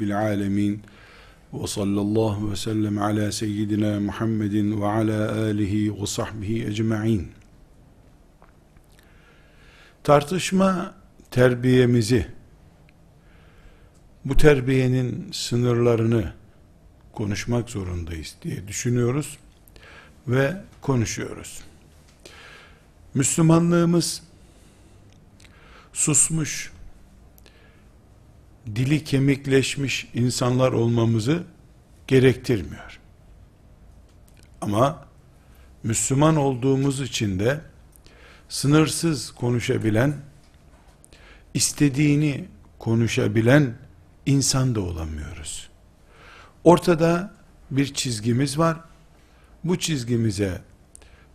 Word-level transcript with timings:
Rabbil 0.00 0.18
alemin. 0.18 0.82
Ve 1.52 1.66
sallallahu 1.66 2.50
ve 2.50 2.56
sellem 2.56 2.98
ala 2.98 3.32
seyyidina 3.32 4.00
Muhammedin 4.00 4.80
ve 4.80 4.86
ala 4.86 5.32
alihi 5.32 6.02
ve 6.02 6.06
sahbihi 6.06 6.66
ecma'in. 6.66 7.28
Tartışma 10.02 10.94
terbiyemizi, 11.30 12.26
bu 14.24 14.36
terbiyenin 14.36 15.28
sınırlarını 15.32 16.32
konuşmak 17.12 17.70
zorundayız 17.70 18.36
diye 18.42 18.68
düşünüyoruz 18.68 19.38
ve 20.28 20.56
konuşuyoruz. 20.82 21.60
Müslümanlığımız 23.14 24.22
susmuş, 25.92 26.72
dili 28.76 29.04
kemikleşmiş 29.04 30.08
insanlar 30.14 30.72
olmamızı 30.72 31.42
gerektirmiyor. 32.06 33.00
Ama 34.60 35.04
Müslüman 35.82 36.36
olduğumuz 36.36 37.00
için 37.00 37.38
de 37.38 37.60
sınırsız 38.48 39.30
konuşabilen, 39.30 40.16
istediğini 41.54 42.48
konuşabilen 42.78 43.74
insan 44.26 44.74
da 44.74 44.80
olamıyoruz. 44.80 45.70
Ortada 46.64 47.34
bir 47.70 47.94
çizgimiz 47.94 48.58
var. 48.58 48.76
Bu 49.64 49.78
çizgimize 49.78 50.62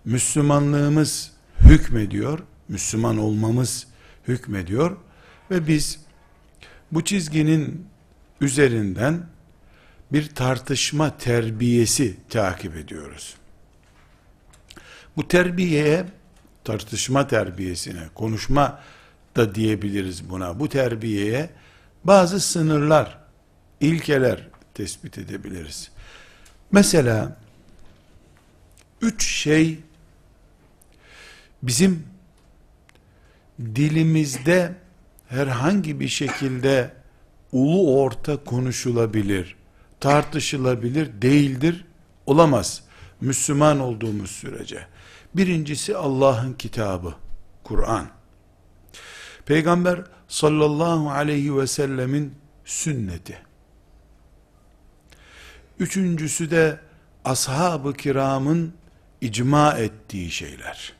Müslümanlığımız 0.05 1.31
hükmediyor, 1.59 2.39
Müslüman 2.69 3.17
olmamız 3.17 3.87
hükmediyor 4.27 4.97
ve 5.51 5.67
biz 5.67 6.04
bu 6.95 7.03
çizginin 7.03 7.87
üzerinden 8.41 9.25
bir 10.11 10.29
tartışma 10.29 11.17
terbiyesi 11.17 12.17
takip 12.29 12.75
ediyoruz. 12.75 13.35
Bu 15.17 15.27
terbiyeye, 15.27 16.05
tartışma 16.63 17.27
terbiyesine, 17.27 18.03
konuşma 18.15 18.79
da 19.35 19.55
diyebiliriz 19.55 20.29
buna. 20.29 20.59
Bu 20.59 20.69
terbiyeye 20.69 21.49
bazı 22.03 22.39
sınırlar, 22.39 23.17
ilkeler 23.79 24.47
tespit 24.73 25.17
edebiliriz. 25.17 25.91
Mesela 26.71 27.37
üç 29.01 29.27
şey 29.27 29.79
bizim 31.63 32.03
dilimizde 33.59 34.84
herhangi 35.29 35.99
bir 35.99 36.07
şekilde 36.07 36.93
ulu 37.51 38.01
orta 38.01 38.43
konuşulabilir, 38.43 39.55
tartışılabilir 39.99 41.21
değildir, 41.21 41.85
olamaz. 42.25 42.83
Müslüman 43.21 43.79
olduğumuz 43.79 44.31
sürece. 44.31 44.87
Birincisi 45.35 45.97
Allah'ın 45.97 46.53
kitabı, 46.53 47.15
Kur'an. 47.63 48.07
Peygamber 49.45 50.03
sallallahu 50.27 51.11
aleyhi 51.11 51.57
ve 51.57 51.67
sellemin 51.67 52.33
sünneti. 52.65 53.37
Üçüncüsü 55.79 56.51
de 56.51 56.79
ashab-ı 57.25 57.93
kiramın 57.93 58.73
icma 59.21 59.73
ettiği 59.73 60.31
şeyler 60.31 60.95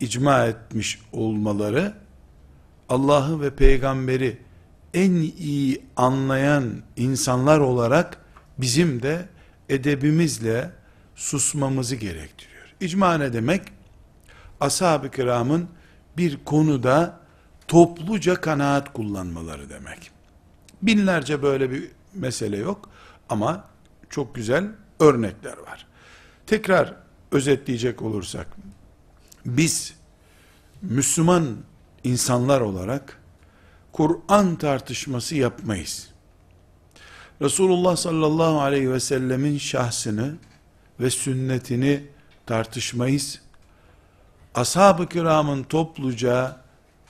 icma 0.00 0.46
etmiş 0.46 1.00
olmaları 1.12 1.94
Allah'ı 2.88 3.40
ve 3.40 3.50
peygamberi 3.50 4.38
en 4.94 5.12
iyi 5.38 5.82
anlayan 5.96 6.82
insanlar 6.96 7.58
olarak 7.58 8.18
bizim 8.58 9.02
de 9.02 9.28
edebimizle 9.68 10.70
susmamızı 11.14 11.96
gerektiriyor. 11.96 12.74
İcma 12.80 13.18
ne 13.18 13.32
demek? 13.32 13.62
Ashab-ı 14.60 15.10
kiramın 15.10 15.68
bir 16.16 16.44
konuda 16.44 17.20
topluca 17.68 18.40
kanaat 18.40 18.92
kullanmaları 18.92 19.70
demek. 19.70 20.10
Binlerce 20.82 21.42
böyle 21.42 21.70
bir 21.70 21.90
mesele 22.14 22.56
yok 22.56 22.90
ama 23.28 23.64
çok 24.10 24.34
güzel 24.34 24.64
örnekler 25.00 25.58
var. 25.58 25.86
Tekrar 26.46 26.94
özetleyecek 27.32 28.02
olursak 28.02 28.46
biz 29.46 29.94
Müslüman 30.82 31.56
insanlar 32.08 32.60
olarak 32.60 33.18
Kur'an 33.92 34.56
tartışması 34.56 35.36
yapmayız. 35.36 36.08
Resulullah 37.42 37.96
sallallahu 37.96 38.60
aleyhi 38.60 38.92
ve 38.92 39.00
sellemin 39.00 39.58
şahsını 39.58 40.34
ve 41.00 41.10
sünnetini 41.10 42.04
tartışmayız. 42.46 43.40
Ashab-ı 44.54 45.08
kiramın 45.08 45.62
topluca 45.62 46.56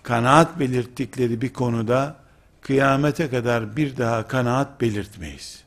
kanaat 0.03 0.61
belirttikleri 0.61 1.41
bir 1.41 1.53
konuda 1.53 2.17
kıyamete 2.61 3.31
kadar 3.31 3.77
bir 3.77 3.97
daha 3.97 4.29
kanaat 4.29 4.81
belirtmeyiz. 4.81 5.63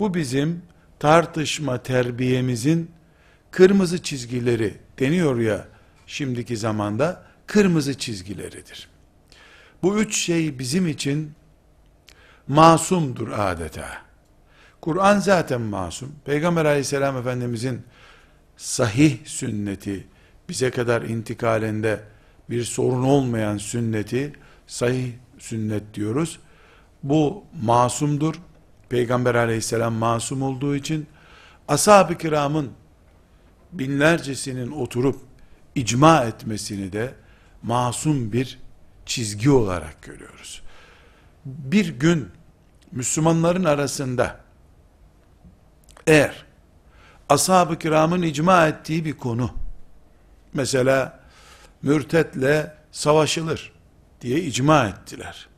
Bu 0.00 0.14
bizim 0.14 0.62
tartışma 0.98 1.82
terbiyemizin 1.82 2.90
kırmızı 3.50 4.02
çizgileri 4.02 4.74
deniyor 4.98 5.38
ya 5.38 5.64
şimdiki 6.06 6.56
zamanda 6.56 7.22
kırmızı 7.46 7.98
çizgileridir. 7.98 8.88
Bu 9.82 9.98
üç 9.98 10.16
şey 10.16 10.58
bizim 10.58 10.86
için 10.86 11.32
masumdur 12.48 13.28
adeta. 13.28 14.04
Kur'an 14.80 15.18
zaten 15.18 15.60
masum. 15.60 16.12
Peygamber 16.24 16.64
aleyhisselam 16.64 17.16
efendimizin 17.16 17.82
sahih 18.56 19.26
sünneti, 19.26 20.06
bize 20.48 20.70
kadar 20.70 21.02
intikalinde 21.02 22.00
bir 22.50 22.64
sorun 22.64 23.02
olmayan 23.02 23.58
sünneti, 23.58 24.32
sahih 24.66 25.12
sünnet 25.38 25.94
diyoruz. 25.94 26.38
Bu 27.02 27.44
masumdur. 27.62 28.34
Peygamber 28.88 29.34
aleyhisselam 29.34 29.94
masum 29.94 30.42
olduğu 30.42 30.76
için, 30.76 31.06
ashab-ı 31.68 32.18
kiramın 32.18 32.70
binlercesinin 33.72 34.70
oturup 34.70 35.20
icma 35.74 36.24
etmesini 36.24 36.92
de 36.92 37.14
masum 37.64 38.32
bir 38.32 38.58
çizgi 39.06 39.50
olarak 39.50 40.02
görüyoruz. 40.02 40.62
Bir 41.44 41.88
gün 41.88 42.30
Müslümanların 42.92 43.64
arasında 43.64 44.40
eğer 46.06 46.44
ashab-ı 47.28 47.78
kiramın 47.78 48.22
icma 48.22 48.66
ettiği 48.66 49.04
bir 49.04 49.12
konu 49.12 49.50
mesela 50.54 51.20
mürtetle 51.82 52.74
savaşılır 52.92 53.72
diye 54.20 54.40
icma 54.40 54.86
ettiler. 54.86 55.48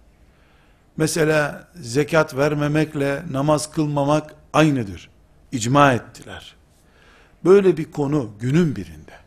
Mesela 0.97 1.69
zekat 1.75 2.37
vermemekle 2.37 3.23
namaz 3.31 3.71
kılmamak 3.71 4.35
aynıdır. 4.53 5.11
İcma 5.53 5.93
ettiler. 5.93 6.57
Böyle 7.45 7.77
bir 7.77 7.91
konu 7.91 8.31
günün 8.41 8.77
birinde 8.77 9.27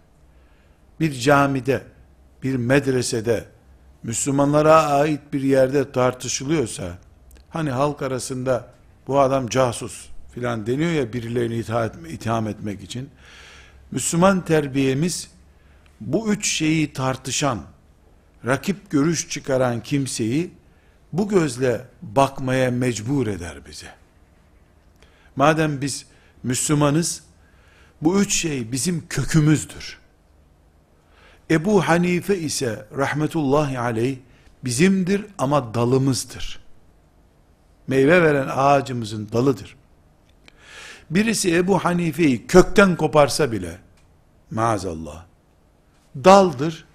bir 0.99 1.13
camide, 1.13 1.83
bir 2.43 2.55
medresede, 2.55 3.45
Müslümanlara 4.03 4.83
ait 4.83 5.21
bir 5.33 5.41
yerde 5.41 5.91
tartışılıyorsa, 5.91 6.97
hani 7.49 7.71
halk 7.71 8.01
arasında 8.01 8.71
bu 9.07 9.19
adam 9.19 9.47
casus 9.47 10.09
filan 10.33 10.67
deniyor 10.67 10.91
ya 10.91 11.13
birilerini 11.13 11.55
itham 12.09 12.47
etmek 12.47 12.83
için, 12.83 13.09
Müslüman 13.91 14.45
terbiyemiz, 14.45 15.31
bu 16.01 16.33
üç 16.33 16.47
şeyi 16.47 16.93
tartışan, 16.93 17.59
rakip 18.45 18.91
görüş 18.91 19.29
çıkaran 19.29 19.83
kimseyi, 19.83 20.51
bu 21.13 21.29
gözle 21.29 21.81
bakmaya 22.01 22.71
mecbur 22.71 23.27
eder 23.27 23.57
bize. 23.67 23.87
Madem 25.35 25.81
biz 25.81 26.05
Müslümanız, 26.43 27.23
bu 28.01 28.21
üç 28.21 28.33
şey 28.33 28.71
bizim 28.71 29.07
kökümüzdür. 29.07 29.98
Ebu 31.51 31.81
Hanife 31.81 32.37
ise 32.37 32.85
rahmetullahi 32.97 33.79
aleyh 33.79 34.17
bizimdir 34.63 35.25
ama 35.37 35.73
dalımızdır. 35.73 36.59
Meyve 37.87 38.23
veren 38.23 38.47
ağacımızın 38.51 39.29
dalıdır. 39.33 39.75
Birisi 41.09 41.55
Ebu 41.55 41.79
Hanife'yi 41.79 42.47
kökten 42.47 42.95
koparsa 42.95 43.51
bile 43.51 43.77
maazallah 44.51 45.25
daldır 46.15 46.85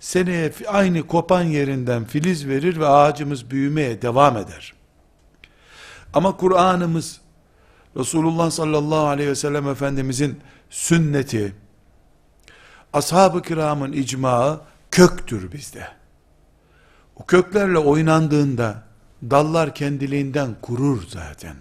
seneye 0.00 0.52
aynı 0.66 1.06
kopan 1.06 1.42
yerinden 1.42 2.04
filiz 2.04 2.48
verir 2.48 2.80
ve 2.80 2.86
ağacımız 2.86 3.50
büyümeye 3.50 4.02
devam 4.02 4.36
eder. 4.36 4.74
Ama 6.14 6.36
Kur'an'ımız 6.36 7.20
Resulullah 7.96 8.50
sallallahu 8.50 9.06
aleyhi 9.06 9.30
ve 9.30 9.34
sellem 9.34 9.68
Efendimizin 9.68 10.40
sünneti 10.70 11.54
ashab-ı 12.96 13.42
kiramın 13.42 13.92
icmağı 13.92 14.60
köktür 14.90 15.52
bizde. 15.52 15.88
O 17.16 17.26
köklerle 17.26 17.78
oynandığında 17.78 18.82
dallar 19.22 19.74
kendiliğinden 19.74 20.56
kurur 20.62 21.02
zaten. 21.08 21.56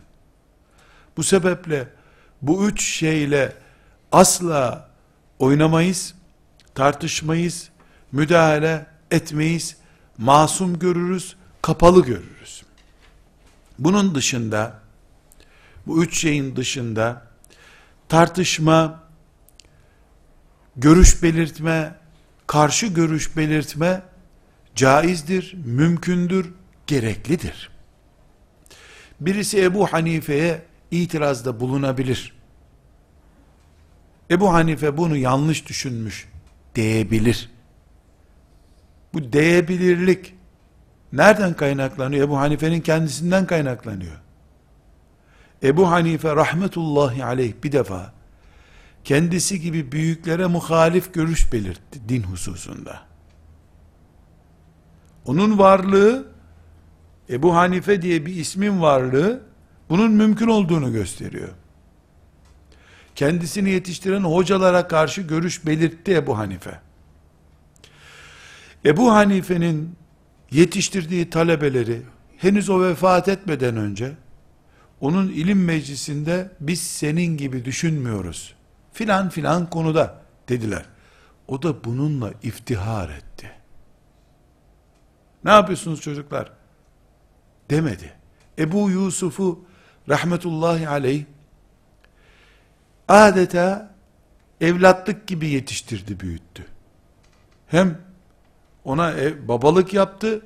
Bu 1.17 1.23
sebeple 1.23 1.87
bu 2.41 2.67
üç 2.67 2.83
şeyle 2.83 3.53
asla 4.11 4.89
oynamayız, 5.39 6.15
tartışmayız, 6.75 7.69
müdahale 8.11 8.85
etmeyiz, 9.11 9.77
masum 10.17 10.79
görürüz, 10.79 11.35
kapalı 11.61 12.05
görürüz. 12.05 12.63
Bunun 13.79 14.15
dışında, 14.15 14.79
bu 15.87 16.03
üç 16.03 16.21
şeyin 16.21 16.55
dışında, 16.55 17.21
tartışma, 18.09 19.04
görüş 20.77 21.23
belirtme, 21.23 21.95
karşı 22.47 22.87
görüş 22.87 23.37
belirtme, 23.37 24.01
caizdir, 24.75 25.55
mümkündür, 25.65 26.53
gereklidir. 26.87 27.69
Birisi 29.19 29.63
Ebu 29.63 29.87
Hanife'ye 29.87 30.61
itirazda 30.91 31.59
bulunabilir. 31.59 32.35
Ebu 34.31 34.53
Hanife 34.53 34.97
bunu 34.97 35.17
yanlış 35.17 35.67
düşünmüş 35.67 36.27
diyebilir. 36.75 37.49
Bu 39.13 39.33
diyebilirlik 39.33 40.35
nereden 41.13 41.53
kaynaklanıyor? 41.53 42.27
Ebu 42.27 42.37
Hanife'nin 42.39 42.81
kendisinden 42.81 43.47
kaynaklanıyor. 43.47 44.15
Ebu 45.63 45.91
Hanife 45.91 46.35
rahmetullahi 46.35 47.25
aleyh 47.25 47.53
bir 47.63 47.71
defa 47.71 48.14
kendisi 49.05 49.61
gibi 49.61 49.91
büyüklere 49.91 50.45
muhalif 50.45 51.13
görüş 51.13 51.53
belirtti 51.53 52.09
din 52.09 52.23
hususunda. 52.23 53.01
Onun 55.25 55.59
varlığı 55.59 56.27
Ebu 57.29 57.55
Hanife 57.55 58.01
diye 58.01 58.25
bir 58.25 58.35
ismin 58.35 58.81
varlığı 58.81 59.41
bunun 59.89 60.11
mümkün 60.11 60.47
olduğunu 60.47 60.93
gösteriyor. 60.93 61.49
Kendisini 63.15 63.69
yetiştiren 63.69 64.23
hocalara 64.23 64.87
karşı 64.87 65.21
görüş 65.21 65.65
belirtti 65.65 66.15
Ebu 66.15 66.37
Hanife. 66.37 66.79
Ebu 68.85 69.11
Hanife'nin 69.11 69.95
yetiştirdiği 70.51 71.29
talebeleri 71.29 72.01
henüz 72.37 72.69
o 72.69 72.81
vefat 72.83 73.27
etmeden 73.27 73.77
önce 73.77 74.11
onun 75.01 75.29
ilim 75.29 75.63
meclisinde 75.65 76.51
biz 76.59 76.81
senin 76.81 77.37
gibi 77.37 77.65
düşünmüyoruz. 77.65 78.54
Filan 78.95 79.29
filan 79.29 79.69
konuda 79.69 80.21
dediler. 80.49 80.85
O 81.47 81.61
da 81.61 81.83
bununla 81.83 82.31
iftihar 82.43 83.09
etti. 83.09 83.51
Ne 85.43 85.51
yapıyorsunuz 85.51 86.01
çocuklar? 86.01 86.51
Demedi. 87.69 88.13
Ebu 88.59 88.89
Yusuf'u 88.89 89.65
rahmetullahi 90.09 90.89
aleyh 90.89 91.25
adeta 93.07 93.95
evlatlık 94.61 95.27
gibi 95.27 95.47
yetiştirdi, 95.47 96.19
büyüttü. 96.19 96.65
Hem 97.67 98.01
ona 98.83 99.11
ev, 99.11 99.47
babalık 99.47 99.93
yaptı, 99.93 100.41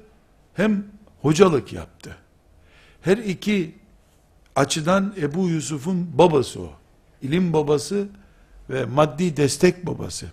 hem 0.54 0.86
hocalık 1.22 1.74
yaptı. 1.74 2.18
Her 3.02 3.18
iki 3.18 3.76
açıdan 4.56 5.16
Ebu 5.18 5.50
Yusuf'un 5.50 6.18
babası 6.18 6.62
o. 6.62 6.72
İlim 7.22 7.54
babası 7.54 8.08
ve 8.70 8.86
maddi 8.86 9.38
destek 9.38 9.86
babası. 9.86 10.26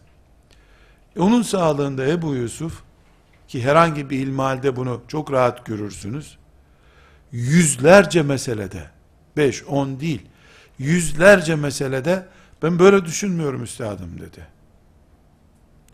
E 1.17 1.21
onun 1.21 1.43
sağlığında 1.43 2.07
Ebu 2.07 2.35
Yusuf, 2.35 2.83
ki 3.49 3.63
herhangi 3.63 4.11
bir 4.11 4.19
ilmihalde 4.19 4.77
bunu 4.77 5.03
çok 5.09 5.33
rahat 5.33 5.67
görürsünüz, 5.67 6.39
yüzlerce 7.33 8.23
meselede, 8.23 8.91
beş, 9.37 9.65
on 9.65 10.01
değil, 10.01 10.23
yüzlerce 10.79 11.57
meselede, 11.57 12.27
ben 12.63 12.79
böyle 12.79 13.05
düşünmüyorum 13.05 13.63
üstadım 13.63 14.21
dedi. 14.21 14.47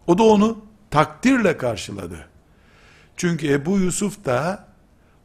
O 0.06 0.18
da 0.18 0.22
onu 0.22 0.64
takdirle 0.90 1.56
karşıladı. 1.56 2.28
Çünkü 3.16 3.52
Ebu 3.52 3.78
Yusuf 3.78 4.24
da, 4.24 4.68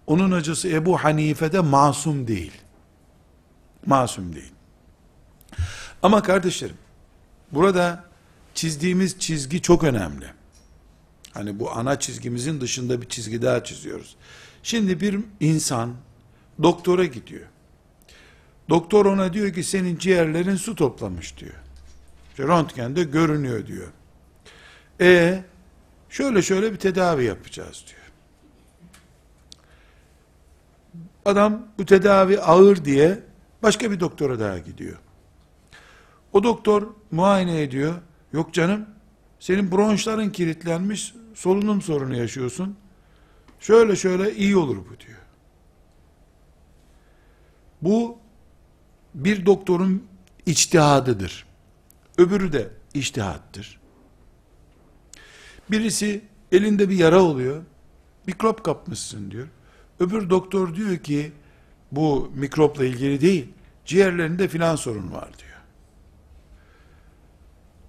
onun 0.08 0.32
acısı 0.32 0.70
Ebu 0.70 0.98
Hanife'de 0.98 1.60
masum 1.60 2.28
değil. 2.28 2.54
Masum 3.86 4.36
değil. 4.36 4.52
Ama 6.04 6.24
kardeşlerim, 6.24 6.78
burada 7.52 8.04
çizdiğimiz 8.54 9.20
çizgi 9.20 9.62
çok 9.62 9.84
önemli. 9.84 10.26
Hani 11.34 11.60
bu 11.60 11.72
ana 11.72 12.00
çizgimizin 12.00 12.62
dışında 12.62 13.02
bir 13.02 13.10
çizgi 13.10 13.42
daha 13.42 13.64
çiziyoruz. 13.64 14.16
Şimdi 14.64 15.02
bir 15.02 15.20
insan 15.40 15.94
doktora 16.64 17.06
gidiyor. 17.06 17.46
Doktor 18.70 19.06
ona 19.06 19.34
diyor 19.34 19.54
ki 19.54 19.64
senin 19.64 19.98
ciğerlerin 19.98 20.56
su 20.56 20.76
toplamış 20.76 21.38
diyor. 21.38 21.56
İşte 22.30 22.44
röntgende 22.44 23.04
görünüyor 23.04 23.68
diyor. 23.68 23.88
E 25.02 25.44
şöyle 26.10 26.42
şöyle 26.42 26.72
bir 26.72 26.78
tedavi 26.78 27.26
yapacağız 27.26 27.86
diyor. 27.88 28.02
Adam 31.26 31.68
bu 31.78 31.86
tedavi 31.86 32.40
ağır 32.40 32.86
diye 32.86 33.20
başka 33.64 33.92
bir 33.92 34.00
doktora 34.00 34.40
daha 34.40 34.58
gidiyor. 34.58 34.98
O 36.34 36.44
doktor 36.44 36.88
muayene 37.12 37.62
ediyor. 37.62 37.96
Yok 38.34 38.54
canım 38.54 38.86
senin 39.40 39.72
bronşların 39.72 40.32
kilitlenmiş 40.32 41.14
solunum 41.34 41.82
sorunu 41.82 42.16
yaşıyorsun. 42.18 42.78
Şöyle 43.60 43.96
şöyle 43.96 44.36
iyi 44.36 44.58
olur 44.58 44.78
bu 44.78 45.00
diyor. 45.00 45.20
Bu 47.82 48.18
bir 49.14 49.46
doktorun 49.46 50.04
içtihadıdır. 50.46 51.46
Öbürü 52.18 52.54
de 52.54 52.70
içtihattır. 52.94 53.80
Birisi 55.72 56.22
elinde 56.52 56.90
bir 56.90 56.96
yara 56.96 57.22
oluyor. 57.22 57.64
Mikrop 58.28 58.64
kapmışsın 58.64 59.32
diyor. 59.32 59.48
Öbür 60.00 60.30
doktor 60.30 60.76
diyor 60.76 60.98
ki 60.98 61.32
bu 61.92 62.32
mikropla 62.36 62.86
ilgili 62.86 63.22
değil. 63.22 63.54
Ciğerlerinde 63.86 64.48
filan 64.48 64.76
sorun 64.76 65.12
var 65.12 65.30
diyor. 65.40 65.47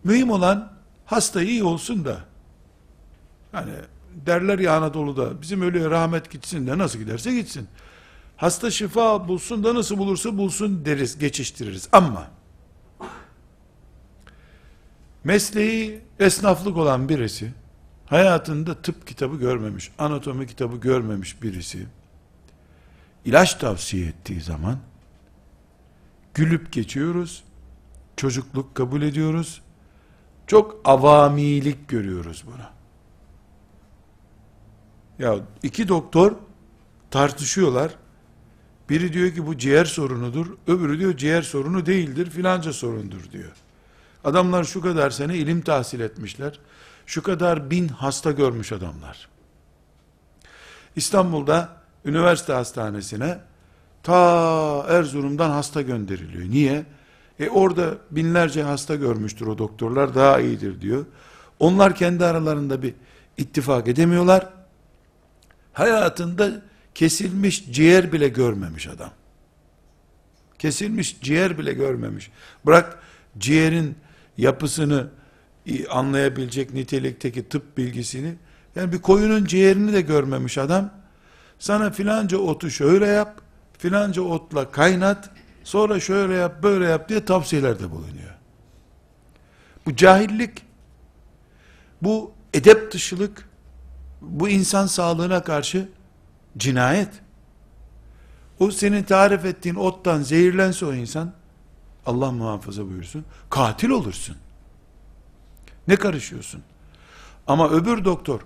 Mühim 0.09 0.31
olan 0.31 0.73
hasta 1.07 1.43
iyi 1.43 1.65
olsun 1.65 2.05
da 2.05 2.21
hani 3.53 3.73
derler 4.27 4.59
ya 4.59 4.77
Anadolu'da 4.77 5.43
bizim 5.43 5.63
ölüye 5.63 5.91
rahmet 5.91 6.31
gitsin 6.31 6.67
de 6.67 6.79
nasıl 6.79 6.99
giderse 6.99 7.35
gitsin. 7.35 7.69
Hasta 8.37 8.71
şifa 8.71 9.29
bulsun 9.29 9.65
da 9.65 9.75
nasıl 9.75 9.99
bulursa 9.99 10.39
bulsun 10.39 10.85
deriz, 10.85 11.19
geçiştiririz. 11.19 11.89
Ama 11.93 12.31
mesleği 15.25 16.01
esnaflık 16.19 16.77
olan 16.77 17.09
birisi 17.09 17.53
hayatında 18.07 18.75
tıp 18.75 19.07
kitabı 19.07 19.37
görmemiş, 19.37 19.91
anatomi 19.99 20.47
kitabı 20.47 20.77
görmemiş 20.77 21.43
birisi 21.43 21.87
ilaç 23.25 23.55
tavsiye 23.55 24.07
ettiği 24.07 24.41
zaman 24.41 24.79
gülüp 26.35 26.73
geçiyoruz, 26.73 27.45
çocukluk 28.17 28.75
kabul 28.75 29.03
ediyoruz, 29.03 29.63
çok 30.49 30.81
avamilik 30.85 31.89
görüyoruz 31.89 32.45
buna. 32.47 32.71
Ya 35.19 35.39
iki 35.63 35.89
doktor 35.89 36.33
tartışıyorlar. 37.11 37.95
Biri 38.89 39.13
diyor 39.13 39.31
ki 39.31 39.47
bu 39.47 39.59
ciğer 39.59 39.85
sorunudur. 39.85 40.47
Öbürü 40.67 40.99
diyor 40.99 41.17
ciğer 41.17 41.43
sorunu 41.43 41.87
değildir 41.87 42.31
filanca 42.31 42.73
sorundur 42.73 43.31
diyor. 43.33 43.53
Adamlar 44.25 44.65
şu 44.65 44.81
kadar 44.81 45.11
sene 45.11 45.37
ilim 45.37 45.61
tahsil 45.61 46.01
etmişler. 46.01 46.61
Şu 47.07 47.23
kadar 47.23 47.71
bin 47.71 47.89
hasta 47.89 48.31
görmüş 48.31 48.73
adamlar. 48.73 49.29
İstanbul'da 50.97 51.69
üniversite 52.05 52.53
hastanesine 52.53 53.39
ta 54.03 54.87
Erzurum'dan 54.89 55.51
hasta 55.51 55.83
gönderiliyor. 55.83 56.51
Niye? 56.51 56.87
E 57.41 57.49
orada 57.49 57.95
binlerce 58.11 58.63
hasta 58.63 58.95
görmüştür 58.95 59.47
o 59.47 59.59
doktorlar 59.59 60.15
daha 60.15 60.41
iyidir 60.41 60.81
diyor. 60.81 61.07
Onlar 61.59 61.95
kendi 61.95 62.25
aralarında 62.25 62.83
bir 62.83 62.95
ittifak 63.37 63.89
edemiyorlar. 63.89 64.49
Hayatında 65.73 66.63
kesilmiş 66.95 67.73
ciğer 67.73 68.13
bile 68.13 68.29
görmemiş 68.29 68.87
adam. 68.87 69.11
Kesilmiş 70.59 71.21
ciğer 71.23 71.59
bile 71.59 71.73
görmemiş. 71.73 72.31
Bırak 72.67 72.99
ciğerin 73.39 73.95
yapısını 74.39 75.09
anlayabilecek 75.91 76.75
nitelikteki 76.75 77.49
tıp 77.49 77.79
bilgisini, 77.79 78.35
yani 78.77 78.93
bir 78.93 78.99
koyunun 78.99 79.45
ciğerini 79.45 79.93
de 79.93 80.01
görmemiş 80.01 80.59
adam, 80.59 80.91
sana 81.59 81.91
filanca 81.91 82.39
otu 82.39 82.71
şöyle 82.71 83.07
yap, 83.07 83.41
filanca 83.79 84.23
otla 84.23 84.71
kaynat, 84.71 85.31
sonra 85.69 86.01
şöyle 86.01 86.35
yap, 86.35 86.63
böyle 86.63 86.85
yap 86.85 87.09
diye 87.09 87.25
tavsiyelerde 87.25 87.91
bulunuyor. 87.91 88.35
Bu 89.87 89.97
cahillik, 89.97 90.63
bu 92.03 92.33
edep 92.55 92.93
dışılık, 92.93 93.49
bu 94.21 94.49
insan 94.49 94.87
sağlığına 94.87 95.43
karşı 95.43 95.89
cinayet. 96.59 97.09
O 98.59 98.71
senin 98.71 99.03
tarif 99.03 99.45
ettiğin 99.45 99.75
ottan 99.75 100.23
zehirlense 100.23 100.87
o 100.87 100.95
insan, 100.95 101.33
Allah 102.07 102.33
muhafaza 102.33 102.87
buyursun, 102.87 103.25
katil 103.51 103.91
olursun. 103.91 104.37
Ne 105.89 105.97
karışıyorsun? 105.97 106.63
Ama 107.47 107.71
öbür 107.71 108.05
doktor, 108.05 108.41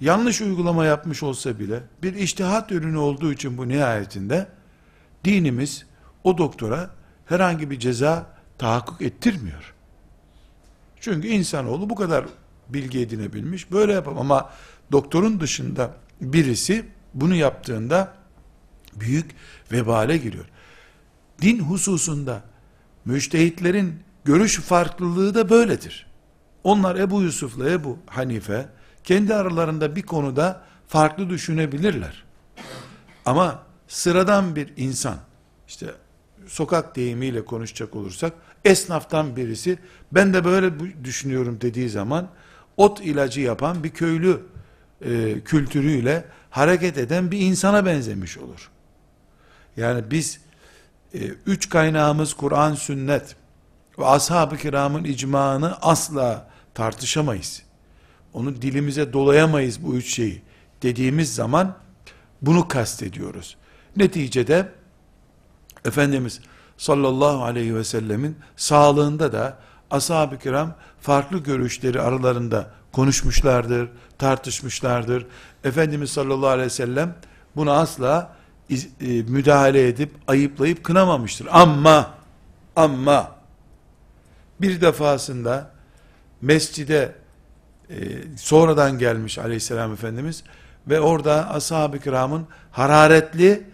yanlış 0.00 0.40
uygulama 0.40 0.84
yapmış 0.84 1.22
olsa 1.22 1.58
bile, 1.58 1.82
bir 2.02 2.14
iştihat 2.14 2.72
ürünü 2.72 2.98
olduğu 2.98 3.32
için 3.32 3.58
bu 3.58 3.68
nihayetinde, 3.68 4.48
dinimiz 5.24 5.86
o 6.26 6.38
doktora 6.38 6.90
herhangi 7.26 7.70
bir 7.70 7.78
ceza 7.78 8.26
tahakkuk 8.58 9.02
ettirmiyor. 9.02 9.74
Çünkü 11.00 11.28
insanoğlu 11.28 11.90
bu 11.90 11.94
kadar 11.94 12.24
bilgi 12.68 13.00
edinebilmiş, 13.00 13.72
böyle 13.72 13.92
yapam 13.92 14.18
ama 14.18 14.50
doktorun 14.92 15.40
dışında 15.40 15.94
birisi 16.20 16.84
bunu 17.14 17.34
yaptığında 17.34 18.14
büyük 18.94 19.30
vebale 19.72 20.16
giriyor. 20.16 20.44
Din 21.42 21.58
hususunda 21.58 22.42
müştehitlerin 23.04 24.02
görüş 24.24 24.60
farklılığı 24.60 25.34
da 25.34 25.50
böyledir. 25.50 26.06
Onlar 26.64 26.96
Ebu 26.96 27.22
Yusuf'la 27.22 27.70
Ebu 27.70 27.98
Hanife 28.06 28.68
kendi 29.04 29.34
aralarında 29.34 29.96
bir 29.96 30.02
konuda 30.02 30.62
farklı 30.88 31.30
düşünebilirler. 31.30 32.24
Ama 33.26 33.62
sıradan 33.88 34.56
bir 34.56 34.72
insan, 34.76 35.16
işte 35.68 35.86
sokak 36.46 36.96
deyimiyle 36.96 37.44
konuşacak 37.44 37.96
olursak, 37.96 38.32
esnaftan 38.64 39.36
birisi, 39.36 39.78
ben 40.12 40.34
de 40.34 40.44
böyle 40.44 40.72
düşünüyorum 41.04 41.58
dediği 41.60 41.88
zaman, 41.88 42.28
ot 42.76 43.00
ilacı 43.00 43.40
yapan 43.40 43.84
bir 43.84 43.90
köylü 43.90 44.40
e, 45.04 45.40
kültürüyle 45.40 46.24
hareket 46.50 46.98
eden 46.98 47.30
bir 47.30 47.40
insana 47.40 47.86
benzemiş 47.86 48.38
olur. 48.38 48.70
Yani 49.76 50.10
biz 50.10 50.40
e, 51.14 51.18
üç 51.46 51.68
kaynağımız 51.68 52.34
Kur'an, 52.34 52.74
sünnet 52.74 53.36
ve 53.98 54.06
ashab-ı 54.06 54.56
kiramın 54.56 55.04
icmağını 55.04 55.76
asla 55.82 56.48
tartışamayız. 56.74 57.62
Onu 58.32 58.62
dilimize 58.62 59.12
dolayamayız 59.12 59.82
bu 59.82 59.94
üç 59.94 60.14
şeyi 60.14 60.42
dediğimiz 60.82 61.34
zaman 61.34 61.76
bunu 62.42 62.68
kastediyoruz. 62.68 63.56
Neticede 63.96 64.68
Efendimiz 65.86 66.40
sallallahu 66.76 67.44
aleyhi 67.44 67.74
ve 67.74 67.84
sellemin 67.84 68.36
sağlığında 68.56 69.32
da 69.32 69.58
ashab-ı 69.90 70.38
kiram 70.38 70.74
farklı 71.00 71.38
görüşleri 71.38 72.00
aralarında 72.00 72.70
konuşmuşlardır, 72.92 73.88
tartışmışlardır. 74.18 75.26
Efendimiz 75.64 76.10
sallallahu 76.10 76.48
aleyhi 76.48 76.66
ve 76.66 76.70
sellem 76.70 77.14
buna 77.56 77.72
asla 77.72 78.36
e, 78.70 78.76
müdahale 79.22 79.88
edip 79.88 80.10
ayıplayıp 80.28 80.84
kınamamıştır. 80.84 81.48
Ama 81.50 82.10
ama 82.76 83.36
bir 84.60 84.80
defasında 84.80 85.70
mescide 86.40 87.14
e, 87.90 87.96
sonradan 88.36 88.98
gelmiş 88.98 89.38
aleyhisselam 89.38 89.92
efendimiz 89.92 90.42
ve 90.88 91.00
orada 91.00 91.50
ashab-ı 91.50 91.98
kiramın 91.98 92.46
hararetli 92.72 93.64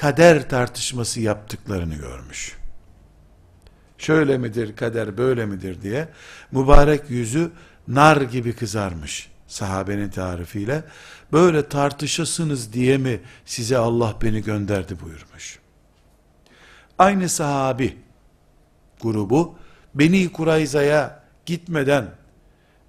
kader 0.00 0.48
tartışması 0.48 1.20
yaptıklarını 1.20 1.94
görmüş. 1.94 2.56
Şöyle 3.98 4.38
midir 4.38 4.76
kader 4.76 5.18
böyle 5.18 5.46
midir 5.46 5.82
diye 5.82 6.08
mübarek 6.52 7.10
yüzü 7.10 7.50
nar 7.88 8.20
gibi 8.20 8.52
kızarmış 8.52 9.30
sahabenin 9.46 10.10
tarifiyle. 10.10 10.84
Böyle 11.32 11.68
tartışasınız 11.68 12.72
diye 12.72 12.98
mi 12.98 13.20
size 13.44 13.78
Allah 13.78 14.16
beni 14.22 14.42
gönderdi 14.42 15.00
buyurmuş. 15.00 15.58
Aynı 16.98 17.28
sahabi 17.28 17.96
grubu 19.00 19.54
Beni 19.94 20.32
Kurayza'ya 20.32 21.24
gitmeden 21.46 22.06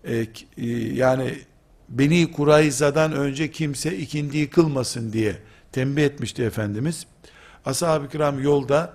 e, 0.03 0.15
e, 0.17 0.27
yani 0.93 1.37
Beni 1.89 2.31
Kurayza'dan 2.31 3.13
önce 3.13 3.51
kimse 3.51 3.97
ikindiyi 3.97 4.49
kılmasın 4.49 5.13
diye 5.13 5.37
tembih 5.71 6.03
etmişti 6.03 6.43
Efendimiz. 6.43 7.05
Ashab-ı 7.65 8.09
kiram 8.09 8.43
yolda 8.43 8.93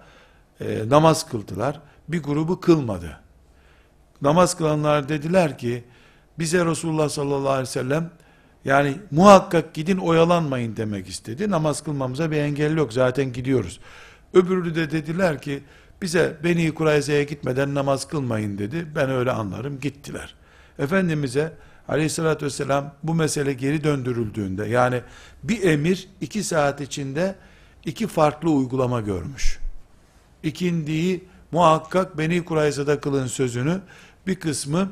e, 0.60 0.88
namaz 0.88 1.28
kıldılar. 1.28 1.80
Bir 2.08 2.22
grubu 2.22 2.60
kılmadı. 2.60 3.20
Namaz 4.22 4.56
kılanlar 4.56 5.08
dediler 5.08 5.58
ki 5.58 5.84
bize 6.38 6.64
Resulullah 6.64 7.08
sallallahu 7.08 7.48
aleyhi 7.48 7.68
ve 7.68 7.72
sellem 7.72 8.10
yani 8.64 8.96
muhakkak 9.10 9.74
gidin 9.74 9.96
oyalanmayın 9.96 10.76
demek 10.76 11.08
istedi. 11.08 11.50
Namaz 11.50 11.84
kılmamıza 11.84 12.30
bir 12.30 12.36
engel 12.36 12.76
yok 12.76 12.92
zaten 12.92 13.32
gidiyoruz. 13.32 13.80
Öbürü 14.34 14.74
de 14.74 14.90
dediler 14.90 15.42
ki 15.42 15.62
bize 16.02 16.36
Beni 16.44 16.74
Kurayza'ya 16.74 17.22
gitmeden 17.22 17.74
namaz 17.74 18.08
kılmayın 18.08 18.58
dedi. 18.58 18.86
Ben 18.94 19.10
öyle 19.10 19.30
anlarım 19.30 19.80
gittiler. 19.80 20.34
Efendimiz'e 20.78 21.52
aleyhissalatü 21.88 22.46
vesselam 22.46 22.94
bu 23.02 23.14
mesele 23.14 23.52
geri 23.52 23.84
döndürüldüğünde 23.84 24.66
yani 24.66 25.02
bir 25.42 25.62
emir 25.62 26.08
iki 26.20 26.44
saat 26.44 26.80
içinde 26.80 27.34
iki 27.84 28.06
farklı 28.06 28.50
uygulama 28.50 29.00
görmüş. 29.00 29.58
İkindiyi 30.42 31.24
muhakkak 31.52 32.18
Beni 32.18 32.44
Kurayza'da 32.44 33.00
kılın 33.00 33.26
sözünü 33.26 33.80
bir 34.26 34.34
kısmı 34.34 34.88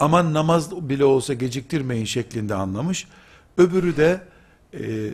aman 0.00 0.34
namaz 0.34 0.88
bile 0.88 1.04
olsa 1.04 1.34
geciktirmeyin 1.34 2.04
şeklinde 2.04 2.54
anlamış. 2.54 3.08
Öbürü 3.58 3.96
de 3.96 4.20
e, 4.74 5.10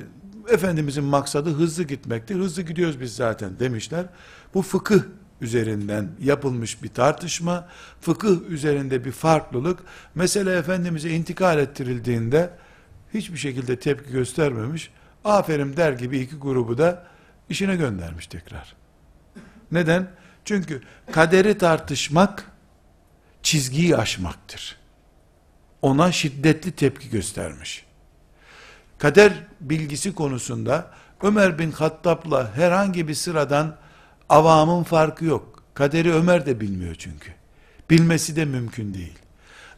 Efendimizin 0.48 1.04
maksadı 1.04 1.50
hızlı 1.50 1.82
gitmektir. 1.82 2.36
Hızlı 2.36 2.62
gidiyoruz 2.62 3.00
biz 3.00 3.16
zaten 3.16 3.58
demişler. 3.60 4.06
Bu 4.54 4.62
fıkıh 4.62 5.00
üzerinden 5.40 6.08
yapılmış 6.20 6.82
bir 6.82 6.88
tartışma, 6.88 7.68
fıkıh 8.00 8.40
üzerinde 8.48 9.04
bir 9.04 9.12
farklılık, 9.12 9.78
mesele 10.14 10.56
Efendimiz'e 10.56 11.10
intikal 11.10 11.58
ettirildiğinde 11.58 12.50
hiçbir 13.14 13.38
şekilde 13.38 13.78
tepki 13.78 14.12
göstermemiş, 14.12 14.90
aferin 15.24 15.76
der 15.76 15.92
gibi 15.92 16.18
iki 16.18 16.36
grubu 16.36 16.78
da 16.78 17.06
işine 17.48 17.76
göndermiş 17.76 18.26
tekrar. 18.26 18.74
Neden? 19.72 20.10
Çünkü 20.44 20.82
kaderi 21.12 21.58
tartışmak, 21.58 22.44
çizgiyi 23.42 23.96
aşmaktır. 23.96 24.76
Ona 25.82 26.12
şiddetli 26.12 26.72
tepki 26.72 27.10
göstermiş. 27.10 27.84
Kader 28.98 29.32
bilgisi 29.60 30.14
konusunda 30.14 30.90
Ömer 31.22 31.58
bin 31.58 31.72
Hattab'la 31.72 32.56
herhangi 32.56 33.08
bir 33.08 33.14
sıradan 33.14 33.76
avamın 34.28 34.82
farkı 34.82 35.24
yok. 35.24 35.62
Kaderi 35.74 36.12
Ömer 36.12 36.46
de 36.46 36.60
bilmiyor 36.60 36.94
çünkü. 36.94 37.32
Bilmesi 37.90 38.36
de 38.36 38.44
mümkün 38.44 38.94
değil. 38.94 39.18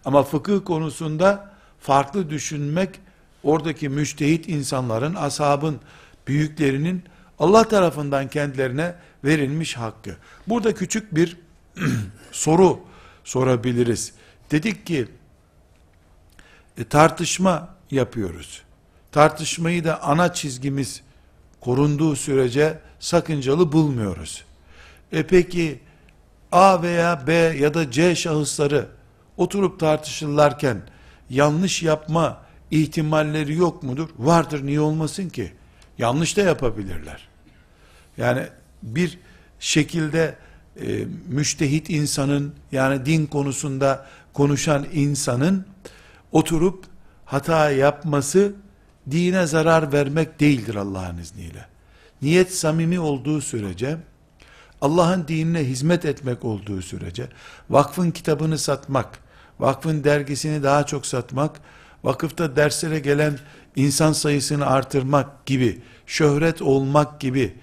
Ama 0.05 0.23
fıkıh 0.23 0.65
konusunda 0.65 1.55
farklı 1.81 2.31
düşünmek 2.31 3.01
oradaki 3.43 3.89
müştehit 3.89 4.49
insanların, 4.49 5.15
ashabın, 5.15 5.81
büyüklerinin 6.27 7.03
Allah 7.39 7.69
tarafından 7.69 8.29
kendilerine 8.29 8.95
verilmiş 9.25 9.77
hakkı. 9.77 10.17
Burada 10.47 10.75
küçük 10.75 11.15
bir 11.15 11.37
soru 12.33 12.81
sorabiliriz. 13.25 14.13
Dedik 14.51 14.87
ki 14.87 15.09
e, 16.79 16.85
tartışma 16.85 17.75
yapıyoruz. 17.91 18.63
Tartışmayı 19.13 19.85
da 19.85 20.03
ana 20.03 20.35
çizgimiz 20.35 21.03
korunduğu 21.61 22.17
sürece 22.17 22.79
sakıncalı 23.01 23.73
bulmuyoruz. 23.73 24.45
E 25.13 25.27
peki 25.27 25.81
A 26.53 26.83
veya 26.83 27.27
B 27.27 27.33
ya 27.33 27.75
da 27.75 27.91
C 27.91 28.15
şahısları 28.17 28.87
oturup 29.37 29.81
tartışırlarken 29.81 30.83
yanlış 31.31 31.83
yapma 31.83 32.41
ihtimalleri 32.71 33.55
yok 33.55 33.83
mudur? 33.83 34.09
Vardır 34.19 34.67
niye 34.67 34.81
olmasın 34.81 35.29
ki? 35.29 35.53
Yanlış 35.99 36.37
da 36.37 36.41
yapabilirler. 36.41 37.29
Yani 38.17 38.47
bir 38.83 39.19
şekilde 39.61 40.37
e, 40.77 41.05
müştehit 41.29 41.91
insanın 41.91 42.55
yani 42.73 43.07
din 43.07 43.27
konusunda 43.27 44.07
konuşan 44.33 44.87
insanın 44.93 45.67
oturup 46.33 46.85
hata 47.25 47.71
yapması 47.71 48.53
dine 49.11 49.47
zarar 49.47 49.93
vermek 49.93 50.41
değildir 50.41 50.75
Allah'ın 50.75 51.19
izniyle. 51.19 51.70
Niyet 52.23 52.55
samimi 52.55 53.01
olduğu 53.01 53.41
sürece, 53.41 53.97
Allah'ın 54.81 55.29
dinine 55.29 55.65
hizmet 55.65 56.05
etmek 56.05 56.45
olduğu 56.45 56.83
sürece, 56.83 57.29
vakfın 57.71 58.11
kitabını 58.11 58.59
satmak, 58.59 59.19
vakfın 59.61 60.05
dergisini 60.05 60.63
daha 60.63 60.87
çok 60.87 61.07
satmak, 61.07 61.61
vakıfta 62.05 62.57
derslere 62.57 62.99
gelen 62.99 63.39
insan 63.77 64.13
sayısını 64.13 64.67
artırmak 64.67 65.47
gibi, 65.47 65.81
şöhret 66.07 66.63
olmak 66.63 67.21
gibi 67.21 67.55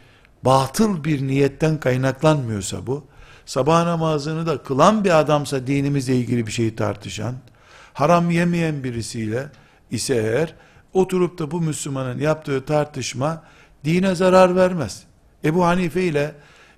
batıl 0.43 1.03
bir 1.03 1.27
niyetten 1.27 1.79
kaynaklanmıyorsa 1.79 2.87
bu, 2.87 3.05
sabah 3.45 3.83
namazını 3.83 4.45
da 4.45 4.63
kılan 4.63 5.03
bir 5.03 5.19
adamsa 5.19 5.67
dinimizle 5.67 6.15
ilgili 6.15 6.47
bir 6.47 6.51
şeyi 6.51 6.75
tartışan, 6.75 7.35
haram 7.93 8.31
yemeyen 8.31 8.83
birisiyle 8.83 9.49
ise 9.91 10.15
eğer 10.15 10.55
oturup 10.93 11.39
da 11.39 11.51
bu 11.51 11.61
Müslümanın 11.61 12.19
yaptığı 12.19 12.65
tartışma 12.65 13.43
dine 13.85 14.15
zarar 14.15 14.55
vermez. 14.55 15.03
Ebu 15.43 15.65
Hanife 15.65 16.03
ile 16.03 16.35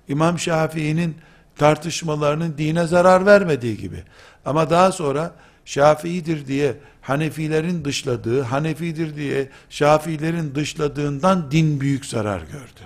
İmam 0.08 0.38
Şafii'nin 0.38 1.16
tartışmalarının 1.56 2.58
dine 2.58 2.86
zarar 2.86 3.26
vermediği 3.26 3.76
gibi. 3.76 4.04
Ama 4.44 4.70
daha 4.70 4.92
sonra 4.92 5.34
Şafii'dir 5.64 6.46
diye 6.46 6.76
Hanefilerin 7.02 7.84
dışladığı, 7.84 8.42
Hanefi'dir 8.42 9.16
diye 9.16 9.48
Şafiilerin 9.70 10.54
dışladığından 10.54 11.50
din 11.50 11.80
büyük 11.80 12.06
zarar 12.06 12.40
gördü. 12.40 12.80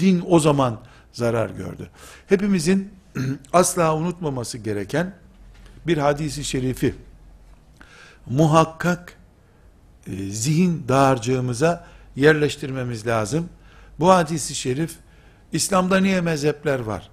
Din 0.00 0.24
o 0.28 0.40
zaman 0.40 0.80
zarar 1.12 1.50
gördü. 1.50 1.90
Hepimizin 2.28 2.92
asla 3.52 3.96
unutmaması 3.96 4.58
gereken 4.58 5.14
bir 5.86 5.98
hadisi 5.98 6.44
şerifi 6.44 6.94
muhakkak 8.26 9.16
e, 10.06 10.12
zihin 10.30 10.84
dağarcığımıza 10.88 11.86
yerleştirmemiz 12.16 13.06
lazım. 13.06 13.48
Bu 14.00 14.10
hadisi 14.10 14.54
şerif 14.54 14.92
İslam'da 15.52 16.00
niye 16.00 16.20
mezhepler 16.20 16.80
var? 16.80 17.10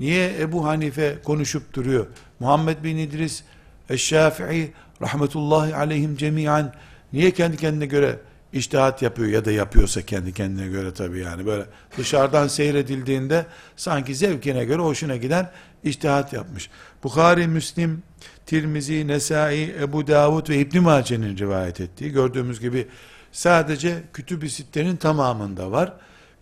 Niye 0.00 0.40
Ebu 0.40 0.66
Hanife 0.66 1.18
konuşup 1.24 1.74
duruyor? 1.74 2.06
Muhammed 2.40 2.84
bin 2.84 2.96
İdris 2.96 3.42
Eşşafi'i 3.90 4.72
rahmetullahi 5.02 5.76
aleyhim 5.76 6.16
cemiyen 6.16 6.74
niye 7.12 7.30
kendi 7.30 7.56
kendine 7.56 7.86
göre 7.86 8.18
iştihat 8.52 9.02
yapıyor 9.02 9.28
ya 9.28 9.44
da 9.44 9.50
yapıyorsa 9.50 10.02
kendi 10.02 10.32
kendine 10.32 10.68
göre 10.68 10.94
tabii 10.94 11.18
yani 11.18 11.46
böyle 11.46 11.64
dışarıdan 11.98 12.48
seyredildiğinde 12.48 13.46
sanki 13.76 14.14
zevkine 14.14 14.64
göre 14.64 14.82
hoşuna 14.82 15.16
giden 15.16 15.50
iştihat 15.84 16.32
yapmış. 16.32 16.70
Bukhari, 17.04 17.48
Müslim, 17.48 18.02
Tirmizi, 18.46 19.08
Nesai, 19.08 19.74
Ebu 19.80 20.06
Davud 20.06 20.48
ve 20.48 20.58
İbn 20.58 20.80
Mace'nin 20.80 21.38
rivayet 21.38 21.80
ettiği 21.80 22.12
gördüğümüz 22.12 22.60
gibi 22.60 22.88
sadece 23.32 24.02
kütüb-i 24.12 24.50
sittenin 24.50 24.96
tamamında 24.96 25.70
var. 25.70 25.92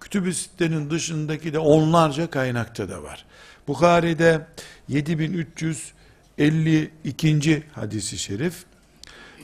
Kütüb-i 0.00 0.35
sittenin 0.35 0.90
dışındaki 0.90 1.52
de 1.52 1.59
onlarca 1.59 2.30
kaynakta 2.30 2.88
da 2.88 3.02
var. 3.02 3.25
Bukhari'de 3.68 4.47
7352. 4.88 7.62
hadisi 7.73 8.18
şerif, 8.18 8.64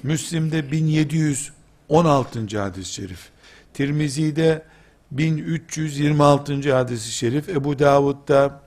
Müslim'de 0.03 0.71
1716. 0.71 2.59
hadis-i 2.59 2.93
şerif, 2.93 3.29
Tirmizi'de 3.75 4.63
1326. 5.11 6.75
hadisi 6.75 7.13
şerif, 7.13 7.49
Ebu 7.49 7.79
Davud'da 7.79 8.63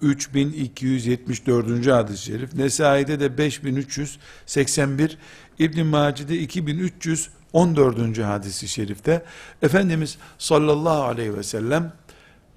3274. 0.00 1.86
hadis-i 1.86 2.24
şerif, 2.24 2.54
Nesai'de 2.54 3.20
de 3.20 3.38
5381, 3.38 5.18
İbn 5.58 5.86
Mace'de 5.86 6.38
2300 6.38 7.30
14. 7.52 8.18
hadisi 8.18 8.68
şerifte 8.68 9.22
Efendimiz 9.62 10.18
sallallahu 10.38 11.02
aleyhi 11.02 11.36
ve 11.36 11.42
sellem 11.42 11.92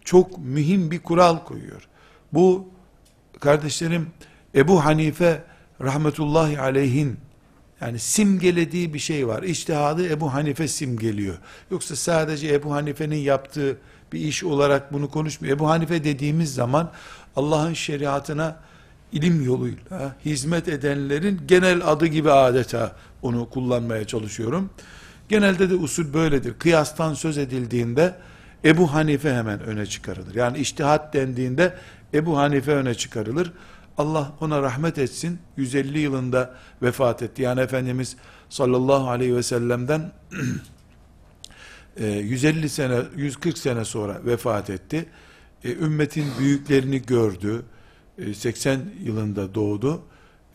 çok 0.06 0.38
mühim 0.38 0.92
bir 0.92 1.00
kural 1.00 1.38
koyuyor. 1.38 1.88
Bu 2.34 2.68
kardeşlerim 3.40 4.08
Ebu 4.56 4.86
Hanife 4.86 5.44
rahmetullahi 5.82 6.60
aleyhin 6.60 7.18
yani 7.82 8.00
simgelediği 8.00 8.94
bir 8.94 9.00
şey 9.00 9.28
var. 9.28 9.44
İçtihadı 9.44 10.10
Ebu 10.10 10.34
Hanife 10.34 10.68
simgeliyor. 10.68 11.38
Yoksa 11.72 11.96
sadece 11.96 12.54
Ebu 12.54 12.74
Hanife'nin 12.74 13.16
yaptığı 13.16 13.78
bir 14.14 14.20
iş 14.20 14.44
olarak 14.44 14.94
bunu 14.94 15.10
konuşmuyor. 15.10 15.58
Ebu 15.58 15.70
Hanife 15.70 16.04
dediğimiz 16.04 16.54
zaman 16.54 16.92
Allah'ın 17.36 17.74
şeriatına 17.74 18.60
ilim 19.12 19.46
yoluyla 19.46 20.16
hizmet 20.26 20.68
edenlerin 20.68 21.42
genel 21.48 21.88
adı 21.88 22.08
gibi 22.08 22.32
adeta 22.32 22.96
onu 23.26 23.50
kullanmaya 23.50 24.08
çalışıyorum. 24.08 24.70
Genelde 25.30 25.70
de 25.70 25.76
usul 25.76 26.14
böyledir. 26.14 26.54
Kıyastan 26.60 27.14
söz 27.14 27.38
edildiğinde 27.38 28.16
Ebu 28.66 28.94
Hanife 28.94 29.34
hemen 29.34 29.60
öne 29.60 29.86
çıkarılır. 29.86 30.36
Yani 30.36 30.58
iştihat 30.58 31.14
dendiğinde 31.14 31.76
Ebu 32.14 32.38
Hanife 32.38 32.72
öne 32.72 32.96
çıkarılır. 32.96 33.52
Allah 33.98 34.34
ona 34.42 34.62
rahmet 34.62 34.98
etsin. 34.98 35.40
150 35.58 36.00
yılında 36.00 36.56
vefat 36.82 37.22
etti. 37.22 37.42
Yani 37.42 37.62
Efendimiz 37.62 38.16
sallallahu 38.50 39.10
aleyhi 39.10 39.36
ve 39.36 39.44
sellem'den 39.44 40.12
150 42.00 42.70
sene, 42.70 43.02
140 43.16 43.58
sene 43.58 43.86
sonra 43.86 44.26
vefat 44.26 44.70
etti. 44.70 45.06
E, 45.64 45.72
ümmetin 45.72 46.26
büyüklerini 46.40 47.02
gördü. 47.02 47.66
80 48.34 48.80
yılında 49.04 49.56
doğdu. 49.56 50.02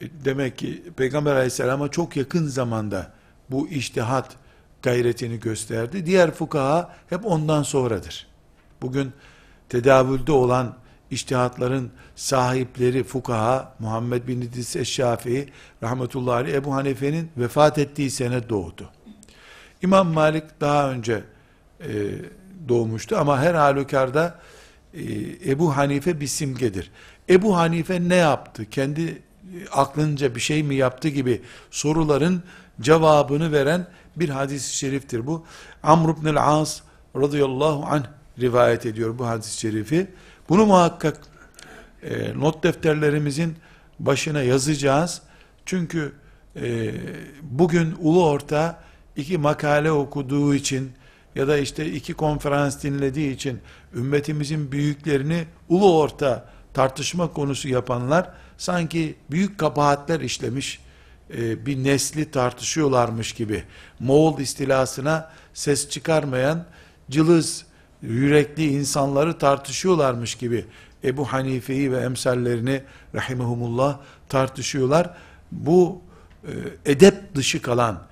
Demek 0.00 0.58
ki 0.58 0.82
Peygamber 0.96 1.34
aleyhisselama 1.34 1.90
çok 1.90 2.16
yakın 2.16 2.46
zamanda 2.46 3.12
bu 3.50 3.68
iştihat 3.68 4.36
gayretini 4.82 5.40
gösterdi. 5.40 6.06
Diğer 6.06 6.30
fukaha 6.30 6.96
hep 7.10 7.26
ondan 7.26 7.62
sonradır. 7.62 8.26
Bugün 8.82 9.12
tedavülde 9.68 10.32
olan 10.32 10.76
iştihatların 11.10 11.90
sahipleri 12.16 13.04
fukaha 13.04 13.74
Muhammed 13.78 14.28
bin 14.28 14.40
İdris 14.40 14.76
Eşşafii 14.76 15.48
rahmetullahi 15.82 16.52
Ebu 16.52 16.74
Hanife'nin 16.74 17.30
vefat 17.36 17.78
ettiği 17.78 18.10
sene 18.10 18.48
doğdu. 18.48 18.90
İmam 19.82 20.08
Malik 20.08 20.44
daha 20.60 20.90
önce 20.90 21.24
e, 21.80 21.88
doğmuştu 22.68 23.16
ama 23.16 23.40
her 23.40 23.54
halükarda 23.54 24.38
e, 24.94 25.02
Ebu 25.50 25.76
Hanife 25.76 26.20
bir 26.20 26.26
simgedir. 26.26 26.90
Ebu 27.28 27.56
Hanife 27.56 28.08
ne 28.08 28.16
yaptı? 28.16 28.70
Kendi 28.70 29.22
aklınca 29.72 30.34
bir 30.34 30.40
şey 30.40 30.62
mi 30.62 30.74
yaptı 30.74 31.08
gibi 31.08 31.42
soruların 31.70 32.42
cevabını 32.80 33.52
veren 33.52 33.86
bir 34.16 34.28
hadis-i 34.28 34.76
şeriftir 34.76 35.26
bu. 35.26 35.44
Amr 35.82 36.18
ibn 36.18 36.26
el-As 36.26 36.80
radıyallahu 37.16 37.84
anh 37.86 38.04
rivayet 38.38 38.86
ediyor 38.86 39.18
bu 39.18 39.26
hadis-i 39.26 39.60
şerifi. 39.60 40.06
Bunu 40.48 40.66
muhakkak 40.66 41.20
e, 42.02 42.38
not 42.38 42.62
defterlerimizin 42.62 43.56
başına 43.98 44.42
yazacağız. 44.42 45.22
Çünkü 45.66 46.12
e, 46.56 46.92
bugün 47.42 47.94
ulu 48.00 48.26
orta 48.26 48.80
iki 49.16 49.38
makale 49.38 49.92
okuduğu 49.92 50.54
için 50.54 50.92
ya 51.34 51.48
da 51.48 51.58
işte 51.58 51.86
iki 51.86 52.14
konferans 52.14 52.82
dinlediği 52.82 53.34
için 53.34 53.60
ümmetimizin 53.94 54.72
büyüklerini 54.72 55.44
ulu 55.68 55.98
orta 55.98 56.48
tartışma 56.74 57.32
konusu 57.32 57.68
yapanlar 57.68 58.30
sanki 58.60 59.14
büyük 59.30 59.58
kabahatler 59.58 60.20
işlemiş 60.20 60.80
e, 61.36 61.66
bir 61.66 61.84
nesli 61.84 62.30
tartışıyorlarmış 62.30 63.32
gibi 63.32 63.62
Moğol 64.00 64.38
istilasına 64.38 65.30
ses 65.54 65.88
çıkarmayan 65.88 66.64
cılız 67.10 67.64
yürekli 68.02 68.66
insanları 68.66 69.38
tartışıyorlarmış 69.38 70.34
gibi 70.34 70.64
Ebu 71.04 71.24
Hanife'yi 71.24 71.92
ve 71.92 72.00
emsallerini 72.00 72.82
rahimehumullah 73.14 73.98
tartışıyorlar. 74.28 75.14
Bu 75.52 76.00
e, 76.44 76.52
edep 76.92 77.34
dışı 77.34 77.62
kalan 77.62 78.02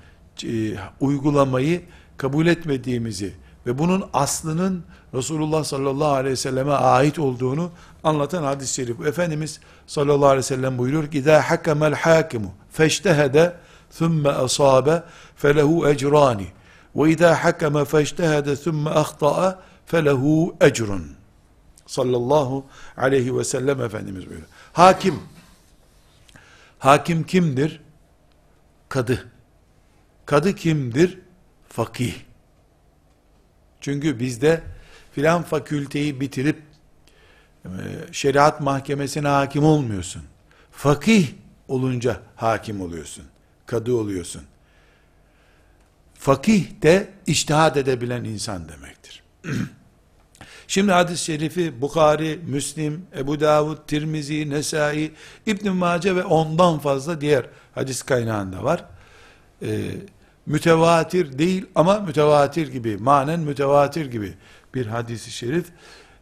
e, 0.44 0.74
uygulamayı 1.00 1.82
kabul 2.16 2.46
etmediğimizi 2.46 3.32
ve 3.66 3.78
bunun 3.78 4.04
aslının 4.12 4.84
Resulullah 5.14 5.64
sallallahu 5.64 6.12
aleyhi 6.12 6.32
ve 6.32 6.36
selleme 6.36 6.72
ait 6.72 7.18
olduğunu 7.18 7.70
anlatan 8.04 8.42
hadis-i 8.42 8.74
şerif. 8.74 9.06
Efendimiz 9.06 9.60
sallallahu 9.87 10.25
aleyhi 10.25 10.37
ve 10.37 10.43
sellem 10.43 10.77
buyuruyor 10.77 11.11
ki 11.11 11.21
اِذَا 11.21 11.41
حَكَمَ 11.41 11.93
الْحَاكِمُ 11.93 12.43
فَاجْتَهَدَ 12.77 13.53
ثُمَّ 13.99 14.23
أَصَابَ 14.45 15.03
فَلَهُ 15.41 15.93
اَجْرَانِ 15.93 16.41
وَاِذَا 16.95 17.31
حَكَمَ 17.43 17.75
فَاجْتَهَدَ 17.83 18.47
ثُمَّ 18.65 18.87
أَخْطَأَ 19.03 19.55
فَلَهُ 19.91 20.53
اَجْرٌ 20.61 20.99
sallallahu 21.87 22.65
aleyhi 22.97 23.37
ve 23.37 23.43
sellem 23.43 23.81
Efendimiz 23.81 24.25
buyuruyor. 24.25 24.47
Hakim, 24.73 25.19
hakim 26.79 27.23
kimdir? 27.23 27.81
Kadı. 28.89 29.29
Kadı 30.25 30.55
kimdir? 30.55 31.19
Fakih. 31.69 32.13
Çünkü 33.81 34.19
bizde 34.19 34.63
filan 35.11 35.43
fakülteyi 35.43 36.19
bitirip 36.21 36.57
e, 36.57 36.66
şeriat 38.12 38.60
mahkemesine 38.60 39.28
hakim 39.28 39.64
olmuyorsun. 39.64 40.22
Fakih 40.72 41.28
olunca 41.68 42.20
hakim 42.36 42.80
oluyorsun. 42.80 43.24
Kadı 43.66 43.94
oluyorsun. 43.94 44.42
Fakih 46.14 46.82
de 46.82 47.08
iştihad 47.26 47.76
edebilen 47.76 48.24
insan 48.24 48.68
demektir. 48.68 49.22
Şimdi 50.68 50.92
hadis-i 50.92 51.24
şerifi 51.24 51.80
Bukhari, 51.80 52.40
Müslim, 52.46 53.06
Ebu 53.18 53.40
Davud, 53.40 53.76
Tirmizi, 53.86 54.50
Nesai, 54.50 55.12
İbn 55.46 55.68
Mace 55.68 56.16
ve 56.16 56.24
ondan 56.24 56.78
fazla 56.78 57.20
diğer 57.20 57.46
hadis 57.74 58.02
kaynağında 58.02 58.64
var. 58.64 58.84
Ee, 59.62 59.90
mütevatir 60.46 61.38
değil 61.38 61.66
ama 61.74 61.98
mütevatir 61.98 62.72
gibi, 62.72 62.96
manen 62.96 63.40
mütevatir 63.40 64.10
gibi 64.10 64.34
bir 64.74 64.86
hadisi 64.86 65.30
şerif. 65.30 65.66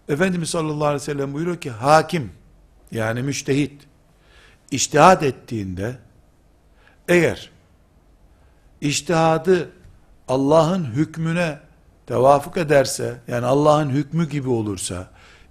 Efendimiz 0.09 0.51
sallallahu 0.51 0.87
aleyhi 0.87 1.03
ve 1.03 1.05
sellem 1.05 1.35
buyuruyor 1.35 1.57
ki 1.57 1.71
hakim 1.71 2.33
yani 2.90 3.23
müştehit 3.23 3.83
iştihad 4.71 5.23
ettiğinde 5.23 5.99
eğer 7.09 7.51
iştihadı 8.81 9.71
Allah'ın 10.29 10.85
hükmüne 10.85 11.59
tevafuk 12.07 12.57
ederse, 12.57 13.16
yani 13.29 13.47
Allah'ın 13.47 13.90
hükmü 13.90 14.29
gibi 14.29 14.49
olursa, 14.49 15.09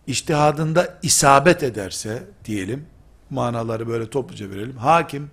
iştihadında 0.08 0.98
isabet 1.04 1.64
ederse 1.64 2.24
diyelim, 2.46 2.86
manaları 3.30 3.88
böyle 3.88 4.10
topluca 4.10 4.50
verelim. 4.50 4.78
Hakim 4.78 5.32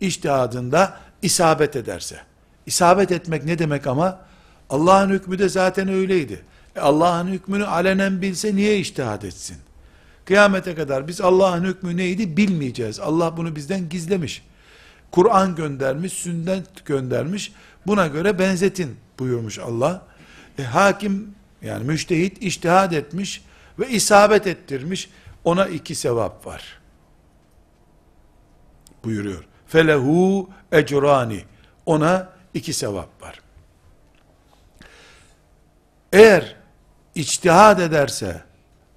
iştihadında 0.00 0.96
isabet 1.22 1.76
ederse. 1.76 2.20
İsabet 2.66 3.12
etmek 3.12 3.44
ne 3.44 3.58
demek 3.58 3.86
ama? 3.86 4.20
Allah'ın 4.70 5.10
hükmü 5.10 5.38
de 5.38 5.48
zaten 5.48 5.88
öyleydi. 5.88 6.44
E 6.76 6.80
Allah'ın 6.80 7.28
hükmünü 7.28 7.66
alenen 7.66 8.22
bilse 8.22 8.56
niye 8.56 8.78
iştihad 8.78 9.22
etsin? 9.22 9.56
Kıyamete 10.24 10.74
kadar 10.74 11.08
biz 11.08 11.20
Allah'ın 11.20 11.64
hükmü 11.64 11.96
neydi 11.96 12.36
bilmeyeceğiz. 12.36 13.00
Allah 13.00 13.36
bunu 13.36 13.56
bizden 13.56 13.88
gizlemiş. 13.88 14.42
Kur'an 15.10 15.54
göndermiş, 15.56 16.12
sünnet 16.12 16.84
göndermiş. 16.86 17.52
Buna 17.86 18.06
göre 18.06 18.38
benzetin 18.38 18.96
buyurmuş 19.18 19.58
Allah. 19.58 20.02
E, 20.58 20.62
hakim 20.62 21.34
yani 21.62 21.84
müştehit 21.84 22.42
iştihad 22.42 22.92
etmiş 22.92 23.44
ve 23.78 23.88
isabet 23.88 24.46
ettirmiş. 24.46 25.10
Ona 25.44 25.66
iki 25.66 25.94
sevap 25.94 26.46
var. 26.46 26.80
Buyuruyor. 29.04 29.44
Felehu 29.66 30.50
ecrani. 30.72 31.44
Ona 31.86 32.28
iki 32.54 32.72
sevap 32.72 33.22
var. 33.22 33.40
Eğer 36.12 36.61
içtihad 37.14 37.78
ederse 37.78 38.42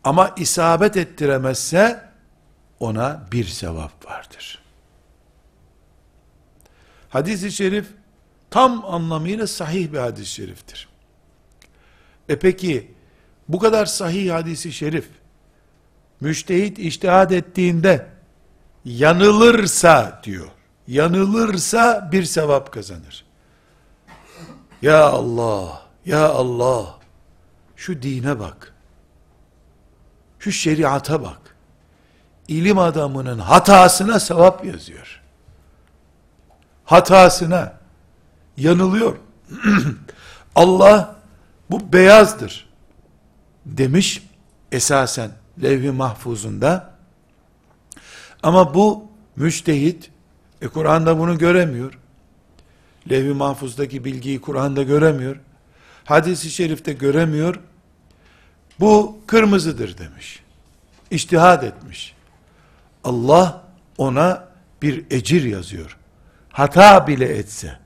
ama 0.03 0.33
isabet 0.37 0.97
ettiremezse 0.97 2.09
ona 2.79 3.27
bir 3.31 3.45
sevap 3.45 4.05
vardır. 4.05 4.61
Hadis-i 7.09 7.51
şerif 7.51 7.87
tam 8.49 8.85
anlamıyla 8.85 9.47
sahih 9.47 9.91
bir 9.93 9.97
hadis-i 9.97 10.31
şeriftir. 10.31 10.87
E 12.29 12.39
peki 12.39 12.91
bu 13.49 13.59
kadar 13.59 13.85
sahih 13.85 14.33
hadisi 14.33 14.73
şerif 14.73 15.07
müştehit 16.21 16.79
iştihad 16.79 17.31
ettiğinde 17.31 18.07
yanılırsa 18.85 20.21
diyor. 20.23 20.47
Yanılırsa 20.87 22.09
bir 22.11 22.23
sevap 22.23 22.71
kazanır. 22.71 23.25
Ya 24.81 25.05
Allah, 25.05 25.81
ya 26.05 26.29
Allah. 26.29 26.94
Şu 27.75 28.01
dine 28.01 28.39
bak. 28.39 28.73
Şu 30.39 30.51
şeriata 30.51 31.23
bak. 31.23 31.55
İlim 32.47 32.79
adamının 32.79 33.39
hatasına 33.39 34.19
sevap 34.19 34.65
yazıyor. 34.65 35.21
Hatasına 36.85 37.73
yanılıyor. 38.57 39.17
Allah 40.55 41.15
bu 41.69 41.93
beyazdır 41.93 42.69
demiş 43.65 44.23
esasen 44.71 45.31
levh-i 45.63 45.91
mahfuzunda. 45.91 46.95
Ama 48.43 48.73
bu 48.73 49.07
müştehit 49.35 50.11
e 50.61 50.67
Kur'an'da 50.67 51.19
bunu 51.19 51.37
göremiyor. 51.37 51.99
Levh-i 53.09 53.33
mahfuzdaki 53.33 54.05
bilgiyi 54.05 54.41
Kur'an'da 54.41 54.83
göremiyor. 54.83 55.35
Hadis-i 56.05 56.49
şerifte 56.49 56.93
göremiyor. 56.93 57.59
Bu 58.79 59.19
kırmızıdır 59.27 59.97
demiş. 59.97 60.43
İçtihad 61.11 61.63
etmiş. 61.63 62.15
Allah 63.03 63.63
ona 63.97 64.47
bir 64.81 65.05
ecir 65.09 65.43
yazıyor. 65.43 65.97
Hata 66.49 67.07
bile 67.07 67.37
etse, 67.37 67.79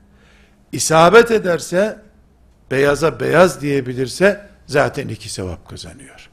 isabet 0.72 1.30
ederse, 1.30 1.98
beyaza 2.70 3.20
beyaz 3.20 3.60
diyebilirse, 3.60 4.48
zaten 4.66 5.08
iki 5.08 5.28
sevap 5.28 5.68
kazanıyor. 5.68 6.30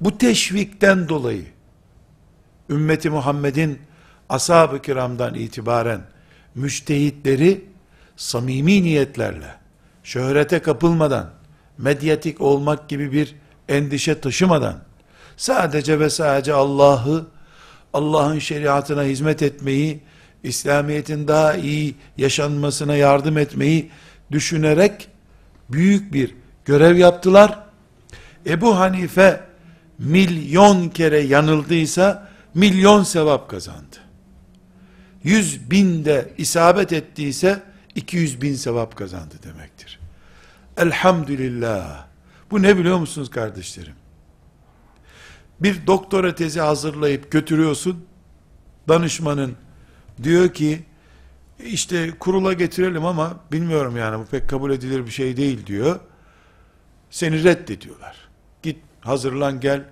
Bu 0.00 0.18
teşvikten 0.18 1.08
dolayı, 1.08 1.46
ümmeti 2.70 3.10
Muhammed'in 3.10 3.78
ashab-ı 4.28 4.82
kiramdan 4.82 5.34
itibaren, 5.34 6.00
müştehitleri, 6.54 7.64
samimi 8.20 8.82
niyetlerle, 8.82 9.54
şöhrete 10.04 10.58
kapılmadan, 10.58 11.30
medyatik 11.78 12.40
olmak 12.40 12.88
gibi 12.88 13.12
bir 13.12 13.34
endişe 13.68 14.20
taşımadan, 14.20 14.78
sadece 15.36 16.00
ve 16.00 16.10
sadece 16.10 16.52
Allah'ı, 16.52 17.26
Allah'ın 17.92 18.38
şeriatına 18.38 19.02
hizmet 19.02 19.42
etmeyi, 19.42 20.00
İslamiyet'in 20.42 21.28
daha 21.28 21.54
iyi 21.54 21.94
yaşanmasına 22.16 22.96
yardım 22.96 23.38
etmeyi 23.38 23.90
düşünerek 24.30 25.08
büyük 25.70 26.12
bir 26.12 26.34
görev 26.64 26.96
yaptılar. 26.96 27.58
Ebu 28.46 28.78
Hanife 28.78 29.40
milyon 29.98 30.88
kere 30.88 31.20
yanıldıysa 31.20 32.28
milyon 32.54 33.02
sevap 33.02 33.50
kazandı. 33.50 33.96
Yüz 35.24 35.70
binde 35.70 36.32
isabet 36.38 36.92
ettiyse 36.92 37.69
200 38.00 38.42
bin 38.42 38.54
sevap 38.54 38.96
kazandı 38.96 39.34
demektir. 39.42 40.00
Elhamdülillah. 40.76 42.06
Bu 42.50 42.62
ne 42.62 42.76
biliyor 42.76 42.98
musunuz 42.98 43.30
kardeşlerim? 43.30 43.94
Bir 45.60 45.86
doktora 45.86 46.34
tezi 46.34 46.60
hazırlayıp 46.60 47.30
götürüyorsun. 47.30 48.04
Danışmanın 48.88 49.56
diyor 50.22 50.48
ki 50.48 50.84
işte 51.64 52.10
kurula 52.10 52.52
getirelim 52.52 53.04
ama 53.04 53.40
bilmiyorum 53.52 53.96
yani 53.96 54.18
bu 54.18 54.24
pek 54.24 54.48
kabul 54.48 54.70
edilir 54.70 55.06
bir 55.06 55.10
şey 55.10 55.36
değil 55.36 55.66
diyor. 55.66 56.00
Seni 57.10 57.44
reddediyorlar. 57.44 58.16
Git 58.62 58.78
hazırlan 59.00 59.60
gel 59.60 59.84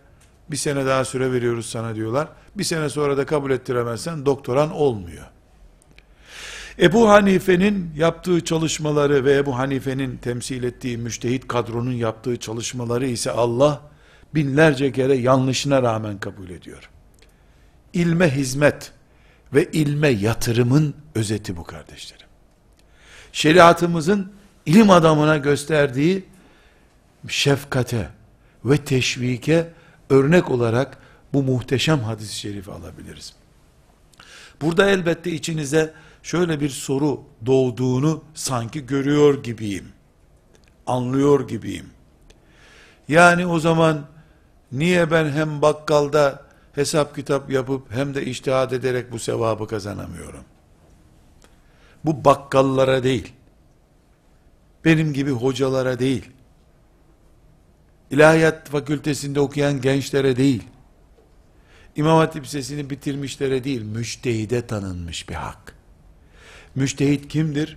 bir 0.51 0.57
sene 0.57 0.87
daha 0.87 1.05
süre 1.05 1.33
veriyoruz 1.33 1.67
sana 1.67 1.95
diyorlar. 1.95 2.29
Bir 2.55 2.65
sene 2.65 2.89
sonra 2.89 3.17
da 3.17 3.27
kabul 3.27 3.51
ettiremezsen 3.51 4.27
doktoran 4.27 4.71
olmuyor. 4.71 5.27
Ebu 6.81 7.09
Hanife'nin 7.09 7.91
yaptığı 7.97 8.45
çalışmaları 8.45 9.25
ve 9.25 9.37
Ebu 9.37 9.59
Hanife'nin 9.59 10.17
temsil 10.17 10.63
ettiği 10.63 10.99
müştehit 10.99 11.49
kadronun 11.49 11.93
yaptığı 11.93 12.37
çalışmaları 12.37 13.07
ise 13.07 13.31
Allah 13.31 13.83
binlerce 14.35 14.93
kere 14.93 15.17
yanlışına 15.17 15.83
rağmen 15.83 16.19
kabul 16.19 16.51
ediyor. 16.51 16.91
İlme 17.93 18.31
hizmet 18.35 18.93
ve 19.55 19.65
ilme 19.73 20.09
yatırımın 20.09 20.95
özeti 21.15 21.57
bu 21.57 21.65
kardeşlerim. 21.65 22.27
Şeriatımızın 23.33 24.33
ilim 24.67 24.91
adamına 24.91 25.37
gösterdiği 25.37 26.25
şefkate 27.29 28.09
ve 28.65 28.77
teşvike 28.77 29.71
örnek 30.11 30.51
olarak 30.51 30.99
bu 31.33 31.43
muhteşem 31.43 32.01
hadis-i 32.01 32.39
şerifi 32.39 32.71
alabiliriz. 32.71 33.33
Burada 34.61 34.91
elbette 34.91 35.33
içinize 35.33 35.95
şöyle 36.29 36.61
bir 36.61 36.69
soru 36.69 37.21
doğduğunu 37.47 38.25
sanki 38.35 38.87
görüyor 38.87 39.43
gibiyim. 39.43 39.89
Anlıyor 40.87 41.49
gibiyim. 41.49 41.87
Yani 43.09 43.47
o 43.47 43.59
zaman 43.59 44.07
niye 44.73 45.11
ben 45.11 45.31
hem 45.31 45.63
bakkalda 45.63 46.43
hesap 46.73 47.17
kitap 47.17 47.51
yapıp 47.51 47.93
hem 47.93 48.15
de 48.15 48.25
iştihad 48.25 48.73
ederek 48.73 49.13
bu 49.13 49.19
sevabı 49.19 49.67
kazanamıyorum? 49.67 50.45
Bu 52.05 52.25
bakkallara 52.25 53.03
değil. 53.03 53.33
Benim 54.85 55.13
gibi 55.13 55.31
hocalara 55.31 55.99
değil. 55.99 56.31
İlahiyat 58.11 58.69
fakültesinde 58.69 59.41
okuyan 59.41 59.81
gençlere 59.81 60.37
değil. 60.37 60.63
İmam 61.97 62.19
Hatip 62.19 62.45
Lisesi'ni 62.45 62.91
bitirmişlere 62.91 63.65
değil, 63.65 63.83
müştehide 63.83 64.67
tanınmış 64.67 65.29
bir 65.29 65.35
hak. 65.35 65.78
Müştehit 66.79 67.29
kimdir? 67.29 67.77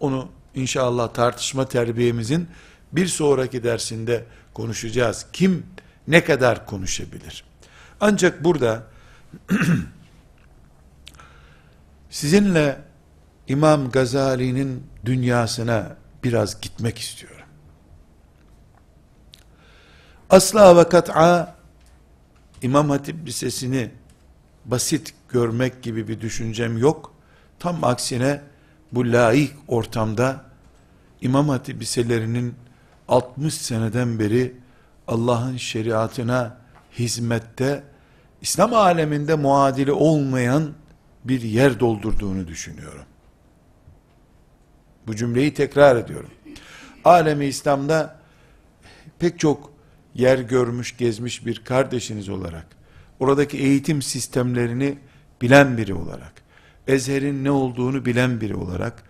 Onu 0.00 0.28
inşallah 0.54 1.14
tartışma 1.14 1.68
terbiyemizin 1.68 2.48
bir 2.92 3.06
sonraki 3.06 3.64
dersinde 3.64 4.24
konuşacağız. 4.54 5.26
Kim 5.32 5.66
ne 6.08 6.24
kadar 6.24 6.66
konuşabilir? 6.66 7.44
Ancak 8.00 8.44
burada 8.44 8.82
sizinle 12.10 12.78
İmam 13.48 13.90
Gazali'nin 13.90 14.86
dünyasına 15.04 15.96
biraz 16.24 16.60
gitmek 16.60 16.98
istiyorum. 16.98 17.46
Asla 20.30 20.76
ve 20.76 20.88
kat'a 20.88 21.56
İmam 22.62 22.90
Hatip 22.90 23.26
Lisesi'ni 23.26 23.90
basit 24.64 25.14
görmek 25.28 25.82
gibi 25.82 26.08
bir 26.08 26.20
düşüncem 26.20 26.78
yok. 26.78 27.17
Tam 27.58 27.84
aksine 27.84 28.40
bu 28.92 29.12
laik 29.12 29.54
ortamda 29.68 30.44
İmam 31.20 31.48
Hatip 31.48 31.80
liselerinin 31.80 32.54
60 33.08 33.54
seneden 33.54 34.18
beri 34.18 34.54
Allah'ın 35.08 35.56
şeriatına 35.56 36.56
hizmette 36.98 37.82
İslam 38.40 38.74
aleminde 38.74 39.34
muadili 39.34 39.92
olmayan 39.92 40.72
bir 41.24 41.42
yer 41.42 41.80
doldurduğunu 41.80 42.48
düşünüyorum. 42.48 43.04
Bu 45.06 45.16
cümleyi 45.16 45.54
tekrar 45.54 45.96
ediyorum. 45.96 46.30
Alemi 47.04 47.46
İslam'da 47.46 48.20
pek 49.18 49.38
çok 49.38 49.70
yer 50.14 50.38
görmüş, 50.38 50.96
gezmiş 50.96 51.46
bir 51.46 51.64
kardeşiniz 51.64 52.28
olarak, 52.28 52.66
oradaki 53.20 53.58
eğitim 53.58 54.02
sistemlerini 54.02 54.98
bilen 55.42 55.76
biri 55.76 55.94
olarak, 55.94 56.32
Ezher'in 56.88 57.44
ne 57.44 57.50
olduğunu 57.50 58.04
bilen 58.04 58.40
biri 58.40 58.54
olarak, 58.54 59.02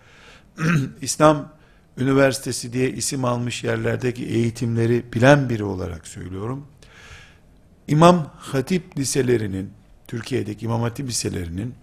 İslam 1.01 1.51
Üniversitesi 1.97 2.73
diye 2.73 2.91
isim 2.91 3.25
almış 3.25 3.63
yerlerdeki 3.63 4.25
eğitimleri 4.25 5.03
bilen 5.13 5.49
biri 5.49 5.63
olarak 5.63 6.07
söylüyorum. 6.07 6.67
İmam 7.87 8.31
Hatip 8.37 8.97
liselerinin, 8.97 9.71
Türkiye'deki 10.07 10.65
İmam 10.65 10.81
Hatip 10.81 11.07
liselerinin 11.07 11.75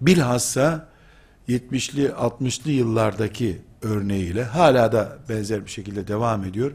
bilhassa 0.00 0.88
70'li 1.48 2.06
60'lı 2.06 2.70
yıllardaki 2.70 3.62
örneğiyle 3.82 4.44
hala 4.44 4.92
da 4.92 5.18
benzer 5.28 5.64
bir 5.64 5.70
şekilde 5.70 6.08
devam 6.08 6.44
ediyor. 6.44 6.72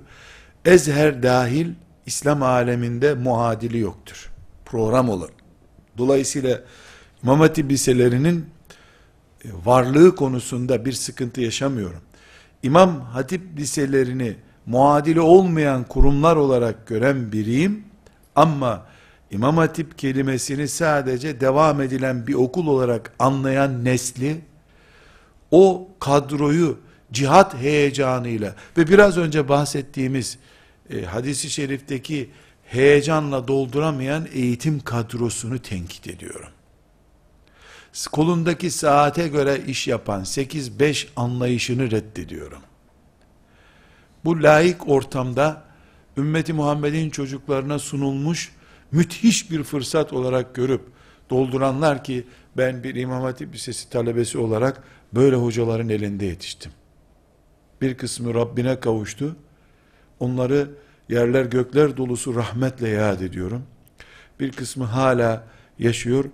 Ezher 0.66 1.24
dahil 1.24 1.70
İslam 2.06 2.44
aleminde 2.44 3.14
muadili 3.14 3.80
yoktur. 3.80 4.32
Program 4.66 5.10
olur. 5.10 5.30
Dolayısıyla 5.98 6.62
İmam 7.24 7.40
Hatip 7.40 7.72
liselerinin 7.72 8.46
e, 9.46 9.50
varlığı 9.66 10.16
konusunda 10.16 10.86
bir 10.86 10.94
sıkıntı 10.94 11.42
yaşamıyorum. 11.42 12.02
İmam 12.64 13.02
Hatip 13.02 13.42
liselerini 13.58 14.36
muadili 14.66 15.22
olmayan 15.22 15.84
kurumlar 15.84 16.36
olarak 16.36 16.88
gören 16.88 17.32
biriyim. 17.32 17.84
Ama 18.36 18.86
İmam 19.32 19.58
Hatip 19.58 19.98
kelimesini 19.98 20.68
sadece 20.68 21.42
devam 21.42 21.82
edilen 21.82 22.28
bir 22.28 22.34
okul 22.34 22.68
olarak 22.68 23.14
anlayan 23.20 23.86
nesli, 23.86 24.42
o 25.52 25.90
kadroyu 26.00 26.78
cihat 27.12 27.56
heyecanıyla 27.56 28.56
ve 28.78 28.88
biraz 28.88 29.18
önce 29.18 29.50
bahsettiğimiz 29.50 30.38
e, 30.90 31.02
hadisi 31.02 31.50
şerifteki 31.50 32.30
heyecanla 32.66 33.48
dolduramayan 33.48 34.28
eğitim 34.34 34.80
kadrosunu 34.80 35.60
tenkit 35.60 36.08
ediyorum. 36.08 36.50
Kolundaki 38.12 38.72
saate 38.72 39.28
göre 39.28 39.62
iş 39.68 39.88
yapan 39.88 40.22
8-5 40.22 41.08
anlayışını 41.16 41.92
reddediyorum. 41.92 42.62
Bu 44.26 44.44
laik 44.44 44.90
ortamda 44.90 45.64
ümmeti 46.18 46.54
Muhammed'in 46.54 47.10
çocuklarına 47.10 47.80
sunulmuş 47.80 48.52
müthiş 48.92 49.52
bir 49.52 49.64
fırsat 49.64 50.14
olarak 50.14 50.56
görüp 50.56 50.82
dolduranlar 51.30 52.04
ki 52.04 52.28
ben 52.58 52.84
bir 52.84 52.96
İmam 52.96 53.22
Hatip 53.22 53.54
Lisesi 53.54 53.90
talebesi 53.90 54.38
olarak 54.38 54.84
böyle 55.14 55.36
hocaların 55.36 55.90
elinde 55.90 56.26
yetiştim. 56.26 56.72
Bir 57.82 57.98
kısmı 57.98 58.34
Rabbine 58.34 58.80
kavuştu. 58.80 59.36
Onları 60.20 60.70
yerler 61.10 61.46
gökler 61.46 61.98
dolusu 61.98 62.36
rahmetle 62.36 62.90
yad 62.90 63.22
ediyorum. 63.22 63.64
Bir 64.40 64.52
kısmı 64.52 64.84
hala 64.84 65.48
yaşıyor. 65.80 66.26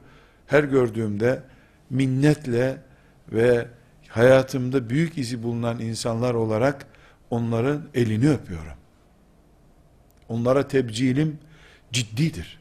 Her 0.48 0.64
gördüğümde 0.64 1.44
minnetle 1.90 2.78
ve 3.32 3.68
hayatımda 4.08 4.90
büyük 4.90 5.18
izi 5.18 5.44
bulunan 5.44 5.80
insanlar 5.80 6.34
olarak 6.34 6.86
onların 7.30 7.82
elini 7.94 8.30
öpüyorum. 8.30 8.78
Onlara 10.30 10.68
tebcilim 10.68 11.40
ciddidir. 11.92 12.60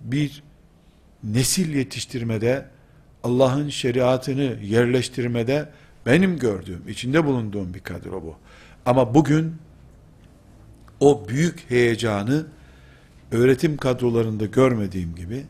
Bir 0.00 0.42
nesil 1.24 1.74
yetiştirmede, 1.74 2.66
Allah'ın 3.22 3.68
şeriatını 3.68 4.56
yerleştirmede 4.62 5.68
benim 6.06 6.38
gördüğüm, 6.38 6.88
içinde 6.88 7.24
bulunduğum 7.24 7.74
bir 7.74 7.80
kadro 7.80 8.22
bu. 8.22 8.36
Ama 8.86 9.14
bugün 9.14 9.56
o 11.00 11.28
büyük 11.28 11.70
heyecanı 11.70 12.46
öğretim 13.32 13.76
kadrolarında 13.76 14.46
görmediğim 14.46 15.14
gibi 15.14 15.44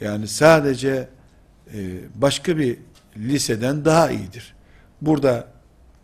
yani 0.00 0.28
sadece 0.28 1.08
e, 1.74 1.98
başka 2.14 2.58
bir 2.58 2.78
liseden 3.16 3.84
daha 3.84 4.10
iyidir. 4.10 4.54
Burada 5.00 5.48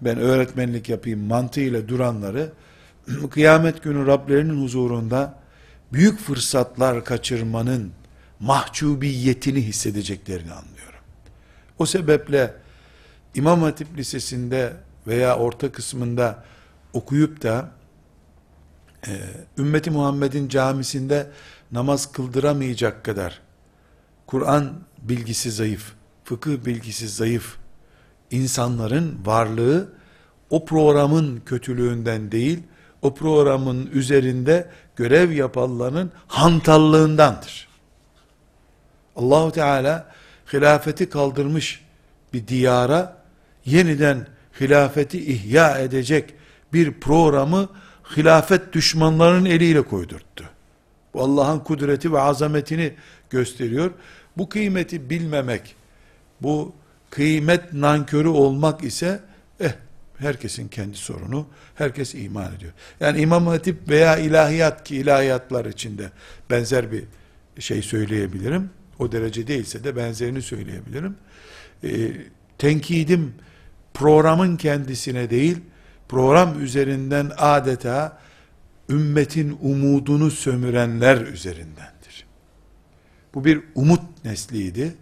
ben 0.01 0.19
öğretmenlik 0.19 0.89
yapayım 0.89 1.21
mantığıyla 1.21 1.89
duranları 1.89 2.53
kıyamet 3.31 3.83
günü 3.83 4.07
Rablerinin 4.07 4.63
huzurunda 4.63 5.39
büyük 5.93 6.19
fırsatlar 6.21 7.05
kaçırmanın 7.05 7.93
mahcubiyetini 8.41 9.63
hissedeceklerini 9.63 10.53
anlıyorum. 10.53 11.01
O 11.79 11.87
sebeple 11.87 12.55
İmam 13.35 13.63
Hatip 13.63 13.97
Lisesi'nde 13.97 14.73
veya 15.07 15.37
orta 15.37 15.73
kısmında 15.73 16.45
okuyup 16.93 17.43
da 17.43 17.71
e, 19.07 19.11
ümmeti 19.59 19.91
Muhammed'in 19.91 20.49
camisinde 20.49 21.31
namaz 21.73 22.13
kıldıramayacak 22.13 23.05
kadar 23.05 23.41
Kur'an 24.27 24.73
bilgisi 25.03 25.51
zayıf, 25.51 25.93
fıkıh 26.25 26.65
bilgisi 26.65 27.09
zayıf 27.09 27.57
insanların 28.31 29.19
varlığı 29.25 29.93
o 30.51 30.65
programın 30.65 31.43
kötülüğünden 31.47 32.33
değil, 32.33 32.63
o 33.03 33.15
programın 33.15 33.87
üzerinde 33.87 34.71
görev 34.97 35.31
yapanların 35.31 36.11
hantallığındandır. 36.27 37.69
Allahu 39.17 39.53
Teala 39.53 40.11
hilafeti 40.53 41.09
kaldırmış 41.09 41.85
bir 42.33 42.49
diyara 42.49 43.17
yeniden 43.65 44.27
hilafeti 44.61 45.33
ihya 45.33 45.79
edecek 45.79 46.35
bir 46.73 46.93
programı 46.93 47.69
hilafet 48.17 48.73
düşmanlarının 48.73 49.45
eliyle 49.45 49.83
koydurttu. 49.83 50.45
Bu 51.15 51.23
Allah'ın 51.23 51.59
kudreti 51.59 52.13
ve 52.13 52.21
azametini 52.21 52.95
gösteriyor. 53.31 53.91
Bu 54.37 54.49
kıymeti 54.49 55.11
bilmemek, 55.11 55.77
bu 56.41 56.73
kıymet 57.11 57.73
nankörü 57.73 58.29
olmak 58.29 58.85
ise 58.85 59.21
eh 59.61 59.73
herkesin 60.21 60.69
kendi 60.69 60.97
sorunu. 60.97 61.47
Herkes 61.75 62.15
iman 62.15 62.55
ediyor. 62.55 62.73
Yani 63.01 63.21
İmam 63.21 63.47
Hatip 63.47 63.89
veya 63.89 64.17
ilahiyat 64.17 64.85
ki 64.85 64.97
ilahiyatlar 64.97 65.65
içinde 65.65 66.11
benzer 66.51 66.93
bir 66.93 67.05
şey 67.59 67.83
söyleyebilirim. 67.83 68.71
O 68.99 69.13
derece 69.13 69.47
değilse 69.47 69.85
de 69.85 69.97
benzerini 69.97 70.43
söyleyebilirim. 70.43 71.17
E, 71.85 72.13
tenkidim 72.59 73.35
programın 73.95 74.57
kendisine 74.57 75.31
değil, 75.31 75.57
program 76.11 76.63
üzerinden 76.63 77.33
adeta 77.39 78.19
ümmetin 78.89 79.59
umudunu 79.63 80.31
sömürenler 80.31 81.21
üzerindendir. 81.21 82.27
Bu 83.35 83.45
bir 83.45 83.61
umut 83.75 84.25
nesliydi. 84.25 84.95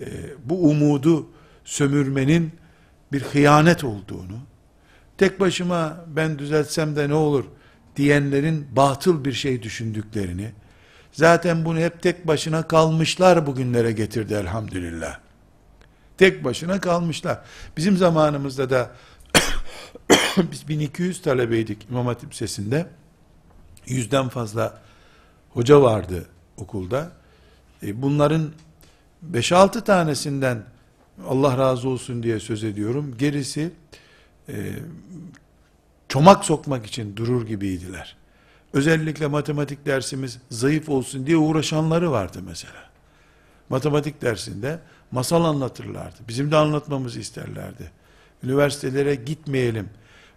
Ee, 0.00 0.06
bu 0.44 0.70
umudu 0.70 1.26
sömürmenin 1.64 2.52
bir 3.12 3.22
hıyanet 3.22 3.84
olduğunu, 3.84 4.38
tek 5.18 5.40
başıma 5.40 6.04
ben 6.06 6.38
düzeltsem 6.38 6.96
de 6.96 7.08
ne 7.08 7.14
olur 7.14 7.44
diyenlerin 7.96 8.66
batıl 8.76 9.24
bir 9.24 9.32
şey 9.32 9.62
düşündüklerini, 9.62 10.52
zaten 11.12 11.64
bunu 11.64 11.78
hep 11.78 12.02
tek 12.02 12.26
başına 12.26 12.68
kalmışlar 12.68 13.46
bugünlere 13.46 13.92
getirdi 13.92 14.34
elhamdülillah. 14.34 15.18
Tek 16.18 16.44
başına 16.44 16.80
kalmışlar. 16.80 17.40
Bizim 17.76 17.96
zamanımızda 17.96 18.70
da 18.70 18.90
biz 20.52 20.68
1200 20.68 21.22
talebeydik 21.22 21.86
İmam 21.90 22.06
Hatip 22.06 22.34
Sesi'nde. 22.34 22.86
Yüzden 23.86 24.28
fazla 24.28 24.80
hoca 25.50 25.82
vardı 25.82 26.26
okulda. 26.56 27.12
E, 27.82 28.02
bunların 28.02 28.50
5-6 29.32 29.84
tanesinden 29.84 30.64
Allah 31.28 31.58
razı 31.58 31.88
olsun 31.88 32.22
diye 32.22 32.40
söz 32.40 32.64
ediyorum. 32.64 33.14
Gerisi 33.18 33.72
e, 34.48 34.54
çomak 36.08 36.44
sokmak 36.44 36.86
için 36.86 37.16
durur 37.16 37.46
gibiydiler. 37.46 38.16
Özellikle 38.72 39.26
matematik 39.26 39.86
dersimiz 39.86 40.38
zayıf 40.50 40.88
olsun 40.88 41.26
diye 41.26 41.36
uğraşanları 41.36 42.10
vardı 42.10 42.38
mesela. 42.46 42.90
Matematik 43.68 44.22
dersinde 44.22 44.78
masal 45.10 45.44
anlatırlardı. 45.44 46.16
Bizim 46.28 46.50
de 46.50 46.56
anlatmamızı 46.56 47.20
isterlerdi. 47.20 47.90
Üniversitelere 48.42 49.14
gitmeyelim, 49.14 49.88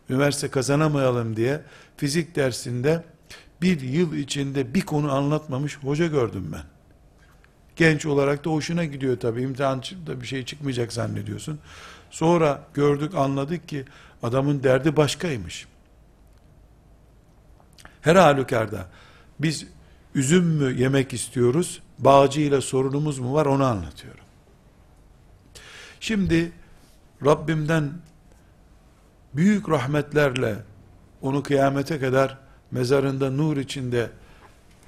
üniversite 0.10 0.48
kazanamayalım 0.48 1.36
diye 1.36 1.62
fizik 1.98 2.36
dersinde 2.36 3.04
bir 3.62 3.82
yıl 3.82 4.14
içinde 4.14 4.74
bir 4.74 4.82
konu 4.82 5.12
anlatmamış 5.12 5.78
hoca 5.78 6.08
gördüm 6.08 6.50
ben. 6.54 6.64
Genç 7.76 8.06
olarak 8.06 8.46
da 8.46 8.50
hoşuna 8.50 8.86
gidiyor 8.86 9.20
tabi. 9.20 9.42
İmtihanda 9.42 10.22
bir 10.22 10.26
şey 10.26 10.46
çıkmayacak 10.46 10.94
zannediyorsun. 10.94 11.60
Sonra 12.12 12.64
gördük 12.74 13.16
anladık 13.16 13.68
ki 13.68 13.86
adamın 14.24 14.64
derdi 14.64 14.98
başkaymış. 14.98 15.68
Her 18.02 18.16
halükarda 18.16 18.88
biz 19.40 19.68
üzüm 20.16 20.46
mü 20.46 20.82
yemek 20.82 21.14
istiyoruz 21.14 21.82
bağcı 22.00 22.42
ile 22.42 22.62
sorunumuz 22.62 23.20
mu 23.20 23.34
var 23.34 23.46
onu 23.46 23.66
anlatıyorum. 23.66 24.26
Şimdi 26.00 26.52
Rabbimden 27.26 27.92
büyük 29.36 29.70
rahmetlerle 29.70 30.56
onu 31.22 31.44
kıyamete 31.44 32.00
kadar 32.00 32.38
mezarında 32.72 33.32
nur 33.32 33.58
içinde 33.58 34.10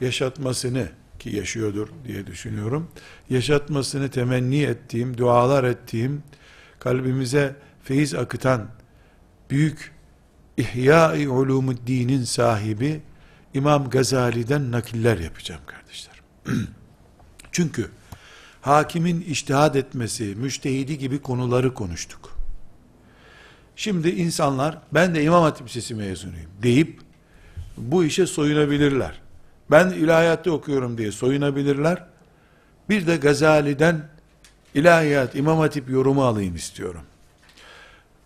yaşatmasını 0.01 0.87
ki 1.19 1.35
yaşıyordur 1.35 1.87
diye 2.07 2.27
düşünüyorum. 2.27 2.87
Yaşatmasını 3.29 4.09
temenni 4.09 4.63
ettiğim, 4.63 5.17
dualar 5.17 5.63
ettiğim, 5.63 6.23
kalbimize 6.79 7.55
feyiz 7.83 8.13
akıtan 8.13 8.67
büyük 9.49 9.91
İhya-i 10.57 11.29
Ulumuddin'in 11.29 12.23
sahibi 12.23 13.01
İmam 13.53 13.89
Gazali'den 13.89 14.71
nakiller 14.71 15.17
yapacağım 15.17 15.61
kardeşler. 15.65 16.21
Çünkü 17.51 17.89
hakimin 18.61 19.21
iştihad 19.21 19.75
etmesi, 19.75 20.23
müştehidi 20.23 20.97
gibi 20.97 21.21
konuları 21.21 21.73
konuştuk. 21.73 22.34
Şimdi 23.75 24.09
insanlar 24.09 24.77
ben 24.93 25.15
de 25.15 25.23
İmam 25.23 25.43
Hatip 25.43 25.67
Lisesi 25.67 25.95
mezunuyum 25.95 26.49
deyip 26.63 26.99
bu 27.77 28.03
işe 28.03 28.27
soyunabilirler. 28.27 29.21
Ben 29.71 29.89
ilahiyatta 29.89 30.51
okuyorum 30.51 30.97
diye 30.97 31.11
soyunabilirler. 31.11 32.05
Bir 32.89 33.07
de 33.07 33.17
Gazali'den 33.17 34.09
ilahiyat, 34.75 35.35
İmam 35.35 35.57
Hatip 35.57 35.89
yorumu 35.89 36.23
alayım 36.23 36.55
istiyorum. 36.55 37.01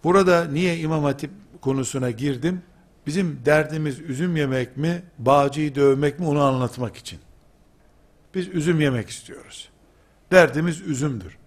Burada 0.03 0.45
niye 0.45 0.77
İmam 0.77 1.03
Hatip 1.03 1.31
konusuna 1.61 2.11
girdim? 2.11 2.61
Bizim 3.07 3.41
derdimiz 3.45 3.99
üzüm 3.99 4.35
yemek 4.35 4.77
mi, 4.77 5.01
bağcıyı 5.17 5.75
dövmek 5.75 6.19
mi 6.19 6.27
onu 6.27 6.41
anlatmak 6.41 6.97
için. 6.97 7.19
Biz 8.35 8.47
üzüm 8.47 8.81
yemek 8.81 9.09
istiyoruz. 9.09 9.69
Derdimiz 10.31 10.81
üzümdür. 10.81 11.37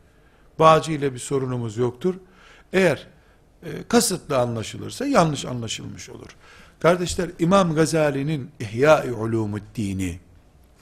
Bağcı 0.58 0.92
ile 0.92 1.14
bir 1.14 1.18
sorunumuz 1.18 1.76
yoktur. 1.76 2.14
Eğer 2.72 3.06
e, 3.62 3.82
kasıtlı 3.88 4.38
anlaşılırsa 4.38 5.06
yanlış 5.06 5.44
anlaşılmış 5.44 6.10
olur. 6.10 6.36
Kardeşler 6.80 7.30
İmam 7.38 7.74
Gazali'nin 7.74 8.50
İhya-i 8.60 9.12
Ulumuddini 9.12 10.20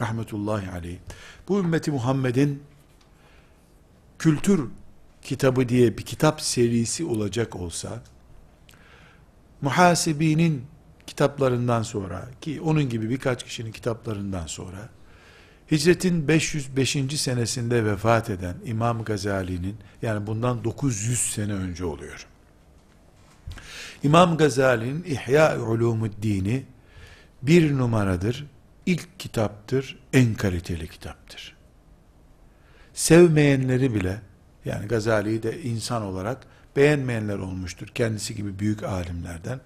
rahmetullahi 0.01 0.71
aleyh 0.71 0.99
bu 1.49 1.59
ümmeti 1.61 1.91
Muhammed'in 1.91 2.63
kültür 4.19 4.69
kitabı 5.23 5.69
diye 5.69 5.99
bir 5.99 6.03
kitap 6.03 6.41
serisi 6.41 7.05
olacak 7.05 7.57
olsa 7.57 8.03
muhasebinin 9.61 10.65
kitaplarından 11.07 11.83
sonra 11.83 12.29
ki 12.41 12.61
onun 12.61 12.89
gibi 12.89 13.11
birkaç 13.11 13.45
kişinin 13.45 13.73
kitaplarından 13.73 14.47
sonra 14.47 14.89
hicretin 15.71 16.29
505. 16.29 16.97
senesinde 17.21 17.85
vefat 17.85 18.31
eden 18.31 18.57
İmam 18.65 19.05
Gazali'nin 19.05 19.77
yani 20.03 20.27
bundan 20.27 20.65
900 20.65 21.19
sene 21.19 21.53
önce 21.53 21.85
oluyor. 21.85 22.27
İmam 24.03 24.37
Gazali'nin 24.37 25.05
İhya-i 25.05 25.59
Ulumuddin'i 25.59 26.65
bir 27.43 27.79
numaradır, 27.79 28.47
ilk 28.87 29.21
kitaptır, 29.21 29.99
en 30.13 30.35
kaliteli 30.35 30.89
kitaptır. 30.89 31.57
Sevmeyenleri 32.95 33.95
bile, 33.95 34.21
yani 34.65 34.87
Gazali'yi 34.89 35.43
de 35.43 35.63
insan 35.63 36.03
olarak 36.03 36.47
beğenmeyenler 36.77 37.39
olmuştur, 37.39 37.89
kendisi 37.89 38.35
gibi 38.35 38.59
büyük 38.59 38.83
alimlerden. 38.83 39.61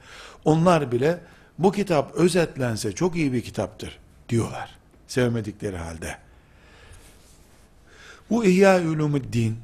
Onlar 0.45 0.93
bile 0.93 1.21
bu 1.59 1.73
kitap 1.73 2.15
özetlense 2.15 2.93
çok 2.93 3.17
iyi 3.17 3.33
bir 3.33 3.43
kitaptır 3.43 3.99
diyorlar. 4.29 4.71
Sevmedikleri 5.07 5.77
halde. 5.77 6.19
Bu 8.31 8.45
İhya 8.45 8.83
Ulumuddin, 8.83 9.59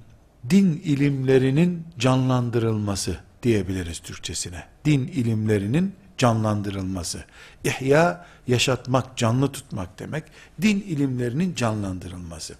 din 0.50 0.83
ilimlerinin 0.85 1.85
canlandırılması 1.98 3.20
diyebiliriz 3.42 3.98
Türkçesine. 3.98 4.64
Din 4.85 5.09
ilimlerinin 5.09 5.94
canlandırılması. 6.18 7.24
İhya, 7.64 8.26
yaşatmak, 8.46 9.16
canlı 9.16 9.53
tutmak 9.53 9.98
demek. 9.98 10.24
Din 10.62 10.81
ilimlerinin 10.81 11.55
canlandırılması. 11.55 12.55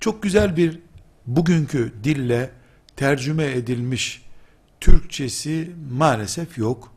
Çok 0.00 0.22
güzel 0.22 0.56
bir 0.56 0.78
bugünkü 1.26 1.92
dille 2.04 2.50
tercüme 2.96 3.44
edilmiş 3.44 4.22
Türkçesi 4.80 5.70
maalesef 5.90 6.58
yok. 6.58 6.92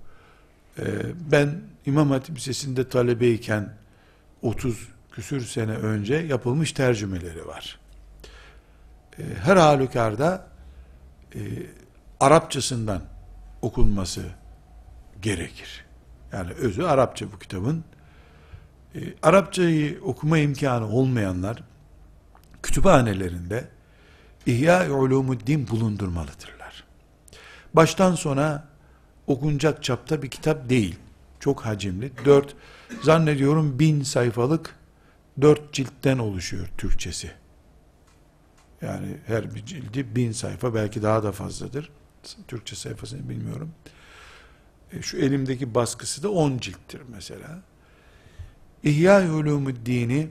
Ee, 0.80 0.84
ben 1.32 1.62
İmam 1.86 2.12
Hatip 2.12 2.38
Lisesi'nde 2.38 2.90
talebeyken 2.90 3.74
30 4.42 4.88
küsür 5.12 5.42
sene 5.46 5.72
önce 5.72 6.16
yapılmış 6.16 6.72
tercümeleri 6.72 7.48
var. 7.48 7.80
Ee, 9.20 9.24
her 9.44 9.58
halükarda 9.58 10.48
e, 11.36 11.40
Arapçasından 12.20 13.02
okunması 13.62 14.24
gerekir. 15.22 15.86
Yani 16.34 16.52
özü 16.52 16.84
Arapça 16.84 17.32
bu 17.32 17.40
kitabın. 17.40 17.84
E, 18.96 19.00
Arapçayı 19.24 20.00
okuma 20.04 20.38
imkanı 20.38 20.88
olmayanlar 20.88 21.64
kütüphanelerinde 22.64 23.68
İhya-i 24.46 24.92
Ulumuddin 24.92 25.68
bulundurmalıdırlar. 25.68 26.84
Baştan 27.74 28.16
sona 28.16 28.68
okunacak 29.28 29.84
çapta 29.84 30.22
bir 30.22 30.30
kitap 30.30 30.70
değil. 30.70 30.96
Çok 31.40 31.66
hacimli. 31.66 32.12
Dört, 32.26 32.56
zannediyorum 33.02 33.80
bin 33.80 34.04
sayfalık 34.04 34.76
dört 35.42 35.74
ciltten 35.74 36.18
oluşuyor 36.18 36.68
Türkçesi. 36.78 37.32
Yani 38.82 39.18
her 39.28 39.56
bir 39.56 39.66
cildi 39.66 40.16
bin 40.16 40.32
sayfa 40.32 40.74
belki 40.74 41.04
daha 41.04 41.24
da 41.24 41.32
fazladır. 41.32 41.92
Türkçe 42.48 42.76
sayfasını 42.76 43.30
bilmiyorum. 43.30 43.72
E, 44.92 45.02
şu 45.02 45.18
elimdeki 45.18 45.76
baskısı 45.76 46.24
da 46.24 46.32
10 46.32 46.58
cilttir 46.58 47.02
mesela. 47.08 47.62
İhya 48.84 49.34
Ulumuddin'i 49.34 50.28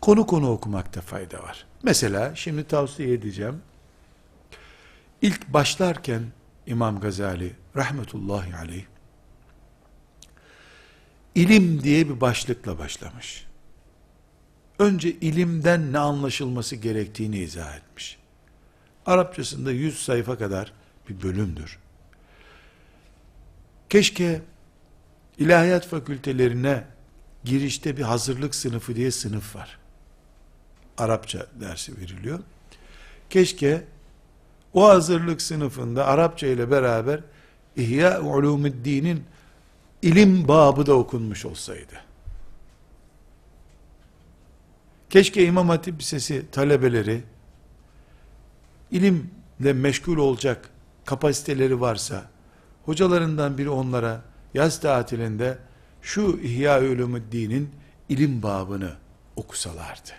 konu 0.00 0.26
konu 0.26 0.50
okumakta 0.50 1.00
fayda 1.00 1.42
var. 1.42 1.66
Mesela 1.82 2.34
şimdi 2.34 2.64
tavsiye 2.64 3.12
edeceğim. 3.12 3.62
İlk 5.22 5.48
başlarken 5.48 6.22
İmam 6.66 7.00
Gazali 7.00 7.52
rahmetullahi 7.76 8.56
aleyh 8.56 8.84
ilim 11.36 11.82
diye 11.82 12.08
bir 12.08 12.20
başlıkla 12.20 12.78
başlamış. 12.78 13.46
Önce 14.78 15.10
ilimden 15.10 15.92
ne 15.92 15.98
anlaşılması 15.98 16.76
gerektiğini 16.76 17.38
izah 17.38 17.76
etmiş. 17.76 18.18
Arapçasında 19.06 19.72
100 19.72 20.02
sayfa 20.02 20.38
kadar 20.38 20.72
bir 21.08 21.22
bölümdür. 21.22 21.78
Keşke 23.88 24.42
ilahiyat 25.38 25.86
fakültelerine 25.86 26.84
girişte 27.44 27.96
bir 27.96 28.02
hazırlık 28.02 28.54
sınıfı 28.54 28.96
diye 28.96 29.10
sınıf 29.10 29.56
var. 29.56 29.78
Arapça 30.98 31.46
dersi 31.60 32.00
veriliyor. 32.00 32.38
Keşke 33.30 33.84
o 34.74 34.88
hazırlık 34.88 35.42
sınıfında 35.42 36.06
Arapça 36.06 36.46
ile 36.46 36.70
beraber 36.70 37.20
İhya 37.76 38.20
Ulumuddin'in 38.20 39.24
ilim 40.02 40.48
babı 40.48 40.86
da 40.86 40.94
okunmuş 40.94 41.44
olsaydı. 41.44 42.00
Keşke 45.10 45.44
İmam 45.44 45.68
Hatip 45.68 46.00
Lisesi 46.00 46.50
talebeleri 46.52 47.22
ilimle 48.90 49.72
meşgul 49.72 50.16
olacak 50.16 50.70
kapasiteleri 51.06 51.80
varsa 51.80 52.22
hocalarından 52.84 53.58
biri 53.58 53.70
onlara 53.70 54.20
yaz 54.54 54.80
tatilinde 54.80 55.58
şu 56.02 56.40
İhya 56.42 56.80
Ulumuddin'in 56.80 57.70
ilim 58.08 58.42
babını 58.42 58.90
okusalardı, 59.36 60.10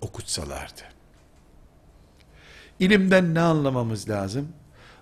okutsalardı. 0.00 0.82
İlimden 2.78 3.34
ne 3.34 3.40
anlamamız 3.40 4.08
lazım? 4.08 4.48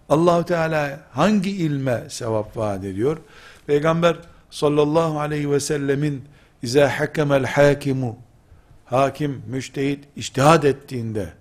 Allahu 0.09 0.45
Teala 0.45 1.01
hangi 1.13 1.51
ilme 1.51 2.05
sevap 2.09 2.57
vaat 2.57 2.85
ediyor? 2.85 3.19
Peygamber 3.67 4.17
sallallahu 4.51 5.21
aleyhi 5.21 5.51
ve 5.51 5.61
sellemin 5.61 6.25
İza 6.63 7.01
hakemel 7.01 7.45
hakimu 7.45 8.19
hakim, 8.85 9.43
müştehit 9.47 10.05
iştihad 10.17 10.63
ettiğinde, 10.63 11.33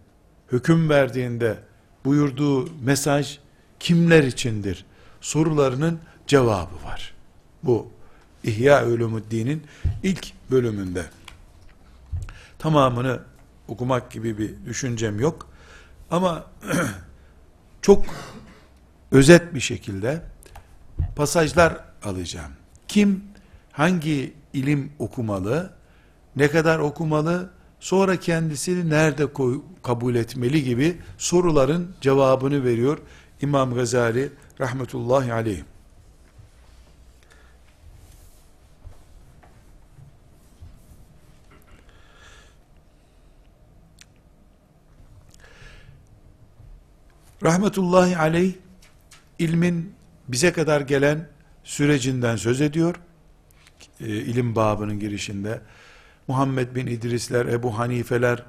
hüküm 0.51 0.89
verdiğinde 0.89 1.57
buyurduğu 2.05 2.69
mesaj 2.83 3.39
kimler 3.83 4.23
içindir? 4.23 4.85
Sorularının 5.21 5.99
cevabı 6.27 6.83
var. 6.83 7.13
Bu 7.63 7.87
İhya 8.43 8.87
Ulumuddin'in 8.87 9.63
ilk 10.03 10.33
bölümünde. 10.51 11.05
Tamamını 12.59 13.19
okumak 13.67 14.11
gibi 14.11 14.37
bir 14.37 14.65
düşüncem 14.65 15.19
yok. 15.19 15.49
Ama 16.11 16.45
çok 17.81 18.05
özet 19.11 19.53
bir 19.53 19.59
şekilde 19.59 20.21
pasajlar 21.15 21.77
alacağım. 22.03 22.51
Kim 22.87 23.23
hangi 23.71 24.33
ilim 24.53 24.91
okumalı, 24.99 25.73
ne 26.35 26.47
kadar 26.47 26.79
okumalı, 26.79 27.49
sonra 27.79 28.19
kendisini 28.19 28.89
nerede 28.89 29.25
koy, 29.25 29.61
kabul 29.83 30.15
etmeli 30.15 30.63
gibi 30.63 30.97
soruların 31.17 31.95
cevabını 32.01 32.63
veriyor 32.63 32.97
İmam 33.43 33.75
Gazali 33.75 34.29
rahmetullahi 34.59 35.33
aleyh. 35.33 35.61
Rahmetullahi 47.43 48.17
aleyh 48.17 48.53
ilmin 49.39 49.93
bize 50.27 50.53
kadar 50.53 50.81
gelen 50.81 51.29
sürecinden 51.63 52.35
söz 52.35 52.61
ediyor. 52.61 52.95
E, 53.99 54.05
ilim 54.07 54.55
babının 54.55 54.99
girişinde. 54.99 55.61
Muhammed 56.27 56.75
bin 56.75 56.87
İdrisler, 56.87 57.45
Ebu 57.45 57.77
Hanifeler, 57.79 58.43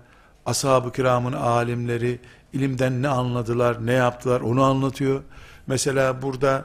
ashab-ı 0.46 0.92
kiramın 0.92 1.32
alimleri 1.32 2.18
ilimden 2.54 3.02
ne 3.02 3.08
anladılar, 3.08 3.86
ne 3.86 3.92
yaptılar 3.92 4.40
onu 4.40 4.62
anlatıyor. 4.62 5.22
Mesela 5.66 6.22
burada 6.22 6.64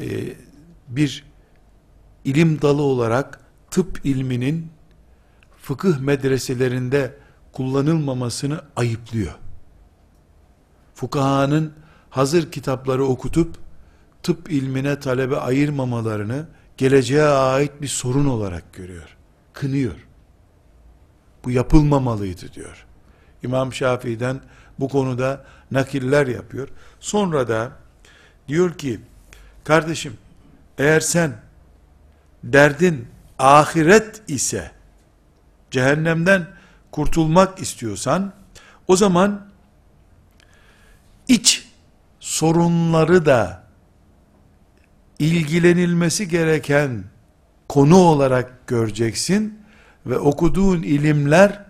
e, 0.00 0.34
bir 0.88 1.24
ilim 2.24 2.62
dalı 2.62 2.82
olarak 2.82 3.40
tıp 3.70 4.00
ilminin 4.04 4.70
fıkıh 5.62 5.98
medreselerinde 5.98 7.14
kullanılmamasını 7.52 8.60
ayıplıyor. 8.76 9.34
Fukahanın 10.94 11.72
hazır 12.10 12.52
kitapları 12.52 13.04
okutup 13.04 13.56
tıp 14.22 14.52
ilmine 14.52 15.00
talebe 15.00 15.36
ayırmamalarını 15.36 16.46
geleceğe 16.76 17.24
ait 17.24 17.82
bir 17.82 17.88
sorun 17.88 18.26
olarak 18.26 18.72
görüyor. 18.72 19.16
Kınıyor. 19.52 20.06
Bu 21.44 21.50
yapılmamalıydı 21.50 22.52
diyor. 22.52 22.86
İmam 23.44 23.72
Şafii'den 23.72 24.40
bu 24.78 24.88
konuda 24.88 25.44
nakiller 25.70 26.26
yapıyor. 26.26 26.68
Sonra 27.00 27.48
da 27.48 27.72
diyor 28.48 28.78
ki 28.78 29.00
kardeşim 29.64 30.16
eğer 30.78 31.00
sen 31.00 31.32
derdin 32.44 33.08
ahiret 33.38 34.22
ise 34.28 34.70
cehennemden 35.70 36.46
kurtulmak 36.90 37.58
istiyorsan 37.58 38.32
o 38.88 38.96
zaman 38.96 39.46
iç 41.28 41.68
sorunları 42.20 43.26
da 43.26 43.64
ilgilenilmesi 45.18 46.28
gereken 46.28 47.04
konu 47.68 47.96
olarak 47.96 48.66
göreceksin 48.66 49.58
ve 50.06 50.18
okuduğun 50.18 50.82
ilimler 50.82 51.64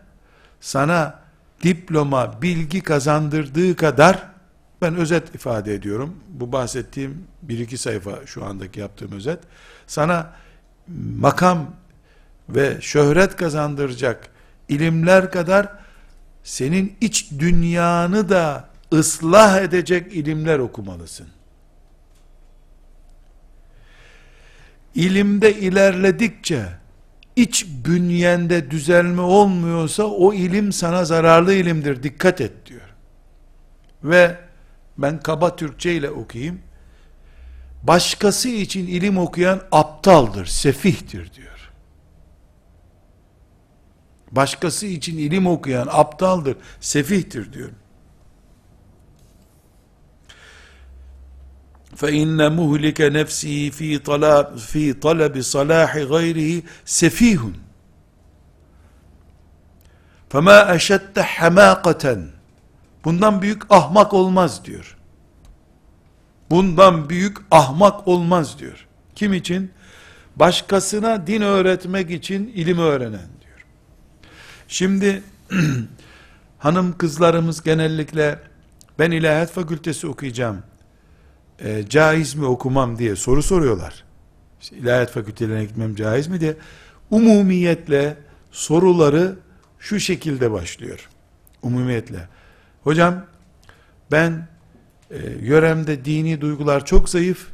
sana 0.60 1.23
diploma, 1.62 2.42
bilgi 2.42 2.80
kazandırdığı 2.80 3.76
kadar 3.76 4.22
ben 4.82 4.96
özet 4.96 5.34
ifade 5.34 5.74
ediyorum. 5.74 6.16
Bu 6.28 6.52
bahsettiğim 6.52 7.26
bir 7.42 7.58
iki 7.58 7.78
sayfa 7.78 8.26
şu 8.26 8.44
andaki 8.44 8.80
yaptığım 8.80 9.12
özet. 9.12 9.38
Sana 9.86 10.32
makam 11.18 11.74
ve 12.48 12.80
şöhret 12.80 13.36
kazandıracak 13.36 14.28
ilimler 14.68 15.30
kadar 15.30 15.68
senin 16.44 16.96
iç 17.00 17.30
dünyanı 17.38 18.28
da 18.28 18.68
ıslah 18.92 19.62
edecek 19.62 20.12
ilimler 20.12 20.58
okumalısın. 20.58 21.26
İlimde 24.94 25.54
ilerledikçe 25.54 26.66
iç 27.36 27.66
bünyende 27.84 28.70
düzelme 28.70 29.22
olmuyorsa 29.22 30.04
o 30.04 30.34
ilim 30.34 30.72
sana 30.72 31.04
zararlı 31.04 31.54
ilimdir. 31.54 32.02
Dikkat 32.02 32.40
et 32.40 32.52
diyor. 32.66 32.94
Ve 34.04 34.38
ben 34.98 35.20
kaba 35.20 35.56
Türkçe 35.56 35.94
ile 35.94 36.10
okuyayım. 36.10 36.60
Başkası 37.82 38.48
için 38.48 38.86
ilim 38.86 39.18
okuyan 39.18 39.62
aptaldır, 39.72 40.46
sefihtir 40.46 41.32
diyor. 41.32 41.70
Başkası 44.32 44.86
için 44.86 45.18
ilim 45.18 45.46
okuyan 45.46 45.88
aptaldır, 45.90 46.56
sefihtir 46.80 47.52
diyor. 47.52 47.70
فإن 51.95 52.55
مهلك 52.55 53.01
نفسه 53.01 53.69
في 53.69 53.97
طلب 53.97 54.57
في 54.57 54.93
طلب 54.93 55.41
صلاح 55.41 55.95
غيره 55.97 56.63
سفيه 56.85 57.51
فما 60.29 60.75
أشد 60.75 61.19
حماقة 61.19 62.29
bundan 63.03 63.41
büyük 63.41 63.61
ahmak 63.69 64.13
olmaz 64.13 64.65
diyor. 64.65 64.97
Bundan 66.49 67.09
büyük 67.09 67.37
ahmak 67.51 68.07
olmaz 68.07 68.59
diyor. 68.59 68.87
Kim 69.15 69.33
için? 69.33 69.71
Başkasına 70.35 71.27
din 71.27 71.41
öğretmek 71.41 72.11
için 72.11 72.47
ilim 72.47 72.79
öğrenen 72.79 73.29
diyor. 73.41 73.65
Şimdi 74.67 75.23
hanım 76.59 76.97
kızlarımız 76.97 77.63
genellikle 77.63 78.39
ben 78.99 79.11
ilahiyat 79.11 79.51
fakültesi 79.51 80.07
okuyacağım 80.07 80.63
e, 81.58 81.88
caiz 81.88 82.34
mi 82.34 82.46
okumam 82.46 82.98
diye 82.98 83.16
soru 83.16 83.42
soruyorlar. 83.42 84.04
İşte 84.60 84.76
ilahiyat 84.76 85.10
fakültelerine 85.10 85.64
gitmem 85.64 85.94
caiz 85.94 86.26
mi 86.28 86.40
diye. 86.40 86.56
Umumiyetle 87.10 88.16
soruları 88.52 89.36
şu 89.78 90.00
şekilde 90.00 90.50
başlıyor. 90.50 91.08
Umumiyetle. 91.62 92.28
Hocam 92.84 93.26
ben 94.10 94.48
e, 95.10 95.16
yöremde 95.42 96.04
dini 96.04 96.40
duygular 96.40 96.86
çok 96.86 97.08
zayıf. 97.08 97.46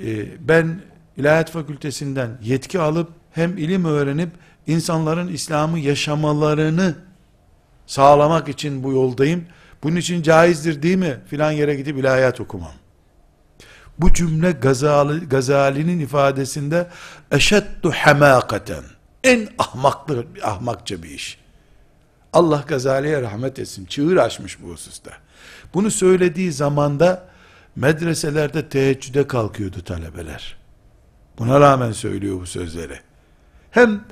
E, 0.00 0.26
ben 0.48 0.80
ilahiyat 1.16 1.50
fakültesinden 1.50 2.30
yetki 2.42 2.80
alıp 2.80 3.10
hem 3.32 3.58
ilim 3.58 3.84
öğrenip 3.84 4.30
insanların 4.66 5.28
İslam'ı 5.28 5.78
yaşamalarını 5.78 6.94
sağlamak 7.86 8.48
için 8.48 8.82
bu 8.82 8.92
yoldayım. 8.92 9.44
Bunun 9.82 9.96
için 9.96 10.22
caizdir 10.22 10.82
değil 10.82 10.96
mi? 10.96 11.16
Filan 11.26 11.50
yere 11.50 11.74
gidip 11.74 11.98
ilahiyat 11.98 12.40
okumam. 12.40 12.72
Bu 13.98 14.12
cümle 14.12 14.52
Gazali, 14.52 15.28
Gazali'nin 15.28 16.00
ifadesinde 16.00 16.88
eşeddu 17.30 17.90
hamakaten 17.90 18.84
en 19.24 19.48
ahmaklı, 19.58 20.26
ahmakça 20.42 21.02
bir 21.02 21.10
iş. 21.10 21.38
Allah 22.32 22.64
Gazali'ye 22.66 23.22
rahmet 23.22 23.58
etsin. 23.58 23.86
Çığır 23.86 24.16
açmış 24.16 24.62
bu 24.62 24.68
hususta. 24.68 25.10
Bunu 25.74 25.90
söylediği 25.90 26.52
zamanda 26.52 27.28
medreselerde 27.76 28.68
teheccüde 28.68 29.26
kalkıyordu 29.26 29.82
talebeler. 29.82 30.56
Buna 31.38 31.60
rağmen 31.60 31.92
söylüyor 31.92 32.40
bu 32.40 32.46
sözleri. 32.46 33.00
Hem 33.70 34.04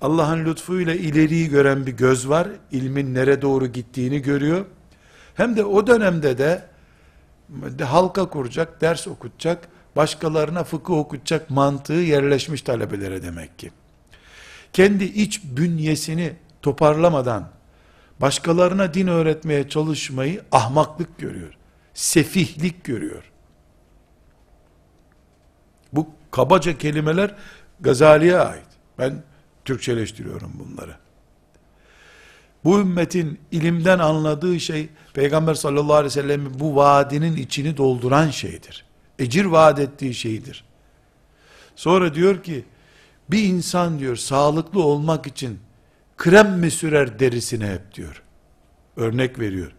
Allah'ın 0.00 0.44
lütfuyla 0.44 0.94
ileriyi 0.94 1.48
gören 1.48 1.86
bir 1.86 1.92
göz 1.92 2.28
var, 2.28 2.48
ilmin 2.72 3.14
nere 3.14 3.42
doğru 3.42 3.66
gittiğini 3.66 4.22
görüyor. 4.22 4.66
Hem 5.34 5.56
de 5.56 5.64
o 5.64 5.86
dönemde 5.86 6.38
de 6.38 6.62
halka 7.84 8.28
kuracak, 8.28 8.80
ders 8.80 9.08
okutacak, 9.08 9.68
başkalarına 9.96 10.64
fıkıh 10.64 10.94
okutacak 10.94 11.50
mantığı 11.50 11.92
yerleşmiş 11.92 12.62
talebelere 12.62 13.22
demek 13.22 13.58
ki. 13.58 13.70
Kendi 14.72 15.04
iç 15.04 15.44
bünyesini 15.44 16.36
toparlamadan 16.62 17.48
başkalarına 18.20 18.94
din 18.94 19.06
öğretmeye 19.06 19.68
çalışmayı 19.68 20.42
ahmaklık 20.52 21.18
görüyor. 21.18 21.54
Sefihlik 21.94 22.84
görüyor. 22.84 23.32
Bu 25.92 26.08
kabaca 26.30 26.78
kelimeler 26.78 27.34
Gazali'ye 27.80 28.38
ait. 28.38 28.66
Ben 28.98 29.22
Türkçeleştiriyorum 29.64 30.52
bunları. 30.54 30.96
Bu 32.66 32.80
ümmetin 32.80 33.38
ilimden 33.52 33.98
anladığı 33.98 34.60
şey 34.60 34.88
Peygamber 35.14 35.54
sallallahu 35.54 35.94
aleyhi 35.94 36.06
ve 36.06 36.22
sellem'in 36.22 36.60
bu 36.60 36.76
vaadinin 36.76 37.36
içini 37.36 37.76
dolduran 37.76 38.30
şeydir. 38.30 38.84
Ecir 39.18 39.44
vaat 39.44 39.78
ettiği 39.78 40.14
şeydir. 40.14 40.64
Sonra 41.76 42.14
diyor 42.14 42.42
ki 42.42 42.64
bir 43.30 43.42
insan 43.42 43.98
diyor 43.98 44.16
sağlıklı 44.16 44.82
olmak 44.82 45.26
için 45.26 45.58
krem 46.16 46.58
mi 46.58 46.70
sürer 46.70 47.18
derisine 47.18 47.66
hep 47.66 47.94
diyor. 47.94 48.22
Örnek 48.96 49.38
veriyor. 49.38 49.72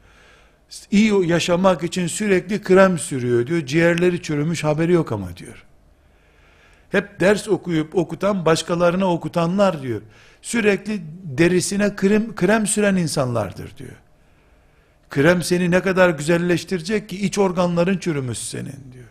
İyi 0.91 1.29
yaşamak 1.29 1.83
için 1.83 2.07
sürekli 2.07 2.61
krem 2.61 2.97
sürüyor 2.99 3.47
diyor. 3.47 3.65
Ciğerleri 3.65 4.21
çürümüş 4.21 4.63
haberi 4.63 4.91
yok 4.91 5.11
ama 5.11 5.37
diyor. 5.37 5.66
Hep 6.89 7.19
ders 7.19 7.47
okuyup 7.47 7.95
okutan 7.95 8.45
başkalarına 8.45 9.13
okutanlar 9.13 9.81
diyor. 9.81 10.01
Sürekli 10.41 11.01
derisine 11.23 11.95
krem, 11.95 12.35
krem 12.35 12.67
süren 12.67 12.95
insanlardır 12.95 13.77
diyor. 13.77 13.95
Krem 15.09 15.43
seni 15.43 15.71
ne 15.71 15.81
kadar 15.81 16.09
güzelleştirecek 16.09 17.09
ki 17.09 17.25
iç 17.25 17.37
organların 17.37 17.97
çürümüş 17.97 18.37
senin 18.37 18.91
diyor. 18.93 19.07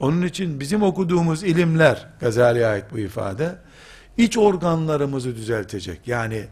Onun 0.00 0.22
için 0.22 0.60
bizim 0.60 0.82
okuduğumuz 0.82 1.44
ilimler, 1.44 2.06
Gazali'ye 2.20 2.66
ait 2.66 2.84
bu 2.92 2.98
ifade, 2.98 3.54
iç 4.16 4.38
organlarımızı 4.38 5.36
düzeltecek. 5.36 6.00
Yani 6.06 6.44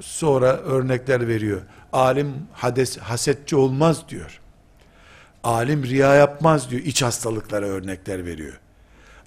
sonra 0.00 0.56
örnekler 0.56 1.28
veriyor. 1.28 1.60
Alim 1.92 2.34
hades, 2.52 2.98
hasetçi 2.98 3.56
olmaz 3.56 4.08
diyor. 4.08 4.40
Alim 5.44 5.84
riya 5.84 6.14
yapmaz 6.14 6.70
diyor. 6.70 6.82
İç 6.82 7.02
hastalıklara 7.02 7.66
örnekler 7.66 8.26
veriyor. 8.26 8.60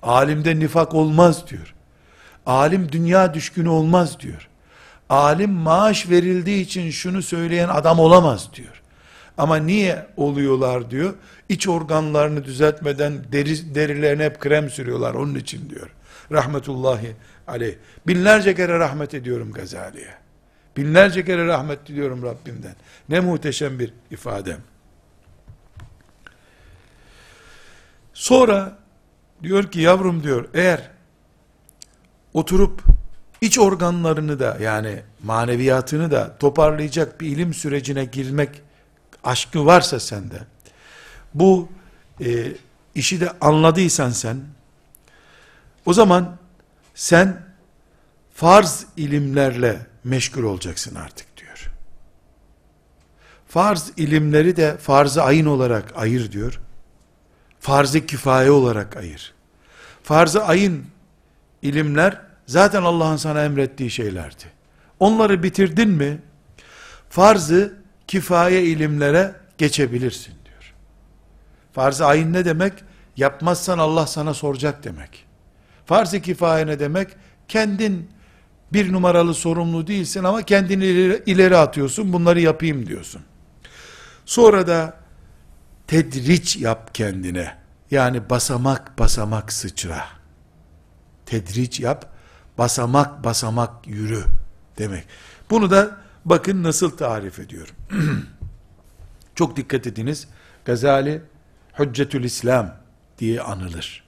Alimde 0.03 0.59
nifak 0.59 0.93
olmaz 0.93 1.47
diyor. 1.47 1.75
Alim 2.45 2.91
dünya 2.91 3.33
düşkünü 3.33 3.69
olmaz 3.69 4.19
diyor. 4.19 4.47
Alim 5.09 5.51
maaş 5.51 6.09
verildiği 6.09 6.61
için 6.61 6.91
şunu 6.91 7.21
söyleyen 7.21 7.69
adam 7.69 7.99
olamaz 7.99 8.49
diyor. 8.53 8.81
Ama 9.37 9.57
niye 9.57 10.07
oluyorlar 10.17 10.91
diyor. 10.91 11.13
İç 11.49 11.67
organlarını 11.67 12.43
düzeltmeden 12.43 13.13
deri, 13.31 13.75
derilerine 13.75 14.25
hep 14.25 14.39
krem 14.39 14.69
sürüyorlar 14.69 15.13
onun 15.13 15.35
için 15.35 15.69
diyor. 15.69 15.89
Rahmetullahi 16.31 17.15
aleyh. 17.47 17.75
Binlerce 18.07 18.55
kere 18.55 18.79
rahmet 18.79 19.13
ediyorum 19.13 19.51
Gazali'ye. 19.51 20.13
Binlerce 20.77 21.25
kere 21.25 21.47
rahmet 21.47 21.87
diliyorum 21.87 22.23
Rabbimden. 22.23 22.75
Ne 23.09 23.19
muhteşem 23.19 23.79
bir 23.79 23.93
ifade. 24.11 24.57
Sonra 28.13 28.77
diyor 29.43 29.71
ki 29.71 29.79
yavrum 29.79 30.23
diyor 30.23 30.47
eğer 30.53 30.89
oturup 32.33 32.83
iç 33.41 33.59
organlarını 33.59 34.39
da 34.39 34.57
yani 34.61 35.01
maneviyatını 35.23 36.11
da 36.11 36.37
toparlayacak 36.37 37.21
bir 37.21 37.27
ilim 37.27 37.53
sürecine 37.53 38.05
girmek 38.05 38.61
aşkı 39.23 39.65
varsa 39.65 39.99
sende 39.99 40.39
bu 41.33 41.69
e, 42.25 42.47
işi 42.95 43.21
de 43.21 43.31
anladıysan 43.41 44.09
sen 44.09 44.37
o 45.85 45.93
zaman 45.93 46.37
sen 46.95 47.43
farz 48.33 48.85
ilimlerle 48.97 49.87
meşgul 50.03 50.43
olacaksın 50.43 50.95
artık 50.95 51.37
diyor. 51.37 51.71
Farz 53.47 53.91
ilimleri 53.97 54.55
de 54.55 54.77
farz-ı 54.77 55.23
ayın 55.23 55.45
olarak 55.45 55.93
ayır 55.95 56.31
diyor. 56.31 56.59
Farz-ı 57.61 58.05
kifaye 58.05 58.51
olarak 58.51 58.97
ayır. 58.97 59.33
Farz-ı 60.03 60.43
ayın 60.43 60.85
ilimler 61.61 62.21
zaten 62.45 62.83
Allah'ın 62.83 63.17
sana 63.17 63.43
emrettiği 63.43 63.91
şeylerdi. 63.91 64.43
Onları 64.99 65.43
bitirdin 65.43 65.89
mi 65.89 66.21
farz-ı 67.09 67.73
kifaye 68.07 68.63
ilimlere 68.63 69.35
geçebilirsin 69.57 70.33
diyor. 70.45 70.73
Farz-ı 71.73 72.05
ayın 72.05 72.33
ne 72.33 72.45
demek? 72.45 72.73
Yapmazsan 73.17 73.77
Allah 73.77 74.07
sana 74.07 74.33
soracak 74.33 74.83
demek. 74.83 75.25
Farz-ı 75.85 76.21
kifaye 76.21 76.67
ne 76.67 76.79
demek? 76.79 77.09
Kendin 77.47 78.09
bir 78.73 78.93
numaralı 78.93 79.33
sorumlu 79.33 79.87
değilsin 79.87 80.23
ama 80.23 80.41
kendini 80.41 80.85
ileri, 81.25 81.57
atıyorsun 81.57 82.13
bunları 82.13 82.41
yapayım 82.41 82.87
diyorsun. 82.87 83.21
Sonra 84.25 84.67
da 84.67 85.00
tedriç 85.91 86.57
yap 86.57 86.95
kendine. 86.95 87.57
Yani 87.91 88.29
basamak 88.29 88.99
basamak 88.99 89.53
sıçra. 89.53 90.05
Tedriç 91.25 91.79
yap, 91.79 92.13
basamak 92.57 93.23
basamak 93.23 93.87
yürü 93.87 94.23
demek. 94.77 95.05
Bunu 95.49 95.71
da 95.71 95.97
bakın 96.25 96.63
nasıl 96.63 96.97
tarif 96.97 97.39
ediyorum. 97.39 97.75
Çok 99.35 99.57
dikkat 99.57 99.87
ediniz. 99.87 100.27
Gazali 100.65 101.21
Hüccetül 101.79 102.23
İslam 102.23 102.75
diye 103.17 103.41
anılır. 103.41 104.03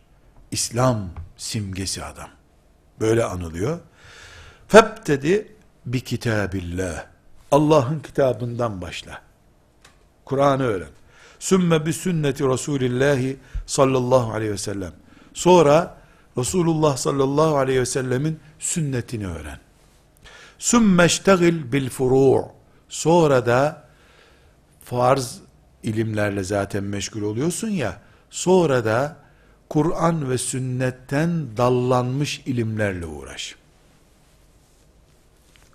İslam 0.52 1.10
simgesi 1.38 2.04
adam. 2.04 2.30
Böyle 3.00 3.24
anılıyor. 3.24 3.80
Febtedi 4.68 5.56
bi 5.86 6.02
kitabillah. 6.02 7.06
Allah'ın 7.52 8.00
kitabından 8.00 8.82
başla. 8.82 9.22
Kur'an'ı 10.26 10.64
öğren. 10.64 11.03
Sümme 11.44 11.86
bi 11.86 11.94
sünneti 11.94 12.48
Resulillahi 12.48 13.38
sallallahu 13.66 14.34
aleyhi 14.34 14.52
ve 14.52 14.58
sellem. 14.58 14.94
Sonra 15.34 15.98
Resulullah 16.38 16.98
sallallahu 16.98 17.58
aleyhi 17.58 17.80
ve 17.80 17.86
sellemin 17.86 18.40
sünnetini 18.60 19.28
öğren. 19.28 19.60
Sümme 20.60 21.06
iştegil 21.06 21.72
bil 21.72 21.90
furu' 21.90 22.48
Sonra 22.90 23.46
da 23.46 23.88
farz 24.84 25.40
ilimlerle 25.84 26.44
zaten 26.44 26.84
meşgul 26.84 27.22
oluyorsun 27.22 27.70
ya, 27.70 28.02
sonra 28.30 28.86
da 28.86 29.18
Kur'an 29.70 30.30
ve 30.30 30.38
sünnetten 30.38 31.58
dallanmış 31.58 32.42
ilimlerle 32.46 33.06
uğraş. 33.06 33.56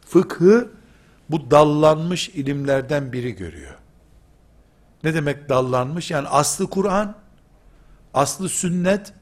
Fıkhı 0.08 0.70
bu 1.30 1.50
dallanmış 1.50 2.28
ilimlerden 2.28 3.12
biri 3.12 3.32
görüyor. 3.32 3.77
Ne 5.03 5.13
demek 5.13 5.49
dallanmış? 5.49 6.11
Yani 6.11 6.27
aslı 6.27 6.69
Kur'an, 6.69 7.15
aslı 8.13 8.49
sünnet, 8.49 9.13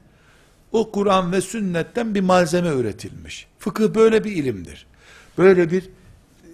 o 0.72 0.90
Kur'an 0.90 1.32
ve 1.32 1.40
sünnetten 1.40 2.14
bir 2.14 2.20
malzeme 2.20 2.68
üretilmiş. 2.68 3.46
Fıkıh 3.58 3.94
böyle 3.94 4.24
bir 4.24 4.32
ilimdir. 4.32 4.86
Böyle 5.38 5.70
bir 5.70 5.90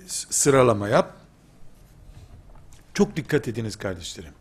sıralama 0.07 0.89
yap. 0.89 1.16
Çok 2.95 3.16
dikkat 3.16 3.49
ediniz 3.49 3.76
kardeşlerim. 3.76 4.32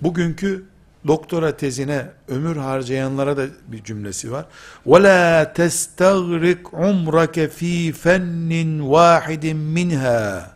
Bugünkü 0.00 0.66
doktora 1.06 1.56
tezine 1.56 2.10
ömür 2.28 2.56
harcayanlara 2.56 3.36
da 3.36 3.46
bir 3.68 3.84
cümlesi 3.84 4.32
var. 4.32 4.46
وَلَا 4.86 5.52
تَسْتَغْرِقْ 5.54 6.62
عُمْرَكَ 6.62 7.48
ف۪ي 7.48 7.92
فَنٍّ 7.92 8.80
وَاحِدٍ 8.80 9.54
مِنْهَا 9.54 10.52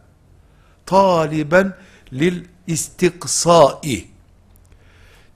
taliben 0.87 1.75
lil 2.13 2.45
istiksai 2.68 4.08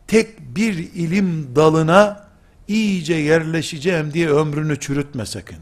tek 0.07 0.39
bir 0.39 0.73
ilim 0.73 1.55
dalına 1.55 2.27
iyice 2.67 3.13
yerleşeceğim 3.13 4.13
diye 4.13 4.29
ömrünü 4.29 4.79
çürütme 4.79 5.25
sakın. 5.25 5.57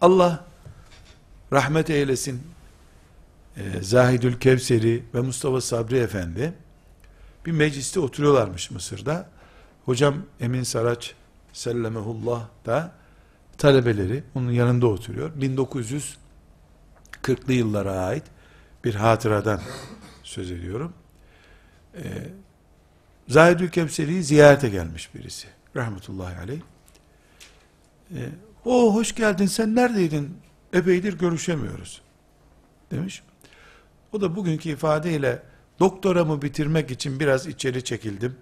Allah 0.00 0.44
rahmet 1.52 1.90
eylesin 1.90 2.42
e, 3.56 3.82
Zahidül 3.82 4.40
Kevseri 4.40 5.04
ve 5.14 5.20
Mustafa 5.20 5.60
Sabri 5.60 5.98
Efendi 5.98 6.52
bir 7.46 7.52
mecliste 7.52 8.00
oturuyorlarmış 8.00 8.70
Mısır'da. 8.70 9.28
Hocam 9.84 10.16
Emin 10.40 10.62
Saraç 10.62 11.14
sellemehullah 11.52 12.48
da 12.66 12.92
talebeleri 13.58 14.24
onun 14.34 14.50
yanında 14.50 14.86
oturuyor. 14.86 15.30
1940'lı 15.40 17.52
yıllara 17.52 17.92
ait 17.92 18.22
bir 18.86 18.94
hatıradan 18.94 19.60
söz 20.22 20.50
ediyorum. 20.50 20.92
Ee, 21.94 22.02
Zahidül 23.28 23.68
Kevseri'yi 23.68 24.24
ziyarete 24.24 24.68
gelmiş 24.68 25.14
birisi. 25.14 25.48
Rahmetullahi 25.76 26.38
aleyh. 26.38 26.60
Ee, 28.10 28.28
o 28.64 28.94
hoş 28.94 29.14
geldin 29.14 29.46
sen 29.46 29.74
neredeydin? 29.74 30.38
Epeydir 30.72 31.18
görüşemiyoruz. 31.18 32.02
Demiş. 32.90 33.22
O 34.12 34.20
da 34.20 34.36
bugünkü 34.36 34.68
ifadeyle 34.68 35.42
doktoramı 35.80 36.42
bitirmek 36.42 36.90
için 36.90 37.20
biraz 37.20 37.46
içeri 37.46 37.84
çekildim. 37.84 38.36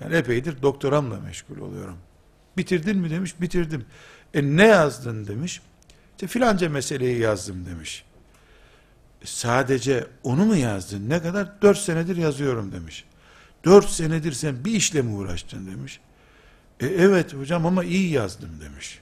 Yani 0.00 0.14
epeydir 0.14 0.62
doktoramla 0.62 1.20
meşgul 1.20 1.58
oluyorum. 1.58 1.96
Bitirdin 2.56 2.98
mi 2.98 3.10
demiş, 3.10 3.40
bitirdim. 3.40 3.84
E 4.34 4.42
ne 4.42 4.66
yazdın 4.66 5.26
demiş. 5.26 5.60
İşte 6.10 6.26
filanca 6.26 6.68
meseleyi 6.68 7.20
yazdım 7.20 7.66
demiş. 7.66 8.04
Sadece 9.24 10.06
onu 10.22 10.44
mu 10.44 10.56
yazdın? 10.56 11.10
Ne 11.10 11.22
kadar? 11.22 11.62
Dört 11.62 11.78
senedir 11.78 12.16
yazıyorum 12.16 12.72
demiş. 12.72 13.04
Dört 13.64 13.90
senedir 13.90 14.32
sen 14.32 14.64
bir 14.64 14.72
işle 14.72 15.02
mi 15.02 15.14
uğraştın 15.14 15.66
demiş. 15.66 16.00
E 16.80 16.86
evet 16.86 17.34
hocam 17.34 17.66
ama 17.66 17.84
iyi 17.84 18.10
yazdım 18.10 18.60
demiş. 18.60 19.00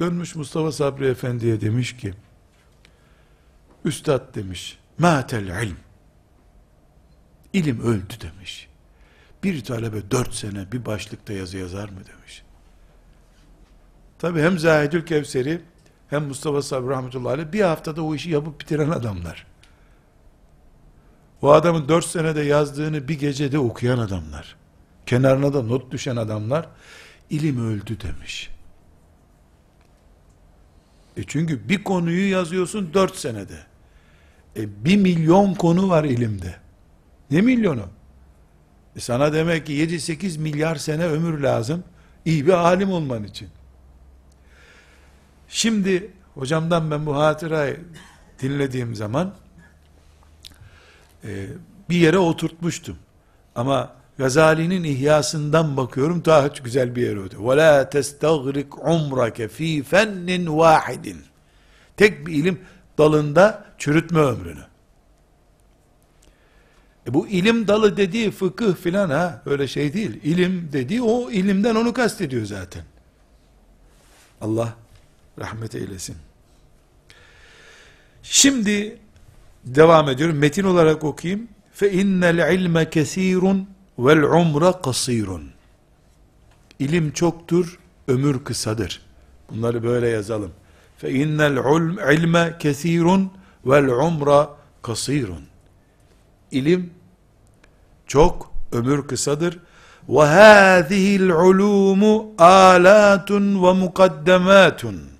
Dönmüş 0.00 0.34
Mustafa 0.34 0.72
Sabri 0.72 1.06
Efendi'ye 1.06 1.60
demiş 1.60 1.96
ki, 1.96 2.14
Üstad 3.84 4.34
demiş, 4.34 4.78
matel 4.98 5.64
ilm. 5.64 5.76
İlim 7.52 7.80
öldü 7.80 8.14
demiş. 8.20 8.68
Bir 9.44 9.64
talebe 9.64 10.10
dört 10.10 10.34
sene 10.34 10.72
bir 10.72 10.86
başlıkta 10.86 11.32
yazı 11.32 11.58
yazar 11.58 11.88
mı 11.88 12.00
demiş. 12.06 12.42
Tabi 14.18 14.42
hem 14.42 14.58
Zahidül 14.58 15.06
Kevseri 15.06 15.60
hem 16.14 16.24
Mustafa 16.24 16.62
Sabri 16.62 16.90
Rahmetullahi 16.90 17.32
Aleyh 17.32 17.52
bir 17.52 17.60
haftada 17.60 18.02
o 18.02 18.14
işi 18.14 18.30
yapıp 18.30 18.60
bitiren 18.60 18.90
adamlar. 18.90 19.46
O 21.42 21.52
adamın 21.52 21.88
dört 21.88 22.06
senede 22.06 22.40
yazdığını 22.40 23.08
bir 23.08 23.18
gecede 23.18 23.58
okuyan 23.58 23.98
adamlar. 23.98 24.56
Kenarına 25.06 25.54
da 25.54 25.62
not 25.62 25.92
düşen 25.92 26.16
adamlar. 26.16 26.68
ilim 27.30 27.68
öldü 27.68 28.00
demiş. 28.00 28.50
E 31.16 31.24
çünkü 31.26 31.68
bir 31.68 31.84
konuyu 31.84 32.30
yazıyorsun 32.30 32.94
dört 32.94 33.16
senede. 33.16 33.58
E 34.56 34.84
bir 34.84 34.96
milyon 34.96 35.54
konu 35.54 35.88
var 35.88 36.04
ilimde. 36.04 36.54
Ne 37.30 37.40
milyonu? 37.40 37.84
E 38.96 39.00
sana 39.00 39.32
demek 39.32 39.66
ki 39.66 39.72
7-8 39.72 40.38
milyar 40.38 40.76
sene 40.76 41.06
ömür 41.06 41.40
lazım. 41.40 41.84
iyi 42.24 42.46
bir 42.46 42.52
alim 42.52 42.92
olman 42.92 43.24
için. 43.24 43.48
Şimdi 45.53 46.11
hocamdan 46.33 46.91
ben 46.91 47.05
bu 47.05 47.15
hatırayı 47.15 47.79
dinlediğim 48.41 48.95
zaman 48.95 49.33
e, 51.23 51.47
bir 51.89 51.95
yere 51.95 52.17
oturtmuştum. 52.17 52.97
Ama 53.55 53.99
Gazali'nin 54.17 54.83
ihyasından 54.83 55.77
bakıyorum 55.77 56.25
daha 56.25 56.47
güzel 56.47 56.95
bir 56.95 57.01
yere 57.01 57.19
oturuyor. 57.19 57.43
وَلَا 57.43 57.89
تَسْتَغْرِقْ 57.89 58.69
عُمْرَكَ 58.69 59.47
ف۪ي 59.47 59.83
فَنٍّ 59.83 60.47
وَاحِدٍ 60.47 61.15
Tek 61.97 62.27
bir 62.27 62.33
ilim 62.33 62.59
dalında 62.97 63.65
çürütme 63.77 64.19
ömrünü. 64.19 64.63
E 67.07 67.13
bu 67.13 67.27
ilim 67.27 67.67
dalı 67.67 67.97
dediği 67.97 68.31
fıkıh 68.31 68.75
filan 68.75 69.09
ha 69.09 69.41
öyle 69.45 69.67
şey 69.67 69.93
değil. 69.93 70.19
İlim 70.23 70.69
dediği 70.73 71.01
o 71.01 71.31
ilimden 71.31 71.75
onu 71.75 71.93
kastediyor 71.93 72.45
zaten. 72.45 72.83
Allah 74.41 74.73
rahmet 75.38 75.74
eylesin. 75.74 76.16
Şimdi 78.22 78.98
devam 79.64 80.08
ediyorum. 80.08 80.36
Metin 80.38 80.64
olarak 80.64 81.04
okuyayım. 81.04 81.48
Fe 81.72 81.92
innel 81.92 82.54
ilme 82.54 82.90
kesirun 82.90 83.68
vel 83.98 84.22
umra 84.22 84.82
kasirun. 84.82 85.50
İlim 86.78 87.12
çoktur, 87.12 87.78
ömür 88.08 88.44
kısadır. 88.44 89.00
Bunları 89.50 89.82
böyle 89.82 90.08
yazalım. 90.08 90.52
Fe 90.98 91.10
innel 91.10 91.56
ilme 92.12 92.56
kesirun 92.58 93.32
vel 93.66 93.88
umra 93.88 94.50
kasirun. 94.82 95.42
İlim 96.50 96.90
çok, 98.06 98.52
ömür 98.72 99.06
kısadır. 99.06 99.58
Ve 100.08 100.22
hâzihil 100.22 101.28
ulûmu 101.28 102.34
âlâtun 102.38 103.62
ve 103.62 103.72
mukaddematun 103.72 105.13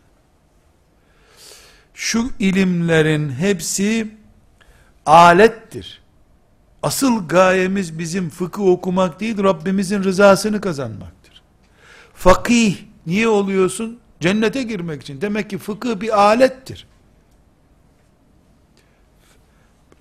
şu 1.95 2.31
ilimlerin 2.39 3.31
hepsi 3.31 4.09
alettir. 5.07 6.03
Asıl 6.83 7.29
gayemiz 7.29 7.99
bizim 7.99 8.31
fıkıh 8.31 8.63
okumak 8.63 9.21
değil, 9.21 9.43
Rabbimizin 9.43 10.05
rızasını 10.05 10.61
kazanmaktır. 10.61 11.43
Fakih 12.15 12.77
niye 13.07 13.29
oluyorsun? 13.29 13.99
Cennete 14.21 14.63
girmek 14.63 15.03
için. 15.03 15.21
Demek 15.21 15.51
ki 15.51 15.59
fıkıh 15.59 16.01
bir 16.01 16.21
alettir. 16.21 16.87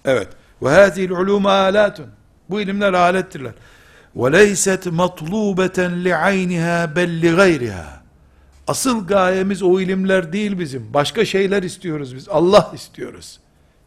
Evet. 0.06 0.28
Ve 0.62 0.70
hâzîl 0.70 1.10
ulûm 1.10 1.48
âlâtun. 1.48 2.08
Bu 2.50 2.62
ilimler 2.62 2.94
alettirler. 2.94 3.54
Ve 4.16 4.32
leyset 4.32 4.86
matlûbeten 4.86 6.04
li 6.04 6.16
aynihâ 6.16 6.96
bel 6.96 7.22
li 7.22 7.36
gayrihâ. 7.36 8.03
Asıl 8.68 9.08
gayemiz 9.08 9.64
o 9.64 9.80
ilimler 9.80 10.34
değil 10.34 10.60
bizim. 10.60 10.94
Başka 10.94 11.26
şeyler 11.26 11.64
istiyoruz 11.64 12.16
biz. 12.16 12.30
Allah 12.30 12.72
istiyoruz. 12.76 13.40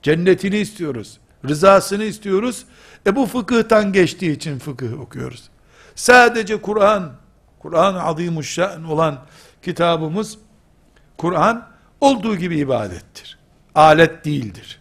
Cennetini 0.02 0.56
istiyoruz. 0.56 1.18
Rızasını 1.48 2.04
istiyoruz. 2.04 2.64
E 3.06 3.16
bu 3.16 3.26
fıkıhtan 3.26 3.92
geçtiği 3.92 4.32
için 4.32 4.58
fıkıh 4.58 5.00
okuyoruz. 5.00 5.48
Sadece 5.94 6.62
Kur'an, 6.62 7.12
Kur'an-ı 7.58 8.02
Azimuşşan 8.02 8.84
olan 8.84 9.18
kitabımız, 9.62 10.38
Kur'an 11.18 11.68
olduğu 12.00 12.36
gibi 12.36 12.58
ibadettir. 12.58 13.38
Alet 13.74 14.24
değildir. 14.24 14.80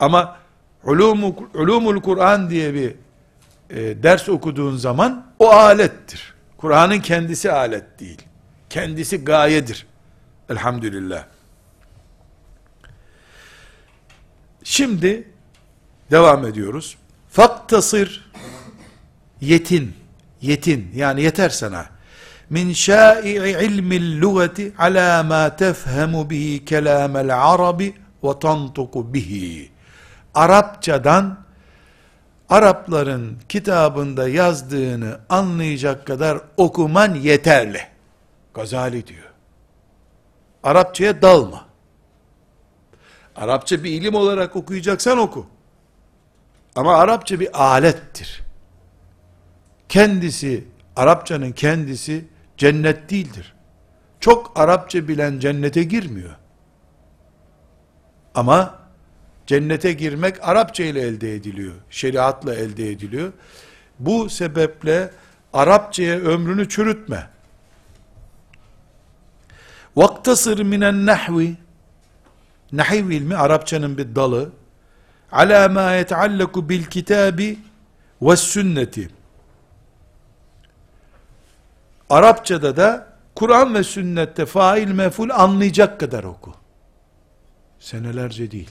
Ama 0.00 0.36
Ulumu, 0.84 1.36
Ulumul 1.54 2.00
Kur'an 2.00 2.50
diye 2.50 2.74
bir 2.74 2.94
e, 3.70 4.02
ders 4.02 4.28
okuduğun 4.28 4.76
zaman 4.76 5.26
o 5.38 5.50
alettir. 5.50 6.31
Kur'an'ın 6.62 7.00
kendisi 7.00 7.52
alet 7.52 8.00
değil. 8.00 8.22
Kendisi 8.70 9.24
gayedir. 9.24 9.86
Elhamdülillah. 10.50 11.24
Şimdi 14.64 15.28
devam 16.10 16.46
ediyoruz. 16.46 16.96
Faktasır 17.30 18.30
yetin, 19.40 19.96
yetin 20.40 20.90
yani 20.94 21.22
yeter 21.22 21.48
sana. 21.50 21.86
Min 22.50 22.72
şâi'i 22.72 23.64
ilmil 23.64 24.20
lugati 24.20 24.72
ala 24.78 25.22
ma 25.22 25.56
tefhemu 25.56 26.30
bihi 26.30 26.64
kelamel 26.64 27.52
arabi 27.52 27.94
ve 28.24 28.38
tantuku 28.38 29.14
bihi. 29.14 29.70
Arapçadan 30.34 31.41
Arapların 32.52 33.38
kitabında 33.48 34.28
yazdığını 34.28 35.20
anlayacak 35.28 36.06
kadar 36.06 36.38
okuman 36.56 37.14
yeterli. 37.14 37.80
Gazali 38.54 39.06
diyor. 39.06 39.32
Arapçaya 40.62 41.22
dalma. 41.22 41.66
Arapça 43.36 43.84
bir 43.84 43.90
ilim 43.90 44.14
olarak 44.14 44.56
okuyacaksan 44.56 45.18
oku. 45.18 45.46
Ama 46.76 46.96
Arapça 46.96 47.40
bir 47.40 47.62
alettir. 47.62 48.42
Kendisi, 49.88 50.64
Arapçanın 50.96 51.52
kendisi 51.52 52.24
cennet 52.56 53.10
değildir. 53.10 53.54
Çok 54.20 54.52
Arapça 54.60 55.08
bilen 55.08 55.38
cennete 55.38 55.82
girmiyor. 55.82 56.36
Ama 58.34 58.81
cennete 59.46 59.92
girmek 59.92 60.36
Arapça 60.48 60.84
ile 60.84 61.00
elde 61.00 61.34
ediliyor. 61.34 61.74
Şeriatla 61.90 62.54
elde 62.54 62.90
ediliyor. 62.90 63.32
Bu 63.98 64.30
sebeple 64.30 65.10
Arapçaya 65.52 66.18
ömrünü 66.18 66.68
çürütme. 66.68 67.28
Vaktasır 69.96 70.62
minen 70.62 71.06
nahvi 71.06 71.56
Nahiv 72.72 73.10
ilmi 73.10 73.36
Arapçanın 73.36 73.98
bir 73.98 74.14
dalı. 74.14 74.50
Ala 75.32 75.68
ma 75.68 75.92
yeteallaku 75.92 76.68
bil 76.68 76.84
kitabi 76.84 77.58
ve 78.22 78.36
sünneti. 78.36 79.10
Arapçada 82.10 82.76
da 82.76 83.06
Kur'an 83.34 83.74
ve 83.74 83.84
sünnette 83.84 84.46
fail 84.46 84.88
meful 84.88 85.30
anlayacak 85.30 86.00
kadar 86.00 86.24
oku. 86.24 86.54
Senelerce 87.80 88.50
değil. 88.50 88.70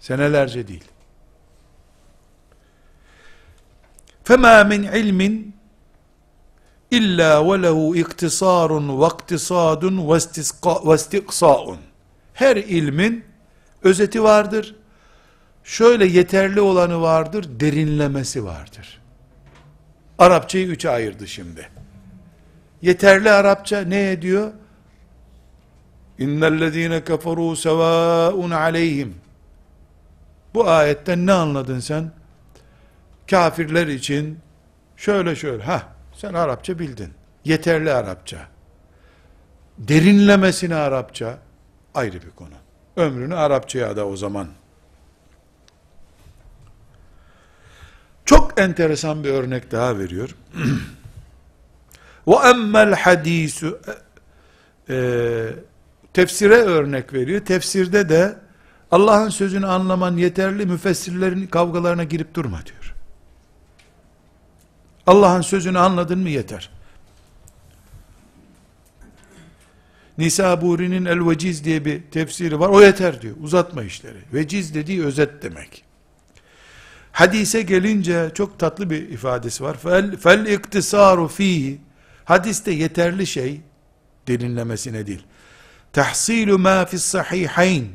Senelerce 0.00 0.68
değil. 0.68 0.84
فَمَا 4.24 4.62
مِنْ 4.72 4.82
عِلْمٍ 4.88 5.52
اِلَّا 6.92 7.32
وَلَهُ 7.48 7.78
اِقْتِصَارٌ 8.02 8.70
وَاقْتِصَادٌ 9.02 9.82
وَاسْتِقْصَاءٌ 10.62 11.76
Her 12.34 12.56
ilmin 12.56 13.24
özeti 13.82 14.22
vardır. 14.22 14.74
Şöyle 15.64 16.06
yeterli 16.06 16.60
olanı 16.60 17.00
vardır, 17.00 17.60
derinlemesi 17.60 18.44
vardır. 18.44 19.00
Arapçayı 20.18 20.66
üçe 20.66 20.90
ayırdı 20.90 21.28
şimdi. 21.28 21.68
Yeterli 22.82 23.30
Arapça 23.30 23.80
ne 23.80 24.10
ediyor? 24.10 24.52
İnnellezîne 26.18 26.98
keferû 26.98 27.56
sevâun 27.56 28.50
aleyhim 28.50 29.14
bu 30.57 30.69
ayetten 30.69 31.25
ne 31.25 31.33
anladın 31.33 31.79
sen? 31.79 32.11
Kafirler 33.29 33.87
için 33.87 34.39
şöyle 34.95 35.35
şöyle, 35.35 35.63
ha 35.63 35.83
sen 36.13 36.33
Arapça 36.33 36.79
bildin. 36.79 37.13
Yeterli 37.45 37.93
Arapça. 37.93 38.37
Derinlemesine 39.77 40.75
Arapça 40.75 41.39
ayrı 41.95 42.21
bir 42.21 42.29
konu. 42.29 42.53
Ömrünü 42.95 43.35
Arapçaya 43.35 43.97
da 43.97 44.07
o 44.07 44.15
zaman. 44.15 44.47
Çok 48.25 48.59
enteresan 48.59 49.23
bir 49.23 49.29
örnek 49.29 49.71
daha 49.71 49.99
veriyor. 49.99 50.35
Ve 52.27 52.35
emmel 52.35 52.93
hadisu 52.93 53.79
e, 54.89 55.49
tefsire 56.13 56.55
örnek 56.55 57.13
veriyor. 57.13 57.45
Tefsirde 57.45 58.09
de 58.09 58.46
Allah'ın 58.91 59.29
sözünü 59.29 59.67
anlaman 59.67 60.17
yeterli, 60.17 60.65
müfessirlerin 60.65 61.47
kavgalarına 61.47 62.03
girip 62.03 62.33
durma 62.33 62.65
diyor. 62.65 62.95
Allah'ın 65.07 65.41
sözünü 65.41 65.79
anladın 65.79 66.19
mı 66.19 66.29
yeter. 66.29 66.69
Nisa 70.17 70.61
Buri'nin 70.61 71.05
El 71.05 71.29
Veciz 71.29 71.63
diye 71.63 71.85
bir 71.85 72.01
tefsiri 72.11 72.59
var. 72.59 72.69
O 72.69 72.81
yeter 72.81 73.21
diyor. 73.21 73.35
Uzatma 73.41 73.83
işleri. 73.83 74.17
Veciz 74.33 74.75
dediği 74.75 75.05
özet 75.05 75.43
demek. 75.43 75.83
Hadise 77.11 77.61
gelince 77.61 78.31
çok 78.33 78.59
tatlı 78.59 78.89
bir 78.89 79.09
ifadesi 79.09 79.63
var. 79.63 79.77
Fel, 79.77 80.17
fel 80.17 80.45
iktisaru 80.45 81.27
fihi. 81.27 81.81
Hadiste 82.25 82.71
yeterli 82.71 83.27
şey 83.27 83.61
derinlemesine 84.27 85.07
değil. 85.07 85.23
Tahsilu 85.93 86.59
ma 86.59 86.85
fis 86.85 87.03
sahihayn 87.03 87.85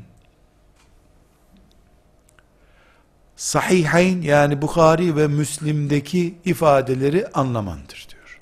sahihayn 3.43 4.22
yani 4.22 4.62
Bukhari 4.62 5.16
ve 5.16 5.26
Müslim'deki 5.26 6.34
ifadeleri 6.45 7.26
anlamandır 7.26 8.07
diyor. 8.11 8.38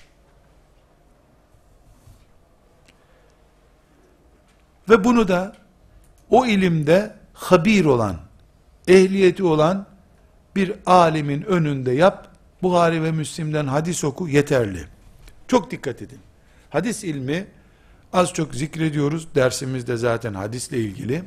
Ve 4.89 5.03
bunu 5.03 5.27
da 5.27 5.55
o 6.29 6.45
ilimde 6.45 7.15
habir 7.33 7.85
olan, 7.85 8.17
ehliyeti 8.87 9.43
olan 9.43 9.85
bir 10.55 10.73
alimin 10.85 11.41
önünde 11.41 11.91
yap. 11.91 12.27
Buhari 12.61 13.03
ve 13.03 13.11
Müslim'den 13.11 13.67
hadis 13.67 14.03
oku 14.03 14.27
yeterli. 14.27 14.85
Çok 15.47 15.71
dikkat 15.71 16.01
edin. 16.01 16.19
Hadis 16.69 17.03
ilmi 17.03 17.47
az 18.13 18.33
çok 18.33 18.55
zikrediyoruz. 18.55 19.35
Dersimizde 19.35 19.97
zaten 19.97 20.33
hadisle 20.33 20.77
ilgili. 20.77 21.23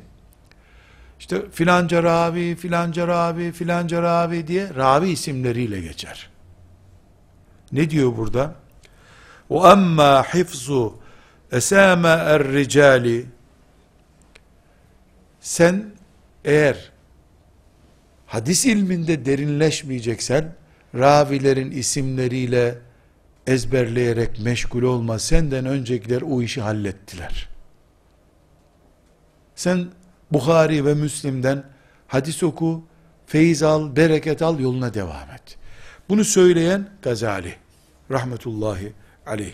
İşte 1.19 1.49
filanca 1.51 2.03
ravi, 2.03 2.55
filanca 2.55 3.07
ravi, 3.07 3.51
filanca 3.51 4.01
ravi 4.01 4.47
diye 4.47 4.75
ravi 4.75 5.09
isimleriyle 5.09 5.81
geçer. 5.81 6.29
Ne 7.71 7.89
diyor 7.89 8.17
burada? 8.17 8.55
O 9.49 9.65
amma 9.65 10.23
hifzu 10.23 10.99
esame 11.51 12.09
er 12.09 12.47
ricali 12.47 13.25
sen 15.39 15.85
eğer 16.45 16.91
hadis 18.27 18.65
ilminde 18.65 19.25
derinleşmeyeceksen 19.25 20.55
ravilerin 20.95 21.71
isimleriyle 21.71 22.77
ezberleyerek 23.47 24.39
meşgul 24.39 24.83
olma 24.83 25.19
senden 25.19 25.65
öncekiler 25.65 26.21
o 26.21 26.41
işi 26.41 26.61
hallettiler. 26.61 27.49
Sen 29.55 29.87
Bukhari 30.31 30.85
ve 30.85 30.93
Müslim'den 30.93 31.63
hadis 32.07 32.43
oku, 32.43 32.83
feyiz 33.25 33.63
al, 33.63 33.95
bereket 33.95 34.41
al, 34.41 34.59
yoluna 34.59 34.93
devam 34.93 35.29
et. 35.35 35.57
Bunu 36.09 36.25
söyleyen 36.25 36.89
Gazali, 37.01 37.55
rahmetullahi 38.11 38.93
aleyh. 39.25 39.53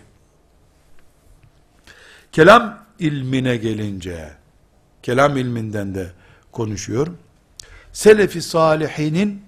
Kelam 2.31 2.85
ilmine 2.99 3.57
gelince, 3.57 4.31
kelam 5.03 5.37
ilminden 5.37 5.95
de 5.95 6.11
konuşuyor. 6.51 7.07
Selefi 7.93 8.41
salihinin 8.41 9.43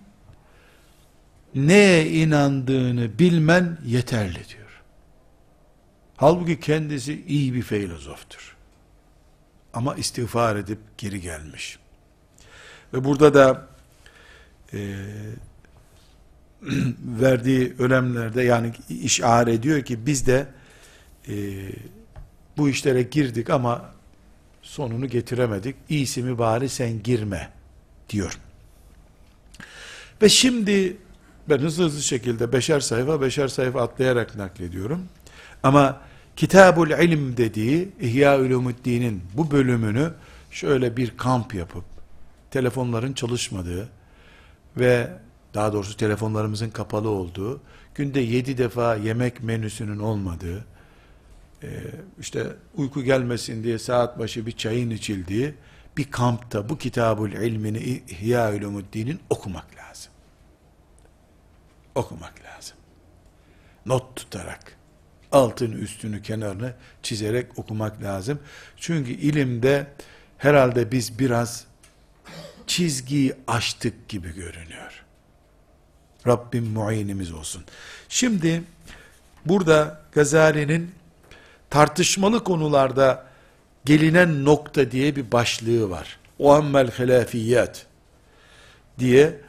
neye 1.56 2.10
inandığını 2.10 3.20
bilmen 3.20 3.78
yeterli 3.86 4.50
diyor. 4.50 4.82
Halbuki 6.18 6.60
kendisi 6.60 7.26
iyi 7.28 7.54
bir 7.54 7.62
filozoftur. 7.62 8.53
Ama 9.74 9.96
istiğfar 9.96 10.56
edip 10.56 10.80
geri 10.98 11.22
gelmiş. 11.22 11.80
Ve 12.94 13.04
burada 13.04 13.34
da 13.34 13.68
e, 14.74 14.80
verdiği 17.22 17.76
önemlerde 17.80 18.44
yani 18.44 18.74
işaret 18.90 19.60
ediyor 19.60 19.82
ki 19.82 20.06
biz 20.06 20.28
de 20.28 20.48
e, 21.28 21.36
bu 22.58 22.70
işlere 22.70 23.02
girdik 23.02 23.50
ama 23.50 23.94
sonunu 24.62 25.08
getiremedik. 25.08 25.76
İyisi 25.90 26.24
mi 26.24 26.38
bari 26.38 26.70
sen 26.70 27.04
girme 27.04 27.50
diyor. 28.10 28.40
Ve 30.22 30.30
şimdi 30.30 30.98
ben 31.50 31.58
hızlı 31.58 31.86
hızlı 31.86 32.02
şekilde 32.02 32.54
beşer 32.54 32.80
sayfa 32.80 33.22
beşer 33.22 33.48
sayfa 33.48 33.82
atlayarak 33.82 34.36
naklediyorum. 34.36 35.06
Ama 35.64 36.02
Kitabul 36.36 36.90
İlim 36.90 37.38
dediği 37.38 37.90
İhya 38.02 38.40
Ulumuddin'in 38.40 39.22
bu 39.34 39.52
bölümünü 39.52 40.14
şöyle 40.52 40.98
bir 40.98 41.18
kamp 41.18 41.54
yapıp 41.54 41.86
telefonların 42.52 43.14
çalışmadığı 43.14 43.90
ve 44.78 45.10
daha 45.54 45.74
doğrusu 45.74 45.98
telefonlarımızın 45.98 46.70
kapalı 46.70 47.10
olduğu, 47.10 47.62
günde 47.96 48.20
yedi 48.20 48.58
defa 48.58 48.96
yemek 48.96 49.44
menüsünün 49.44 50.00
olmadığı, 50.00 50.66
e, 51.64 51.70
işte 52.20 52.48
uyku 52.76 53.04
gelmesin 53.04 53.64
diye 53.64 53.80
saat 53.80 54.20
başı 54.20 54.46
bir 54.46 54.52
çayın 54.52 54.90
içildiği 54.90 55.54
bir 55.98 56.12
kampta 56.12 56.70
bu 56.70 56.78
kitabul 56.78 57.32
ilmini 57.32 57.78
İhya 57.78 58.54
Ulumuddin'in 58.54 59.20
okumak 59.30 59.76
lazım. 59.76 60.12
Okumak 61.96 62.34
lazım. 62.44 62.78
Not 63.86 64.16
tutarak, 64.16 64.78
altın 65.34 65.72
üstünü 65.72 66.22
kenarını 66.22 66.74
çizerek 67.04 67.60
okumak 67.60 68.04
lazım. 68.04 68.40
Çünkü 68.78 69.12
ilimde 69.12 69.88
herhalde 70.38 70.92
biz 70.92 71.20
biraz 71.20 71.66
çizgiyi 72.68 73.34
aştık 73.48 74.10
gibi 74.10 74.36
görünüyor. 74.36 75.04
Rabbim 76.28 76.66
muayyenimiz 76.66 77.32
olsun. 77.32 77.64
Şimdi 78.10 78.64
burada 79.46 80.02
Gazali'nin 80.12 80.92
tartışmalı 81.70 82.44
konularda 82.44 83.26
gelinen 83.86 84.46
nokta 84.46 84.92
diye 84.92 85.16
bir 85.16 85.32
başlığı 85.32 85.90
var. 85.90 86.20
O 86.40 86.54
ammel 86.54 86.92
hilafiyat 86.92 87.86
diye 89.00 89.42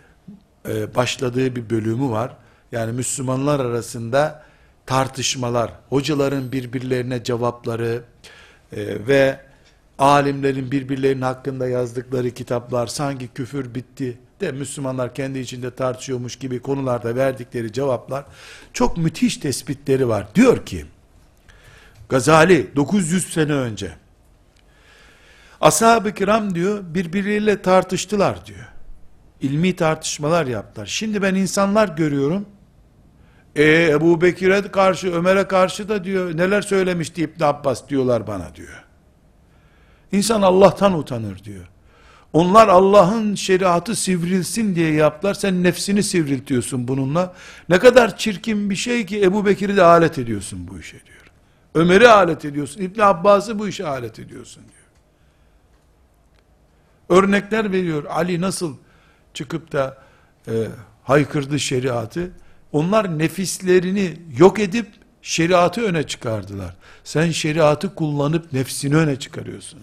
e, 0.68 0.94
başladığı 0.94 1.56
bir 1.56 1.70
bölümü 1.70 2.10
var. 2.10 2.36
Yani 2.72 2.92
Müslümanlar 2.92 3.60
arasında 3.60 4.44
tartışmalar, 4.86 5.70
hocaların 5.88 6.52
birbirlerine 6.52 7.24
cevapları 7.24 8.02
e, 8.72 9.06
ve 9.06 9.40
alimlerin 9.98 10.70
birbirlerinin 10.70 11.22
hakkında 11.22 11.68
yazdıkları 11.68 12.30
kitaplar 12.30 12.86
sanki 12.86 13.28
küfür 13.28 13.74
bitti 13.74 14.18
de 14.40 14.52
Müslümanlar 14.52 15.14
kendi 15.14 15.38
içinde 15.38 15.70
tartışıyormuş 15.70 16.36
gibi 16.36 16.62
konularda 16.62 17.16
verdikleri 17.16 17.72
cevaplar 17.72 18.24
çok 18.72 18.96
müthiş 18.96 19.36
tespitleri 19.36 20.08
var. 20.08 20.34
Diyor 20.34 20.66
ki 20.66 20.86
Gazali 22.08 22.76
900 22.76 23.32
sene 23.32 23.52
önce 23.52 23.92
ashab-ı 25.60 26.14
kiram 26.14 26.54
diyor 26.54 26.82
birbirleriyle 26.84 27.62
tartıştılar 27.62 28.46
diyor. 28.46 28.68
İlmi 29.40 29.76
tartışmalar 29.76 30.46
yaptılar. 30.46 30.86
Şimdi 30.86 31.22
ben 31.22 31.34
insanlar 31.34 31.88
görüyorum 31.88 32.46
e, 33.56 33.88
Ebu 33.90 34.20
Bekir'e 34.20 34.62
karşı, 34.62 35.12
Ömer'e 35.12 35.48
karşı 35.48 35.88
da 35.88 36.04
diyor, 36.04 36.36
neler 36.36 36.62
söylemişti 36.62 37.22
İbn 37.22 37.44
Abbas 37.44 37.88
diyorlar 37.88 38.26
bana 38.26 38.54
diyor. 38.54 38.84
İnsan 40.12 40.42
Allah'tan 40.42 40.98
utanır 40.98 41.44
diyor. 41.44 41.68
Onlar 42.32 42.68
Allah'ın 42.68 43.34
şeriatı 43.34 43.96
sivrilsin 43.96 44.74
diye 44.74 44.92
yaptılar. 44.92 45.34
Sen 45.34 45.62
nefsini 45.62 46.02
sivriltiyorsun 46.02 46.88
bununla. 46.88 47.34
Ne 47.68 47.78
kadar 47.78 48.16
çirkin 48.16 48.70
bir 48.70 48.76
şey 48.76 49.06
ki 49.06 49.22
Ebu 49.22 49.46
Bekir'i 49.46 49.76
de 49.76 49.82
alet 49.82 50.18
ediyorsun 50.18 50.68
bu 50.68 50.78
işe 50.78 51.06
diyor. 51.06 51.30
Ömer'i 51.74 52.08
alet 52.08 52.44
ediyorsun. 52.44 52.82
İbn 52.82 53.00
Abbas'ı 53.00 53.58
bu 53.58 53.68
işe 53.68 53.86
alet 53.86 54.18
ediyorsun 54.18 54.62
diyor. 54.62 54.84
Örnekler 57.08 57.72
veriyor. 57.72 58.04
Ali 58.04 58.40
nasıl 58.40 58.76
çıkıp 59.34 59.72
da 59.72 59.98
e, 60.48 60.52
haykırdı 61.04 61.60
şeriatı. 61.60 62.30
Onlar 62.74 63.18
nefislerini 63.18 64.16
yok 64.38 64.60
edip 64.60 64.86
şeriatı 65.22 65.80
öne 65.82 66.02
çıkardılar. 66.02 66.74
Sen 67.04 67.30
şeriatı 67.30 67.94
kullanıp 67.94 68.52
nefsini 68.52 68.96
öne 68.96 69.18
çıkarıyorsun. 69.18 69.80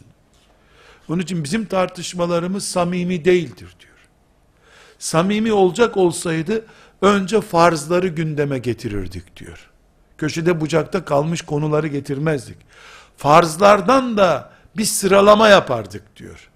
Onun 1.10 1.20
için 1.20 1.44
bizim 1.44 1.66
tartışmalarımız 1.66 2.64
samimi 2.68 3.26
değildir 3.26 3.76
diyor. 3.80 3.98
Samimi 5.00 5.54
olacak 5.54 5.98
olsaydı 5.98 6.66
önce 7.02 7.42
farzları 7.42 8.08
gündeme 8.08 8.60
getirirdik 8.60 9.38
diyor. 9.38 9.70
Köşede 10.18 10.62
bucakta 10.62 11.06
kalmış 11.06 11.42
konuları 11.42 11.88
getirmezdik. 11.88 12.58
Farzlardan 13.18 14.18
da 14.18 14.52
bir 14.78 14.86
sıralama 14.86 15.48
yapardık 15.48 16.18
diyor. 16.18 16.50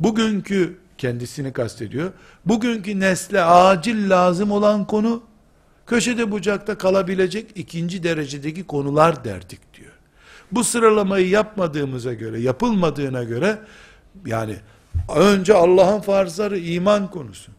Bugünkü 0.00 0.78
kendisini 0.98 1.52
kastediyor. 1.52 2.12
Bugünkü 2.46 3.00
nesle 3.00 3.42
acil 3.42 4.10
lazım 4.10 4.50
olan 4.50 4.86
konu 4.86 5.22
köşede 5.86 6.30
bucakta 6.30 6.78
kalabilecek 6.78 7.50
ikinci 7.54 8.02
derecedeki 8.02 8.66
konular 8.66 9.24
derdik 9.24 9.74
diyor. 9.74 9.92
Bu 10.52 10.64
sıralamayı 10.64 11.28
yapmadığımıza 11.28 12.14
göre, 12.14 12.40
yapılmadığına 12.40 13.24
göre 13.24 13.58
yani 14.26 14.56
önce 15.16 15.54
Allah'ın 15.54 16.00
farzları 16.00 16.58
iman 16.58 17.10
konusu. 17.10 17.52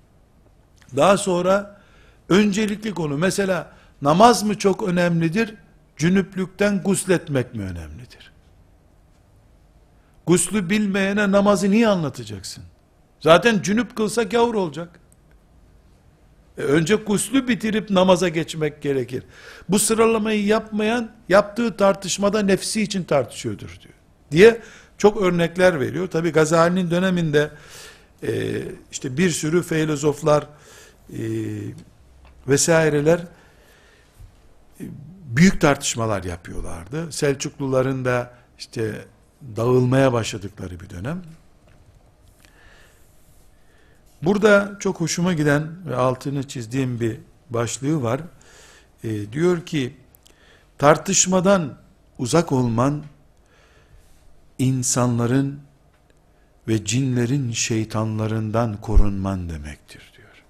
Daha 0.96 1.18
sonra 1.18 1.82
öncelikli 2.30 2.94
konu 2.94 3.18
mesela 3.18 3.72
namaz 4.02 4.44
mı 4.44 4.58
çok 4.58 4.84
önemlidir? 4.84 5.56
Cünüplükten 5.98 6.84
gusletmek 6.84 7.54
mi 7.56 7.64
önemlidir? 7.64 8.32
Guslü 10.28 10.70
bilmeyene 10.70 11.32
namazı 11.32 11.72
niye 11.72 11.88
anlatacaksın? 11.88 12.64
Zaten 13.20 13.62
cünüp 13.62 13.96
kılsa 13.96 14.24
gavur 14.24 14.56
olacak. 14.56 15.00
E 16.58 16.62
önce 16.62 16.96
guslü 16.96 17.48
bitirip 17.48 17.90
namaza 17.90 18.30
geçmek 18.30 18.82
gerekir. 18.82 19.24
Bu 19.70 19.80
sıralamayı 19.80 20.46
yapmayan 20.46 21.12
yaptığı 21.30 21.78
tartışmada 21.78 22.42
nefsi 22.42 22.82
için 22.82 23.04
tartışıyordur 23.04 23.78
diyor. 23.84 23.94
Diye 24.32 24.62
çok 24.98 25.22
örnekler 25.22 25.80
veriyor. 25.80 26.08
Tabi 26.08 26.32
Gazali'nin 26.32 26.92
döneminde 26.92 27.52
e, 28.24 28.62
işte 28.92 29.18
bir 29.18 29.30
sürü 29.30 29.64
filozoflar 29.64 30.48
e, 31.14 31.20
vesaireler 32.48 33.20
e, 33.20 34.84
büyük 35.26 35.62
tartışmalar 35.62 36.24
yapıyorlardı. 36.24 37.12
Selçukluların 37.12 38.06
da 38.06 38.34
işte 38.60 39.06
dağılmaya 39.56 40.14
başladıkları 40.14 40.80
bir 40.80 40.90
dönem. 40.90 41.24
Burada 44.22 44.78
çok 44.80 45.02
hoşuma 45.02 45.34
giden 45.34 45.86
ve 45.86 45.96
altını 45.96 46.48
çizdiğim 46.48 47.00
bir 47.00 47.20
başlığı 47.50 48.04
var. 48.04 48.22
E, 49.04 49.32
diyor 49.32 49.66
ki 49.66 49.98
tartışmadan 50.78 51.78
uzak 52.18 52.52
olman 52.52 53.04
insanların 54.60 55.60
ve 56.68 56.86
cinlerin 56.86 57.52
şeytanlarından 57.52 58.82
korunman 58.82 59.50
demektir 59.50 60.12
diyor. 60.18 60.44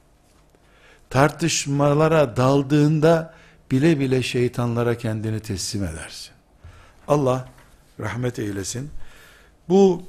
Tartışmalara 1.10 2.38
daldığında 2.38 3.34
bile 3.72 4.00
bile 4.00 4.24
şeytanlara 4.24 4.98
kendini 4.98 5.40
teslim 5.40 5.84
edersin. 5.84 6.34
Allah 7.08 7.50
rahmet 8.00 8.40
eylesin. 8.40 8.92
Bu 9.70 10.04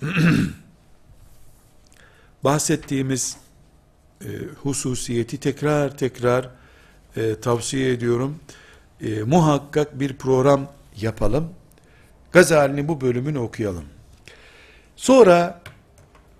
bahsettiğimiz 2.48 3.36
e, 4.20 4.28
hususiyeti 4.62 5.40
tekrar 5.40 5.96
tekrar 5.96 6.48
e, 7.16 7.40
tavsiye 7.40 7.92
ediyorum. 7.92 8.38
E, 9.00 9.22
muhakkak 9.22 10.00
bir 10.00 10.16
program 10.16 10.72
yapalım. 11.00 11.50
Gazali'nin 12.32 12.88
bu 12.88 13.00
bölümünü 13.00 13.38
okuyalım. 13.38 13.84
Sonra 14.96 15.60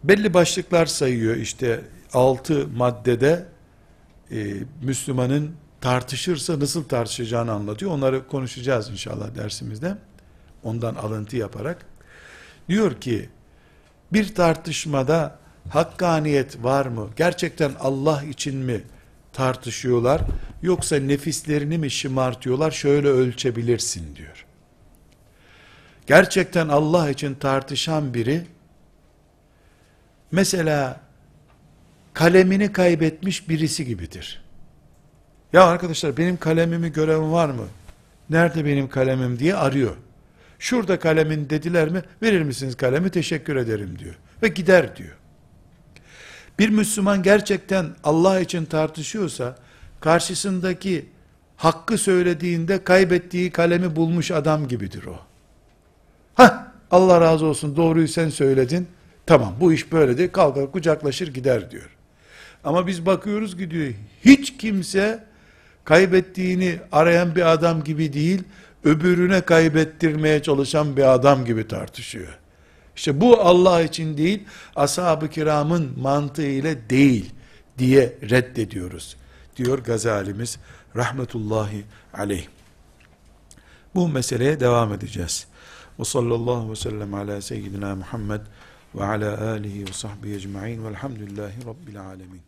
belli 0.04 0.34
başlıklar 0.34 0.86
sayıyor 0.86 1.36
işte 1.36 1.80
altı 2.12 2.68
maddede 2.68 3.46
e, 4.30 4.54
Müslümanın 4.82 5.52
tartışırsa 5.80 6.60
nasıl 6.60 6.84
tartışacağını 6.84 7.52
anlatıyor. 7.52 7.92
Onları 7.92 8.26
konuşacağız 8.28 8.90
inşallah 8.90 9.34
dersimizde. 9.34 9.96
Ondan 10.62 10.94
alıntı 10.94 11.36
yaparak. 11.36 11.86
Diyor 12.68 13.00
ki 13.00 13.28
bir 14.12 14.34
tartışmada 14.34 15.38
hakkaniyet 15.70 16.64
var 16.64 16.86
mı? 16.86 17.08
Gerçekten 17.16 17.72
Allah 17.80 18.22
için 18.22 18.56
mi 18.56 18.82
tartışıyorlar? 19.32 20.20
Yoksa 20.62 20.96
nefislerini 20.96 21.78
mi 21.78 21.90
şımartıyorlar? 21.90 22.70
Şöyle 22.70 23.08
ölçebilirsin 23.08 24.16
diyor. 24.16 24.44
Gerçekten 26.06 26.68
Allah 26.68 27.10
için 27.10 27.34
tartışan 27.34 28.14
biri 28.14 28.42
mesela 30.32 31.00
kalemini 32.12 32.72
kaybetmiş 32.72 33.48
birisi 33.48 33.84
gibidir. 33.84 34.42
Ya 35.52 35.64
arkadaşlar 35.64 36.16
benim 36.16 36.36
kalemimi 36.36 36.92
gören 36.92 37.32
var 37.32 37.48
mı? 37.48 37.64
Nerede 38.30 38.64
benim 38.64 38.88
kalemim 38.88 39.38
diye 39.38 39.54
arıyor. 39.54 39.96
Şurada 40.58 40.98
kalemin 40.98 41.50
dediler 41.50 41.88
mi? 41.88 42.02
Verir 42.22 42.42
misiniz 42.42 42.76
kalemi? 42.76 43.10
Teşekkür 43.10 43.56
ederim 43.56 43.98
diyor. 43.98 44.14
Ve 44.42 44.48
gider 44.48 44.96
diyor. 44.96 45.17
Bir 46.58 46.68
Müslüman 46.68 47.22
gerçekten 47.22 47.86
Allah 48.04 48.40
için 48.40 48.64
tartışıyorsa 48.64 49.56
karşısındaki 50.00 51.06
hakkı 51.56 51.98
söylediğinde 51.98 52.84
kaybettiği 52.84 53.50
kalemi 53.50 53.96
bulmuş 53.96 54.30
adam 54.30 54.68
gibidir 54.68 55.04
o. 55.04 55.18
Ha 56.34 56.72
Allah 56.90 57.20
razı 57.20 57.46
olsun 57.46 57.76
doğruyu 57.76 58.08
sen 58.08 58.28
söyledin. 58.28 58.88
Tamam 59.26 59.54
bu 59.60 59.72
iş 59.72 59.92
böyledir. 59.92 60.32
Kalkar 60.32 60.72
kucaklaşır 60.72 61.34
gider 61.34 61.70
diyor. 61.70 61.96
Ama 62.64 62.86
biz 62.86 63.06
bakıyoruz 63.06 63.58
gidiyor. 63.58 63.92
Hiç 64.24 64.56
kimse 64.56 65.24
kaybettiğini 65.84 66.78
arayan 66.92 67.36
bir 67.36 67.52
adam 67.52 67.84
gibi 67.84 68.12
değil, 68.12 68.42
öbürüne 68.84 69.40
kaybettirmeye 69.40 70.42
çalışan 70.42 70.96
bir 70.96 71.14
adam 71.14 71.44
gibi 71.44 71.68
tartışıyor. 71.68 72.37
İşte 72.98 73.20
bu 73.20 73.40
Allah 73.40 73.82
için 73.82 74.16
değil, 74.16 74.44
ashab-ı 74.76 75.30
kiramın 75.30 76.00
mantığı 76.00 76.46
ile 76.46 76.90
değil 76.90 77.30
diye 77.78 78.18
reddediyoruz 78.30 79.16
diyor 79.56 79.78
Gazalimiz 79.78 80.58
rahmetullahi 80.96 81.84
aleyh. 82.14 82.46
Bu 83.94 84.08
meseleye 84.08 84.60
devam 84.60 84.92
edeceğiz. 84.92 85.46
Ve 86.00 86.04
sallallahu 86.04 86.70
ve 86.70 86.76
sellem 86.76 87.14
ala 87.14 87.42
seyyidina 87.42 87.96
Muhammed 87.96 88.40
ve 88.94 89.04
ala 89.04 89.50
alihi 89.50 89.86
ve 89.86 89.92
sahbihi 89.92 90.34
ecma'in 90.34 90.84
velhamdülillahi 90.84 91.66
rabbil 91.66 92.00
alemin. 92.00 92.42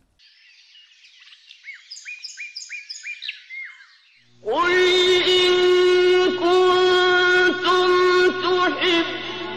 قل 4.51 4.73
إن 5.37 5.51
كنتم 6.43 7.89
تحبون 8.43 9.30